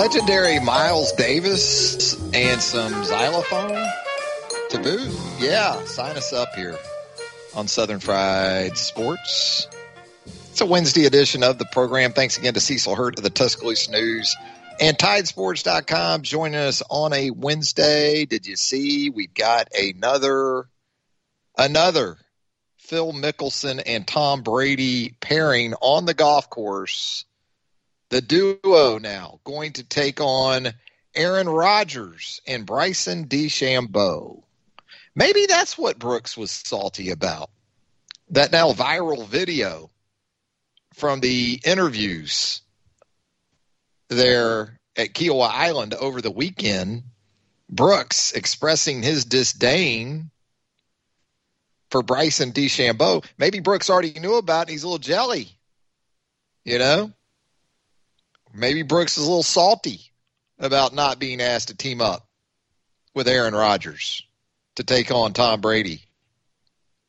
Legendary 0.00 0.58
Miles 0.58 1.12
Davis 1.12 2.14
and 2.32 2.58
some 2.62 3.04
xylophone 3.04 3.86
to 4.70 4.78
boot. 4.78 5.14
Yeah, 5.38 5.84
sign 5.84 6.16
us 6.16 6.32
up 6.32 6.54
here 6.54 6.78
on 7.54 7.68
Southern 7.68 8.00
Fried 8.00 8.78
Sports. 8.78 9.68
It's 10.52 10.60
a 10.62 10.64
Wednesday 10.64 11.04
edition 11.04 11.42
of 11.42 11.58
the 11.58 11.66
program. 11.66 12.14
Thanks 12.14 12.38
again 12.38 12.54
to 12.54 12.60
Cecil 12.60 12.94
Hurt 12.94 13.18
of 13.18 13.24
the 13.24 13.28
Tuscaloosa 13.28 13.90
News 13.90 14.34
and 14.80 14.96
Tidesports.com 14.96 16.22
joining 16.22 16.54
us 16.54 16.82
on 16.88 17.12
a 17.12 17.30
Wednesday. 17.30 18.24
Did 18.24 18.46
you 18.46 18.56
see 18.56 19.10
we've 19.10 19.34
got 19.34 19.68
another 19.78 20.64
another 21.58 22.16
Phil 22.78 23.12
Mickelson 23.12 23.82
and 23.84 24.06
Tom 24.06 24.40
Brady 24.40 25.14
pairing 25.20 25.74
on 25.74 26.06
the 26.06 26.14
golf 26.14 26.48
course? 26.48 27.26
The 28.10 28.20
duo 28.20 28.98
now 28.98 29.40
going 29.44 29.72
to 29.74 29.84
take 29.84 30.20
on 30.20 30.72
Aaron 31.14 31.48
Rodgers 31.48 32.40
and 32.46 32.66
Bryson 32.66 33.28
DeChambeau. 33.28 34.42
Maybe 35.14 35.46
that's 35.46 35.78
what 35.78 35.98
Brooks 35.98 36.36
was 36.36 36.50
salty 36.50 37.10
about. 37.10 37.50
That 38.30 38.50
now 38.50 38.72
viral 38.72 39.26
video 39.26 39.90
from 40.94 41.20
the 41.20 41.60
interviews 41.64 42.62
there 44.08 44.76
at 44.96 45.14
Kiawah 45.14 45.50
Island 45.50 45.94
over 45.94 46.20
the 46.20 46.32
weekend. 46.32 47.04
Brooks 47.68 48.32
expressing 48.32 49.04
his 49.04 49.24
disdain 49.24 50.30
for 51.90 52.02
Bryson 52.02 52.50
DeChambeau. 52.50 53.24
Maybe 53.38 53.60
Brooks 53.60 53.88
already 53.88 54.18
knew 54.18 54.34
about 54.34 54.68
it. 54.68 54.72
He's 54.72 54.82
a 54.82 54.88
little 54.88 54.98
jelly. 54.98 55.48
You 56.64 56.78
know? 56.78 57.12
Maybe 58.52 58.82
Brooks 58.82 59.16
is 59.16 59.24
a 59.24 59.28
little 59.28 59.42
salty 59.42 60.00
about 60.58 60.94
not 60.94 61.18
being 61.18 61.40
asked 61.40 61.68
to 61.68 61.76
team 61.76 62.00
up 62.00 62.26
with 63.14 63.28
Aaron 63.28 63.54
Rodgers 63.54 64.22
to 64.76 64.84
take 64.84 65.10
on 65.10 65.32
Tom 65.32 65.60
Brady 65.60 66.02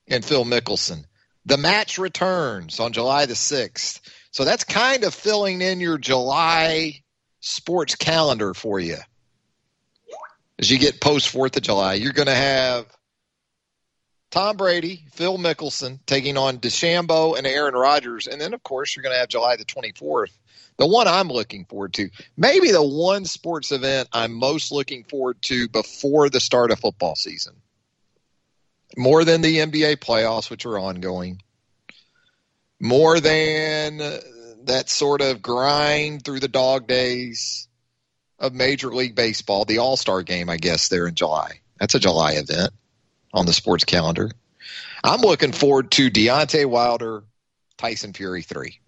and 0.08 0.24
Phil 0.24 0.46
Mickelson. 0.46 1.06
The 1.46 1.58
match 1.58 1.98
returns 1.98 2.80
on 2.80 2.94
July 2.94 3.26
the 3.26 3.34
6th. 3.34 4.00
So 4.32 4.46
that's 4.46 4.64
kind 4.64 5.04
of 5.04 5.14
filling 5.14 5.62
in 5.62 5.80
your 5.80 5.98
July 5.98 7.02
sports 7.40 7.96
calendar 7.96 8.54
for 8.54 8.80
you. 8.80 8.98
As 10.60 10.70
you 10.70 10.78
get 10.78 11.02
post 11.02 11.34
4th 11.34 11.58
of 11.58 11.64
July, 11.64 11.96
you're 11.96 12.14
going 12.14 12.28
to 12.28 12.36
have 12.36 12.86
Tom 14.30 14.58
Brady, 14.58 15.06
Phil 15.14 15.38
Mickelson 15.38 16.00
taking 16.06 16.38
on 16.38 16.60
DeChambeau 16.60 17.38
and 17.38 17.48
Aaron 17.48 17.74
Rodgers. 17.74 18.28
And 18.28 18.40
then, 18.40 18.54
of 18.54 18.62
course, 18.62 18.96
you're 18.96 19.04
going 19.04 19.16
to 19.16 19.20
have 19.20 19.28
July 19.28 19.56
the 19.56 19.66
24th 19.66 20.32
the 20.78 20.88
one 20.88 21.08
I'm 21.08 21.28
looking 21.28 21.66
forward 21.66 21.94
to, 21.96 22.10
maybe 22.38 22.72
the 22.72 22.84
one 22.84 23.26
sports 23.26 23.72
event 23.72 24.10
I'm 24.14 24.34
most 24.34 24.72
looking 24.72 25.04
forward 25.04 25.42
to 25.44 25.68
before 25.68 26.30
the 26.30 26.40
start 26.40 26.72
of 26.72 26.80
football 26.80 27.16
season. 27.16 27.56
More 28.98 29.24
than 29.24 29.42
the 29.42 29.58
NBA 29.58 29.98
playoffs, 29.98 30.50
which 30.50 30.66
are 30.66 30.78
ongoing, 30.80 31.42
more 32.80 33.20
than 33.20 33.98
that 34.66 34.90
sort 34.90 35.22
of 35.22 35.42
grind 35.42 36.26
through 36.26 36.40
the 36.40 36.48
dog 36.48 36.88
days 36.88 37.68
of 38.40 38.54
Major 38.54 38.94
League 38.94 39.16
Baseball, 39.16 39.66
the 39.66 39.78
All 39.78 39.96
Star 39.96 40.24
game, 40.24 40.50
I 40.50 40.58
guess, 40.58 40.90
there 40.90 41.08
in 41.08 41.16
July. 41.16 41.62
That's 41.80 41.96
a 41.96 42.00
July 42.00 42.34
event 42.34 42.74
on 43.34 43.46
the 43.46 43.54
sports 43.54 43.86
calendar. 43.86 44.32
I'm 45.04 45.22
looking 45.22 45.52
forward 45.52 45.92
to 45.92 46.12
Deontay 46.12 46.66
Wilder, 46.66 47.24
Tyson 47.78 48.14
Fury 48.14 48.42
3. 48.42 48.81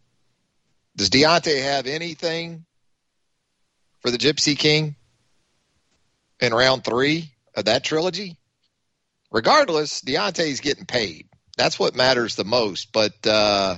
Does 0.95 1.09
Deontay 1.09 1.63
have 1.63 1.87
anything 1.87 2.65
for 4.01 4.11
the 4.11 4.17
Gypsy 4.17 4.57
King 4.57 4.95
in 6.39 6.53
round 6.53 6.83
three 6.83 7.31
of 7.55 7.65
that 7.65 7.83
trilogy? 7.83 8.37
Regardless, 9.31 10.01
Deontay's 10.01 10.59
getting 10.59 10.85
paid. 10.85 11.27
That's 11.57 11.79
what 11.79 11.95
matters 11.95 12.35
the 12.35 12.43
most. 12.43 12.91
But 12.91 13.13
uh, 13.25 13.77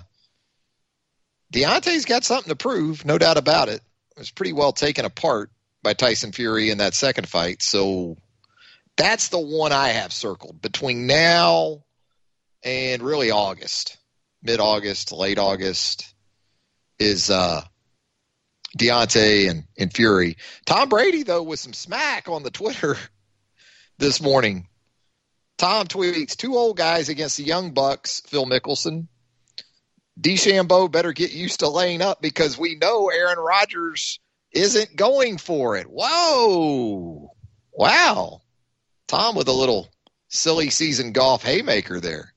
Deontay's 1.54 2.06
got 2.06 2.26
something 2.26 2.50
to 2.50 2.56
prove, 2.56 3.06
no 3.06 3.18
doubt 3.18 3.38
about 3.38 3.70
it. 3.70 3.82
It 4.16 4.20
was 4.20 4.32
pretty 4.32 4.54
well 4.54 4.74
taken 4.74 5.06
apart 5.06 5.52
by 5.84 5.94
Tyson 5.94 6.34
Fury 6.34 6.70
in 6.70 6.80
that 6.80 6.94
second 6.94 7.30
fight. 7.30 7.62
So 7.62 8.18
that's 8.98 9.30
the 9.30 9.40
one 9.40 9.72
I 9.72 9.90
have 9.90 10.12
circled 10.12 10.62
between 10.62 11.08
now 11.08 11.84
and 12.64 13.02
really 13.02 13.32
August, 13.32 13.98
mid 14.42 14.60
August, 14.60 15.14
late 15.14 15.38
August 15.38 16.15
is 17.00 17.30
uh, 17.30 17.62
Deontay 18.78 19.50
and, 19.50 19.64
and 19.78 19.94
Fury. 19.94 20.38
Tom 20.66 20.90
Brady, 20.90 21.24
though, 21.24 21.44
with 21.44 21.60
some 21.60 21.74
smack 21.74 22.28
on 22.28 22.44
the 22.44 22.52
Twitter 22.52 22.98
this 23.98 24.22
morning. 24.22 24.68
Tom 25.58 25.88
tweets 25.88 26.36
two 26.36 26.56
old 26.56 26.78
guys 26.78 27.08
against 27.10 27.38
the 27.38 27.44
young 27.44 27.72
Bucks, 27.72 28.22
Phil 28.28 28.46
Mickelson. 28.46 29.08
DeChambeau 30.20 30.92
better 30.92 31.14
get 31.14 31.32
used 31.32 31.60
to 31.60 31.70
laying 31.70 32.02
up 32.02 32.22
because 32.22 32.58
we 32.58 32.76
know 32.76 33.10
Aaron 33.10 33.40
Rodgers 33.40 34.20
isn't 34.52 34.96
going 34.96 35.38
for 35.38 35.76
it. 35.76 35.88
Whoa. 35.88 37.30
Wow. 37.74 38.42
Tom 39.08 39.36
with 39.36 39.48
a 39.48 39.54
little 39.54 39.90
silly 40.30 40.70
season 40.70 41.12
golf 41.12 41.44
haymaker 41.44 42.00
there 42.00 42.34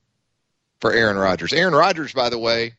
for 0.81 0.93
Aaron 0.93 1.17
Rodgers. 1.17 1.53
Aaron 1.53 1.75
Rodgers, 1.75 2.13
by 2.13 2.31
the 2.31 2.39
way, 2.39 2.75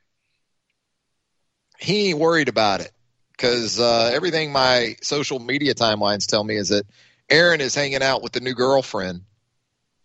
he 1.79 2.09
ain't 2.09 2.19
worried 2.19 2.49
about 2.49 2.81
it 2.81 2.91
because 3.31 3.79
uh, 3.79 4.11
everything 4.13 4.51
my 4.51 4.95
social 5.01 5.39
media 5.39 5.73
timelines 5.73 6.27
tell 6.27 6.43
me 6.43 6.55
is 6.55 6.69
that 6.69 6.85
Aaron 7.29 7.61
is 7.61 7.73
hanging 7.73 8.03
out 8.03 8.21
with 8.21 8.33
the 8.33 8.41
new 8.41 8.53
girlfriend 8.53 9.21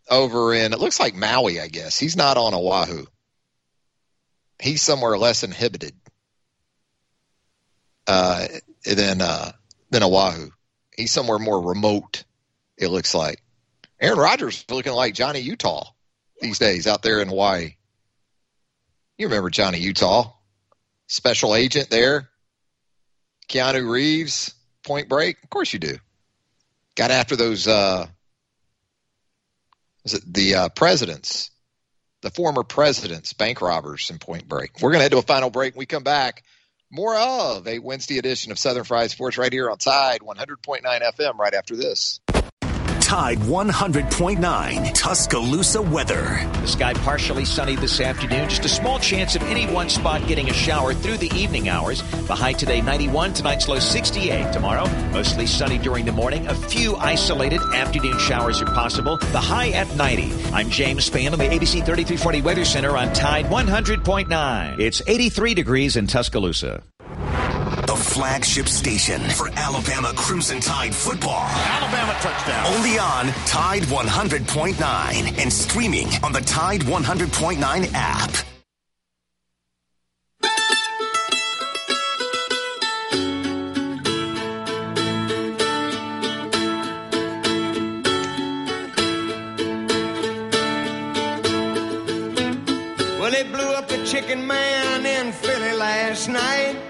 over 0.09 0.55
in 0.55 0.73
it 0.73 0.79
looks 0.79 1.01
like 1.01 1.15
Maui, 1.15 1.61
I 1.61 1.69
guess. 1.69 1.99
He's 1.99 2.17
not 2.17 2.37
on 2.37 2.55
Oahu. 2.55 3.07
He's 4.61 4.83
somewhere 4.83 5.19
less 5.19 5.43
inhibited 5.43 5.95
uh, 8.07 8.47
than 8.85 9.21
uh, 9.21 9.53
than 9.91 10.03
Oahu. 10.05 10.51
He's 10.97 11.11
somewhere 11.11 11.41
more 11.41 11.61
remote. 11.61 12.25
It 12.79 12.89
looks 12.89 13.15
like 13.15 13.43
Aaron 14.01 14.19
Rodgers 14.19 14.59
is 14.59 14.71
looking 14.71 14.93
like 14.93 15.15
Johnny 15.15 15.41
Utah 15.41 15.91
these 16.41 16.59
days 16.59 16.87
out 16.87 17.03
there 17.03 17.21
in 17.21 17.29
Hawaii. 17.29 17.77
You 19.19 19.27
remember 19.27 19.51
Johnny 19.51 19.79
Utah? 19.79 20.34
Special 21.07 21.55
agent 21.55 21.91
there. 21.91 22.29
Keanu 23.49 23.89
Reeves, 23.91 24.55
Point 24.85 25.09
Break. 25.09 25.43
Of 25.43 25.51
course 25.51 25.73
you 25.73 25.79
do. 25.79 25.99
Got 26.95 27.11
after 27.11 27.37
those. 27.37 27.67
Uh, 27.67 28.07
it 30.05 30.23
the 30.33 30.55
uh, 30.55 30.69
presidents, 30.71 31.51
the 32.23 32.31
former 32.31 32.63
presidents, 32.63 33.33
bank 33.33 33.61
robbers 33.61 34.11
in 34.11 34.19
Point 34.19 34.49
Break? 34.49 34.81
We're 34.81 34.91
going 34.91 35.01
to 35.01 35.05
head 35.05 35.13
to 35.13 35.19
a 35.19 35.23
final 35.23 35.51
break. 35.51 35.75
When 35.75 35.81
we 35.81 35.87
come 35.87 36.05
back, 36.05 36.43
more 36.91 37.17
of 37.17 37.67
a 37.67 37.79
Wednesday 37.79 38.19
edition 38.19 38.53
of 38.53 38.59
Southern 38.59 38.85
Fried 38.85 39.11
Sports 39.11 39.39
right 39.39 39.53
here 39.53 39.71
on 39.71 39.79
Tide 39.79 40.21
100.9 40.21 40.83
FM. 40.83 41.39
Right 41.39 41.55
after 41.55 41.77
this. 41.77 42.21
Tide 43.15 43.39
100.9 43.39 44.93
Tuscaloosa 44.93 45.81
weather. 45.81 46.51
The 46.63 46.67
sky 46.67 46.95
partially 46.95 47.45
sunny 47.45 47.77
this 47.77 48.01
afternoon. 48.01 48.49
Just 48.49 48.65
a 48.65 48.69
small 48.69 48.99
chance 48.99 49.37
of 49.37 49.43
any 49.45 49.69
one 49.73 49.89
spot 49.89 50.27
getting 50.27 50.51
a 50.51 50.53
shower 50.53 50.93
through 50.93 51.19
the 51.19 51.31
evening 51.33 51.69
hours. 51.69 52.03
The 52.27 52.35
high 52.35 52.55
today 52.55 52.81
91, 52.81 53.35
tonight's 53.35 53.69
low 53.69 53.79
68. 53.79 54.53
Tomorrow, 54.53 54.89
mostly 55.13 55.47
sunny 55.47 55.79
during 55.79 56.07
the 56.07 56.11
morning. 56.11 56.45
A 56.49 56.57
few 56.57 56.97
isolated 56.97 57.61
afternoon 57.73 58.19
showers 58.19 58.61
are 58.61 58.67
possible. 58.75 59.19
The 59.19 59.39
high 59.39 59.69
at 59.69 59.95
90. 59.95 60.33
I'm 60.53 60.69
James 60.69 61.09
Spann 61.09 61.31
on 61.35 61.39
the 61.39 61.45
ABC 61.45 61.87
3340 61.87 62.43
Weather 62.43 62.65
Center 62.65 62.97
on 62.97 63.13
Tide 63.13 63.45
100.9. 63.45 64.81
It's 64.81 65.03
83 65.07 65.55
degrees 65.55 65.95
in 65.95 66.09
Tuscaloosa 66.09 66.83
the 67.95 68.03
flagship 68.03 68.69
station 68.69 69.21
for 69.31 69.49
Alabama 69.51 70.13
Crimson 70.17 70.59
Tide 70.59 70.95
football. 70.95 71.47
Alabama 71.49 72.17
touchdown. 72.21 72.75
Only 72.75 72.99
on 72.99 73.27
Tide 73.47 73.83
100.9 73.83 75.39
and 75.39 75.53
streaming 75.53 76.09
on 76.23 76.33
the 76.33 76.41
Tide 76.41 76.81
100.9 76.81 77.91
app. 77.95 78.31
Well, 93.21 93.31
they 93.31 93.45
blew 93.45 93.73
up 93.75 93.89
the 93.89 94.05
chicken 94.05 94.47
man 94.47 95.07
in 95.07 95.33
Philly 95.33 95.75
last 95.75 96.29
night. 96.29 96.84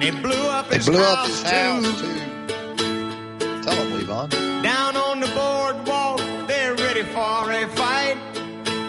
They 0.00 0.10
blew 0.10 0.32
up 0.48 0.68
They 0.70 0.76
his 0.76 0.86
blew 0.88 1.02
up 1.02 1.18
house, 1.18 1.42
his 1.42 1.50
house 1.50 2.00
too. 2.00 2.06
too. 2.06 3.62
Tell 3.62 3.74
him, 3.74 4.00
Levon. 4.00 4.62
Down 4.62 4.96
on 4.96 5.20
the 5.20 5.26
boardwalk, 5.28 6.18
they're 6.48 6.74
ready 6.74 7.02
for 7.02 7.50
a 7.52 7.68
fight. 7.68 8.16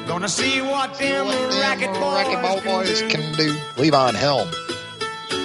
Gonna 0.08 0.30
see 0.30 0.62
what 0.62 0.96
them 0.98 1.28
What 1.28 1.52
them 1.52 1.62
racket 1.62 1.90
boys, 1.94 2.26
racquetball 2.26 2.64
boys 2.64 3.02
can 3.02 3.10
do. 3.10 3.16
can 3.16 3.34
do. 3.38 3.54
Levon 3.82 4.14
Helm. 4.16 4.50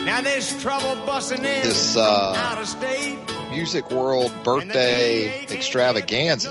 Now 0.05 0.21
there's 0.21 0.61
trouble 0.63 0.95
busting 1.05 1.39
in 1.39 1.45
this 1.45 1.97
uh, 1.97 2.35
out 2.37 2.59
of 2.59 2.67
state. 2.69 3.19
Music 3.51 3.91
World 3.91 4.33
birthday 4.45 5.45
extravaganza 5.51 6.51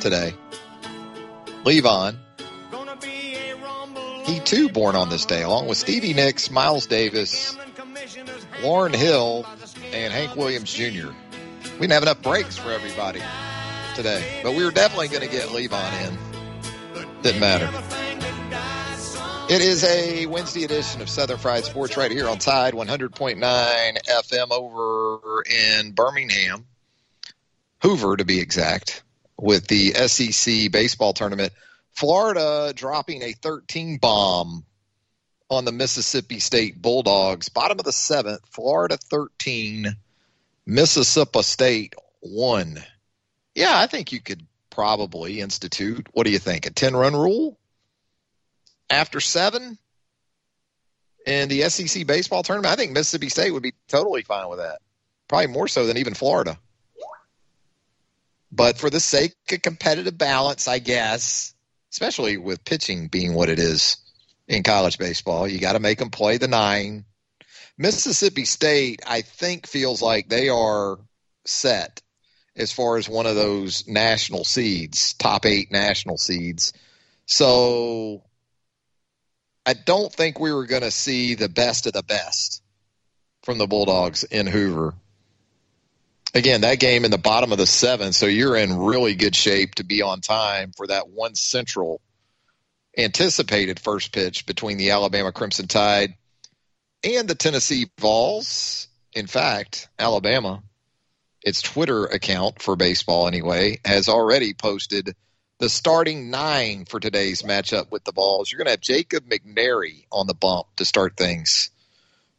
today. 0.00 0.34
Levon, 1.64 2.16
he 4.24 4.40
too 4.40 4.68
born 4.68 4.96
on 4.96 5.08
this 5.08 5.24
day, 5.26 5.42
along 5.42 5.68
with 5.68 5.78
Stevie 5.78 6.14
Nicks, 6.14 6.50
Miles 6.50 6.86
Davis, 6.86 7.56
Lauryn 8.60 8.94
Hill, 8.94 9.46
and 9.92 10.12
Hank 10.12 10.36
Williams 10.36 10.72
Jr. 10.72 11.08
We 11.74 11.82
didn't 11.82 11.92
have 11.92 12.02
enough 12.02 12.22
breaks 12.22 12.56
for 12.56 12.72
everybody 12.72 13.20
today, 13.94 14.40
but 14.42 14.54
we 14.54 14.64
were 14.64 14.70
definitely 14.70 15.08
going 15.08 15.22
to 15.22 15.28
get 15.28 15.48
Levon 15.48 16.08
in. 16.08 17.22
Didn't 17.22 17.40
matter. 17.40 17.70
It 19.48 19.62
is 19.62 19.82
a 19.82 20.26
Wednesday 20.26 20.64
edition 20.64 21.00
of 21.00 21.08
Southern 21.08 21.38
Fried 21.38 21.64
Sports 21.64 21.96
right 21.96 22.10
here 22.10 22.28
on 22.28 22.38
Tide 22.38 22.74
100.9 22.74 23.38
FM 23.40 24.50
over 24.50 25.42
in 25.42 25.92
Birmingham, 25.92 26.66
Hoover 27.80 28.18
to 28.18 28.24
be 28.26 28.40
exact, 28.40 29.02
with 29.38 29.66
the 29.68 29.92
SEC 29.92 30.70
baseball 30.70 31.14
tournament. 31.14 31.52
Florida 31.92 32.72
dropping 32.76 33.22
a 33.22 33.32
13 33.32 33.96
bomb 33.96 34.64
on 35.50 35.64
the 35.64 35.72
Mississippi 35.72 36.40
State 36.40 36.80
Bulldogs. 36.80 37.48
Bottom 37.48 37.78
of 37.78 37.84
the 37.84 37.92
seventh, 37.92 38.40
Florida 38.50 38.96
13, 38.96 39.96
Mississippi 40.66 41.42
State 41.42 41.94
1. 42.20 42.82
Yeah, 43.54 43.78
I 43.78 43.86
think 43.86 44.12
you 44.12 44.20
could 44.20 44.46
probably 44.70 45.40
institute, 45.40 46.06
what 46.12 46.24
do 46.24 46.32
you 46.32 46.38
think, 46.38 46.66
a 46.66 46.70
10 46.70 46.94
run 46.94 47.14
rule? 47.14 47.58
after 48.90 49.20
seven 49.20 49.78
in 51.26 51.48
the 51.48 51.62
SEC 51.68 52.06
baseball 52.06 52.42
tournament, 52.42 52.72
I 52.72 52.76
think 52.76 52.92
Mississippi 52.92 53.28
State 53.28 53.50
would 53.50 53.62
be 53.62 53.74
totally 53.88 54.22
fine 54.22 54.48
with 54.48 54.60
that. 54.60 54.78
Probably 55.28 55.48
more 55.48 55.68
so 55.68 55.86
than 55.86 55.98
even 55.98 56.14
Florida. 56.14 56.58
But 58.50 58.78
for 58.78 58.88
the 58.88 59.00
sake 59.00 59.34
of 59.52 59.60
competitive 59.60 60.16
balance, 60.16 60.68
I 60.68 60.78
guess, 60.78 61.54
especially 61.92 62.38
with 62.38 62.64
pitching 62.64 63.08
being 63.08 63.34
what 63.34 63.50
it 63.50 63.58
is 63.58 63.98
in 64.48 64.62
college 64.62 64.98
baseball, 64.98 65.46
you 65.46 65.58
got 65.58 65.74
to 65.74 65.78
make 65.78 65.98
them 65.98 66.10
play 66.10 66.38
the 66.38 66.48
nine. 66.48 67.04
Mississippi 67.76 68.44
State, 68.44 69.02
I 69.06 69.22
think, 69.22 69.66
feels 69.66 70.02
like 70.02 70.28
they 70.28 70.48
are 70.48 70.98
set 71.44 72.02
as 72.56 72.72
far 72.72 72.96
as 72.96 73.08
one 73.08 73.26
of 73.26 73.36
those 73.36 73.86
national 73.86 74.44
seeds, 74.44 75.12
top 75.14 75.46
eight 75.46 75.70
national 75.70 76.18
seeds. 76.18 76.72
So 77.26 78.24
I 79.64 79.74
don't 79.74 80.12
think 80.12 80.40
we 80.40 80.52
were 80.52 80.66
going 80.66 80.82
to 80.82 80.90
see 80.90 81.34
the 81.34 81.48
best 81.48 81.86
of 81.86 81.92
the 81.92 82.02
best 82.02 82.62
from 83.44 83.58
the 83.58 83.66
Bulldogs 83.66 84.24
in 84.24 84.46
Hoover. 84.46 84.94
Again, 86.34 86.62
that 86.62 86.80
game 86.80 87.04
in 87.04 87.10
the 87.10 87.18
bottom 87.18 87.52
of 87.52 87.58
the 87.58 87.66
seventh, 87.66 88.14
so 88.14 88.26
you're 88.26 88.56
in 88.56 88.76
really 88.76 89.14
good 89.14 89.36
shape 89.36 89.76
to 89.76 89.84
be 89.84 90.02
on 90.02 90.20
time 90.20 90.72
for 90.76 90.86
that 90.88 91.08
one 91.08 91.34
central 91.34 92.00
anticipated 92.98 93.78
first 93.78 94.12
pitch 94.12 94.44
between 94.44 94.76
the 94.76 94.90
Alabama 94.90 95.32
Crimson 95.32 95.68
Tide 95.68 96.14
and 97.04 97.28
the 97.28 97.34
Tennessee 97.34 97.90
Vols. 97.98 98.88
In 99.14 99.26
fact, 99.26 99.88
Alabama, 99.98 100.62
its 101.42 101.62
Twitter 101.62 102.04
account 102.04 102.60
for 102.60 102.76
baseball 102.76 103.26
anyway, 103.28 103.78
has 103.84 104.08
already 104.08 104.52
posted– 104.52 105.14
the 105.58 105.68
starting 105.68 106.30
nine 106.30 106.84
for 106.84 107.00
today's 107.00 107.42
matchup 107.42 107.90
with 107.90 108.04
the 108.04 108.12
Vols. 108.12 108.50
You're 108.50 108.58
going 108.58 108.66
to 108.66 108.72
have 108.72 108.80
Jacob 108.80 109.28
McNairy 109.28 110.04
on 110.10 110.26
the 110.26 110.34
bump 110.34 110.68
to 110.76 110.84
start 110.84 111.16
things 111.16 111.70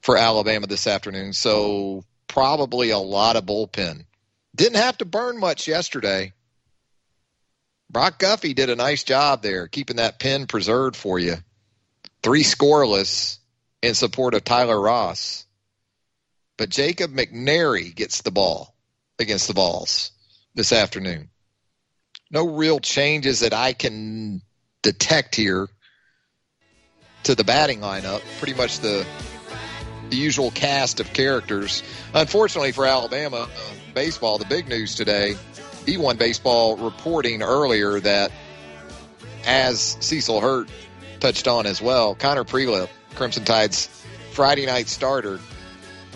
for 0.01 0.17
Alabama 0.17 0.67
this 0.67 0.87
afternoon. 0.87 1.33
So 1.33 2.05
probably 2.27 2.91
a 2.91 2.97
lot 2.97 3.35
of 3.35 3.45
bullpen. 3.45 4.05
Didn't 4.55 4.77
have 4.77 4.97
to 4.99 5.05
burn 5.05 5.37
much 5.37 5.67
yesterday. 5.67 6.33
Brock 7.89 8.19
Guffey 8.19 8.53
did 8.53 8.69
a 8.69 8.75
nice 8.75 9.03
job 9.03 9.41
there, 9.41 9.67
keeping 9.67 9.97
that 9.97 10.19
pen 10.19 10.45
preserved 10.47 10.95
for 10.95 11.17
you. 11.17 11.35
Three 12.21 12.43
scoreless 12.43 13.39
in 13.81 13.95
support 13.95 14.33
of 14.33 14.43
Tyler 14.43 14.79
Ras. 14.79 15.45
But 16.57 16.69
Jacob 16.69 17.11
McNairy 17.11 17.95
gets 17.95 18.21
the 18.21 18.31
ball 18.31 18.75
against 19.17 19.47
the 19.47 19.53
balls 19.53 20.11
this 20.53 20.71
afternoon 20.71 21.29
no 22.31 22.47
real 22.47 22.79
changes 22.79 23.39
that 23.39 23.53
I 23.53 23.73
can 23.73 24.41
detect 24.81 25.35
here 25.35 25.67
to 27.23 27.35
the 27.35 27.43
batting 27.43 27.79
lineup. 27.79 28.21
Pretty 28.37 28.53
much 28.53 28.79
the 28.79 29.05
the 30.09 30.15
usual 30.15 30.49
cast 30.49 30.99
of 30.99 31.13
characters. 31.13 31.83
Unfortunately 32.15 32.71
for 32.71 32.85
Alabama 32.85 33.47
baseball, 33.93 34.37
the 34.37 34.45
big 34.45 34.67
news 34.67 34.95
today, 34.95 35.35
D1 35.89 36.19
baseball 36.19 36.77
reporting 36.77 37.41
earlier 37.41 37.99
that 37.99 38.31
as 39.43 39.97
Cecil 39.99 40.39
Hurt 40.39 40.69
touched 41.19 41.47
on 41.47 41.65
as 41.65 41.81
well, 41.81 42.13
Connor 42.13 42.43
Prielipp, 42.43 42.89
Crimson 43.15 43.43
Tide's 43.43 43.87
Friday 44.31 44.67
night 44.67 44.87
starter, 44.87 45.39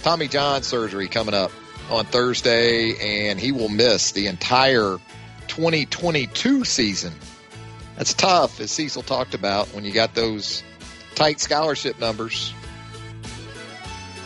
Tommy 0.04 0.28
John 0.28 0.62
surgery 0.62 1.08
coming 1.08 1.34
up 1.34 1.52
on 1.90 2.06
Thursday, 2.06 3.26
and 3.26 3.40
he 3.40 3.52
will 3.52 3.70
miss 3.70 4.12
the 4.12 4.28
entire 4.28 5.00
2022 5.48 6.66
season. 6.66 7.14
That's 7.96 8.14
tough, 8.14 8.60
as 8.60 8.72
Cecil 8.72 9.02
talked 9.02 9.34
about, 9.34 9.68
when 9.70 9.86
you 9.86 9.92
got 9.92 10.14
those 10.14 10.62
tight 11.16 11.40
scholarship 11.40 12.00
numbers. 12.00 12.54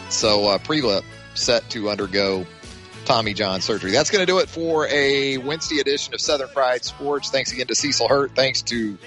So, 0.10 0.48
uh, 0.48 0.58
Prielipp 0.58 1.04
set 1.36 1.70
to 1.70 1.90
undergo 1.90 2.46
Tommy 3.08 3.34
John 3.34 3.62
surgery. 3.62 3.92
That's 3.92 4.12
going 4.12 4.22
to 4.22 4.26
do 4.26 4.40
it 4.40 4.50
for 4.50 4.86
a 4.90 5.38
Wednesday 5.38 5.80
edition 5.80 6.14
of 6.14 6.20
Southern 6.20 6.50
Fried 6.50 6.84
Sports. 6.84 7.30
Thanks 7.30 7.54
again 7.54 7.68
to 7.68 7.74
Cecil 7.74 8.10
Hurt. 8.10 8.36
Thanks 8.36 8.62
to 8.64 8.98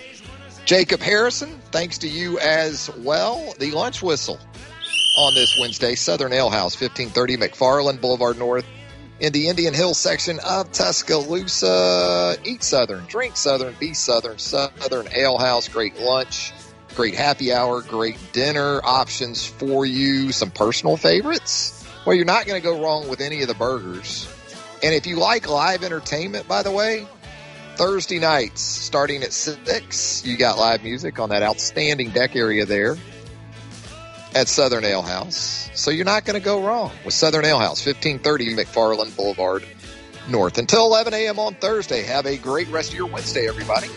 Jacob 0.64 1.01
Harrison. 1.01 1.61
Thanks 1.70 1.98
to 1.98 2.09
you 2.09 2.38
as 2.38 2.88
well. 2.96 3.53
The 3.59 3.72
lunch 3.72 4.03
whistle 4.03 4.40
on 5.18 5.34
this 5.34 5.55
Wednesday, 5.61 5.96
Southern 5.96 6.32
Ale 6.32 6.48
House, 6.48 6.80
1530 6.80 7.36
McFarland 7.36 8.01
Boulevard 8.01 8.38
North 8.38 8.64
in 9.20 9.34
the 9.34 9.48
Indian 9.48 9.74
Hill 9.74 9.92
section 9.92 10.38
of 10.46 10.72
Tuscaloosa. 10.72 12.38
Eat 12.42 12.64
Southern, 12.64 13.05
drink 13.05 13.36
Southern, 13.36 13.74
be 13.78 13.92
Southern, 13.92 14.38
Southern 14.38 15.09
Ale 15.12 15.36
House, 15.36 15.68
great 15.68 16.01
lunch, 16.01 16.55
great 16.94 17.14
happy 17.14 17.53
hour, 17.53 17.82
great 17.82 18.16
dinner 18.32 18.80
options 18.82 19.44
for 19.44 19.84
you, 19.84 20.32
some 20.32 20.51
personal 20.51 20.96
favorites. 20.96 21.80
Well, 22.05 22.16
you're 22.16 22.24
not 22.24 22.46
going 22.46 22.61
to 22.61 22.66
go 22.66 22.82
wrong 22.82 23.09
with 23.09 23.20
any 23.20 23.42
of 23.42 23.48
the 23.48 23.55
burgers. 23.55 24.28
And 24.82 24.94
if 24.94 25.07
you 25.07 25.16
like 25.16 25.48
live 25.48 25.84
entertainment, 25.84 26.48
by 26.48 26.62
the 26.62 26.70
way, 26.70 27.07
Thursday 27.76 28.18
nights 28.18 28.62
starting 28.62 29.22
at 29.22 29.32
6, 29.32 30.26
you 30.26 30.36
got 30.36 30.59
live 30.59 30.82
music 30.82 31.18
on 31.18 31.28
that 31.28 31.42
outstanding 31.42 32.11
deck 32.11 32.36
area 32.36 32.64
there 32.64 32.96
at 34.34 34.48
Southern 34.48 34.84
Ale 34.84 35.03
House. 35.03 35.70
So 35.74 35.90
you're 35.90 36.05
not 36.05 36.24
going 36.24 36.40
to 36.40 36.44
go 36.44 36.64
wrong 36.64 36.90
with 37.05 37.14
Southern 37.14 37.44
Ale 37.44 37.59
House, 37.59 37.84
1530 37.84 38.57
McFarland 38.57 39.16
Boulevard 39.16 39.64
North. 40.28 40.59
Until 40.59 40.86
11 40.86 41.14
a.m. 41.14 41.38
on 41.38 41.55
Thursday, 41.55 42.03
have 42.03 42.26
a 42.26 42.36
great 42.36 42.68
rest 42.68 42.90
of 42.90 42.96
your 42.96 43.07
Wednesday, 43.07 43.46
everybody. 43.48 43.88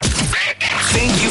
Thank 0.00 1.22
you 1.22 1.28